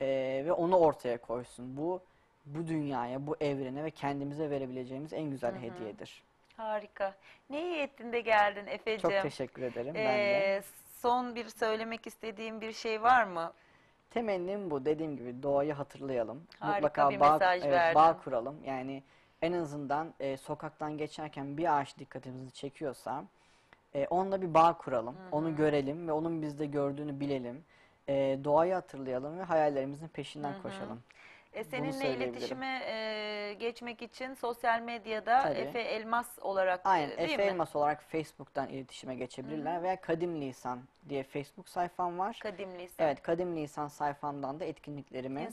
E, 0.00 0.06
ve 0.46 0.52
onu 0.52 0.76
ortaya 0.76 1.20
koysun. 1.20 1.76
Bu 1.76 2.00
bu 2.46 2.66
dünyaya, 2.66 3.26
bu 3.26 3.36
evrene 3.40 3.84
ve 3.84 3.90
kendimize 3.90 4.50
verebileceğimiz 4.50 5.12
en 5.12 5.30
güzel 5.30 5.54
hediyedir. 5.56 6.22
Harika. 6.56 7.14
Ne 7.50 7.62
iyi 7.62 7.76
ettin 7.76 8.12
de 8.12 8.20
geldin 8.20 8.66
Efe'cim. 8.66 9.10
Çok 9.10 9.22
teşekkür 9.22 9.62
ederim 9.62 9.94
ben 9.94 10.04
de. 10.04 10.08
Eee, 10.08 10.62
son 11.00 11.34
bir 11.34 11.48
söylemek 11.48 12.06
istediğim 12.06 12.60
bir 12.60 12.72
şey 12.72 13.02
var 13.02 13.24
mı? 13.24 13.52
Temennim 14.10 14.70
bu. 14.70 14.84
Dediğim 14.84 15.16
gibi 15.16 15.42
doğayı 15.42 15.72
hatırlayalım. 15.72 16.42
Harika 16.58 16.76
Mutlaka 16.76 17.10
bir 17.10 17.20
bağ, 17.20 17.32
mesaj 17.32 17.62
evet, 17.62 17.72
verdin. 17.72 17.94
bağ 17.94 18.18
kuralım. 18.24 18.56
Yani 18.66 19.02
en 19.42 19.52
azından 19.52 20.14
e, 20.20 20.36
sokaktan 20.36 20.98
geçerken 20.98 21.56
bir 21.56 21.78
ağaç 21.78 21.98
dikkatimizi 21.98 22.52
çekiyorsa 22.52 23.24
e, 23.94 24.06
onunla 24.10 24.42
bir 24.42 24.54
bağ 24.54 24.78
kuralım. 24.78 25.16
Onu 25.32 25.56
görelim 25.56 26.08
ve 26.08 26.12
onun 26.12 26.42
bizde 26.42 26.66
gördüğünü 26.66 27.20
bilelim. 27.20 27.64
E, 28.08 28.38
doğayı 28.44 28.74
hatırlayalım 28.74 29.38
ve 29.38 29.42
hayallerimizin 29.42 30.08
peşinden 30.08 30.62
koşalım. 30.62 31.02
E, 31.54 31.64
seninle 31.64 31.92
söyleyebilirim. 31.92 32.30
iletişime 32.34 32.82
e, 32.86 33.54
geçmek 33.58 34.02
için 34.02 34.34
sosyal 34.34 34.80
medyada 34.80 35.42
Tabii. 35.42 35.58
Efe 35.58 35.80
Elmas 35.80 36.38
olarak 36.40 36.80
Aynen. 36.84 37.10
e, 37.10 37.16
değil 37.18 37.30
Efe 37.30 37.36
mi? 37.44 37.50
Elmas 37.50 37.76
olarak 37.76 38.02
Facebook'tan 38.02 38.68
iletişime 38.68 39.14
geçebilirler 39.14 39.82
veya 39.82 40.00
Kadim 40.00 40.40
Lisan 40.40 40.80
diye 41.08 41.22
Facebook 41.22 41.68
sayfam 41.68 42.18
var. 42.18 42.38
Kadim 42.42 42.78
Lisan. 42.78 43.06
Evet, 43.06 43.22
Kadim 43.22 43.56
Lisan 43.56 43.88
sayfamdan 43.88 44.60
da 44.60 44.64
etkinliklerimi 44.64 45.48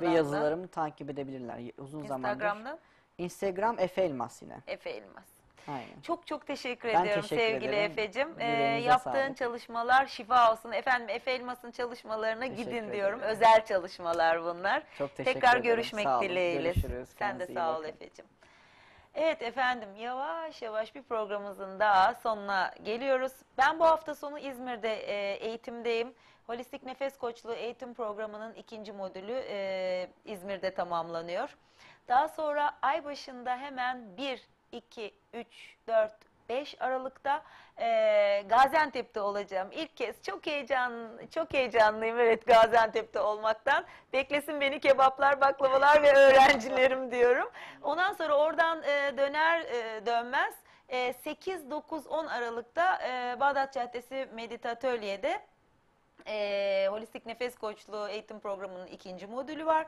ve 0.00 0.06
da. 0.06 0.10
yazılarımı 0.10 0.68
takip 0.68 1.10
edebilirler. 1.10 1.60
Uzun 1.78 2.06
zamandır. 2.06 2.34
Instagram'da 2.34 2.78
Instagram 3.18 3.78
Efe 3.78 4.02
Elmas 4.02 4.42
yine. 4.42 4.56
Efe 4.66 4.90
Elmas. 4.90 5.39
Aynen. 5.68 6.00
Çok 6.02 6.26
çok 6.26 6.46
teşekkür 6.46 6.88
Ben 6.88 7.02
ediyorum 7.02 7.22
teşekkür 7.22 7.42
sevgili 7.42 7.74
ederim. 7.74 7.90
Efe'cim. 7.92 8.28
Yüreğinize 8.32 8.88
yaptığın 8.88 9.12
sağlık. 9.12 9.36
çalışmalar 9.36 10.06
şifa 10.06 10.52
olsun. 10.52 10.72
Efendim 10.72 11.08
Efe 11.08 11.30
Elmas'ın 11.30 11.70
çalışmalarına 11.70 12.40
Teşekkür 12.44 12.62
gidin 12.70 12.92
diyorum. 12.92 13.18
ederim. 13.18 13.34
Özel 13.36 13.64
çalışmalar 13.66 14.42
bunlar. 14.44 14.82
Çok 14.98 15.16
teşekkür 15.16 15.40
Tekrar 15.40 15.50
ederim. 15.56 15.62
görüşmek 15.64 16.04
Sağ 16.04 16.18
olun. 16.18 16.28
dileğiyle. 16.28 16.62
Görüşürüz. 16.72 17.08
Sen 17.08 17.34
de 17.40 17.46
Kendinize 17.46 17.54
sağ 17.54 17.78
ol. 17.78 17.84
Efe'cim. 17.84 18.24
Evet 19.14 19.42
efendim 19.42 19.88
yavaş 19.98 20.62
yavaş 20.62 20.94
bir 20.94 21.02
programımızın 21.02 21.80
daha 21.80 22.14
sonuna 22.14 22.74
geliyoruz. 22.82 23.32
Ben 23.58 23.78
bu 23.78 23.84
hafta 23.84 24.14
sonu 24.14 24.38
İzmir'de 24.38 24.94
e, 24.94 25.34
eğitimdeyim. 25.46 26.14
Holistik 26.46 26.82
Nefes 26.82 27.18
Koçluğu 27.18 27.54
eğitim 27.54 27.94
programının 27.94 28.54
ikinci 28.54 28.92
modülü 28.92 29.42
e, 29.48 30.08
İzmir'de 30.24 30.74
tamamlanıyor. 30.74 31.56
Daha 32.08 32.28
sonra 32.28 32.72
ay 32.82 33.04
başında 33.04 33.56
hemen 33.56 34.16
1, 34.16 34.42
2, 34.72 35.14
3, 35.34 35.46
4, 35.88 36.12
5 36.48 36.76
Aralık'ta 36.80 37.42
e, 37.78 38.44
Gaziantep'te 38.48 39.20
olacağım. 39.20 39.68
İlk 39.72 39.96
kez 39.96 40.22
çok 40.22 40.46
heyecan, 40.46 40.92
çok 41.34 41.54
heyecanlıyım 41.54 42.20
evet 42.20 42.46
Gaziantep'te 42.46 43.20
olmaktan. 43.20 43.84
Beklesin 44.12 44.60
beni 44.60 44.80
kebaplar, 44.80 45.40
baklavalar 45.40 46.02
ve 46.02 46.12
öğrencilerim 46.12 47.10
diyorum. 47.12 47.50
Ondan 47.82 48.12
sonra 48.12 48.34
oradan 48.34 48.82
e, 48.82 49.16
döner 49.16 49.60
e, 49.60 50.06
dönmez 50.06 50.54
e, 50.88 51.12
8, 51.12 51.70
9, 51.70 52.06
10 52.06 52.26
Aralık'ta 52.26 52.98
e, 53.08 53.40
Bağdat 53.40 53.72
Caddesi 53.72 54.28
Meditatölye'de 54.34 55.40
e, 56.26 56.86
Holistik 56.90 57.26
Nefes 57.26 57.58
Koçluğu 57.58 58.08
eğitim 58.08 58.40
programının 58.40 58.86
ikinci 58.86 59.26
modülü 59.26 59.66
var. 59.66 59.86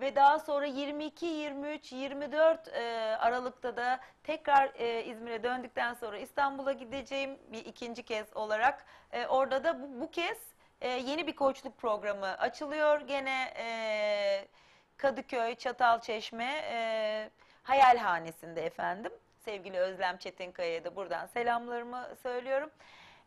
Ve 0.00 0.14
daha 0.14 0.38
sonra 0.38 0.66
22, 0.66 1.26
23, 1.26 1.92
24 1.92 2.68
e, 2.68 3.16
Aralık'ta 3.20 3.76
da 3.76 4.00
tekrar 4.22 4.70
e, 4.74 5.04
İzmir'e 5.04 5.42
döndükten 5.42 5.94
sonra 5.94 6.18
İstanbul'a 6.18 6.72
gideceğim 6.72 7.38
bir 7.52 7.64
ikinci 7.64 8.02
kez 8.02 8.36
olarak. 8.36 8.84
E, 9.12 9.26
orada 9.26 9.64
da 9.64 9.82
bu, 9.82 10.00
bu 10.00 10.10
kez 10.10 10.38
e, 10.80 10.88
yeni 10.88 11.26
bir 11.26 11.36
koçluk 11.36 11.78
programı 11.78 12.26
açılıyor. 12.26 13.00
Gene 13.00 13.52
e, 13.56 14.48
Kadıköy, 14.96 15.54
Çatalçeşme, 15.54 16.62
e, 16.64 17.30
Hayalhanesi'nde 17.62 18.66
efendim. 18.66 19.12
Sevgili 19.44 19.78
Özlem 19.78 20.16
Çetinkaya'ya 20.16 20.84
da 20.84 20.96
buradan 20.96 21.26
selamlarımı 21.26 22.08
söylüyorum. 22.22 22.70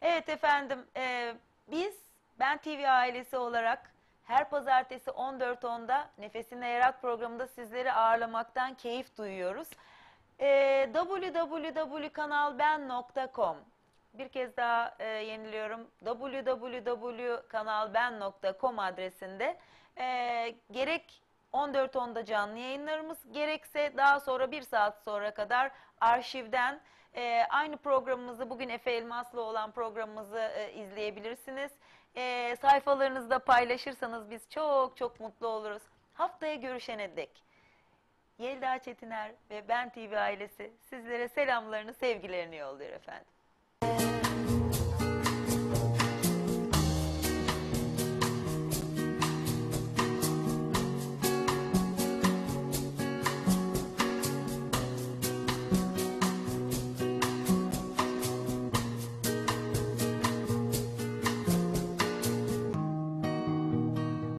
Evet 0.02 0.30
efendim, 0.30 0.86
e, 0.98 1.34
biz 1.68 1.94
Ben 2.40 2.58
TV 2.58 2.84
ailesi 2.88 3.38
olarak 3.38 3.93
her 4.24 4.50
pazartesi 4.50 5.12
14.10'da 5.12 6.10
Nefesine 6.18 6.68
Yarat 6.68 7.02
programında 7.02 7.48
sizleri 7.48 7.94
ağırlamaktan 7.94 8.74
keyif 8.74 9.18
duyuyoruz. 9.18 9.68
E, 10.40 10.90
www.kanalben.com 10.94 13.58
bir 14.14 14.30
kez 14.30 14.58
daha 14.58 14.96
e, 15.00 15.08
yeniliyorum. 15.08 15.88
www.kanalben.com 16.06 18.80
adresinde 18.80 19.58
e, 19.98 20.56
gerek 20.72 21.24
14.10'da 21.54 22.26
canlı 22.26 22.58
yayınlarımız 22.58 23.18
gerekse 23.32 23.94
daha 23.98 24.20
sonra 24.20 24.52
bir 24.52 24.62
saat 24.62 25.04
sonra 25.04 25.34
kadar 25.34 25.72
arşivden 26.02 26.80
e, 27.16 27.44
aynı 27.50 27.78
programımızı 27.78 28.50
bugün 28.50 28.70
Efe 28.70 28.92
Elmas'la 28.92 29.42
olan 29.42 29.72
programımızı 29.72 30.40
e, 30.40 30.74
izleyebilirsiniz. 30.74 31.72
E, 32.16 32.56
sayfalarınızda 32.62 33.40
paylaşırsanız 33.40 34.30
biz 34.30 34.50
çok 34.50 34.98
çok 34.98 35.20
mutlu 35.20 35.48
oluruz. 35.48 35.84
Haftaya 36.14 36.56
görüşene 36.56 37.16
dek. 37.18 37.44
Yelda 38.38 38.80
Çetiner 38.80 39.32
ve 39.50 39.68
Ben 39.68 39.90
TV 39.90 40.14
ailesi 40.18 40.74
sizlere 40.90 41.28
selamlarını, 41.28 41.94
sevgilerini 41.94 42.56
yolluyor 42.56 42.92
efendim. 42.92 43.33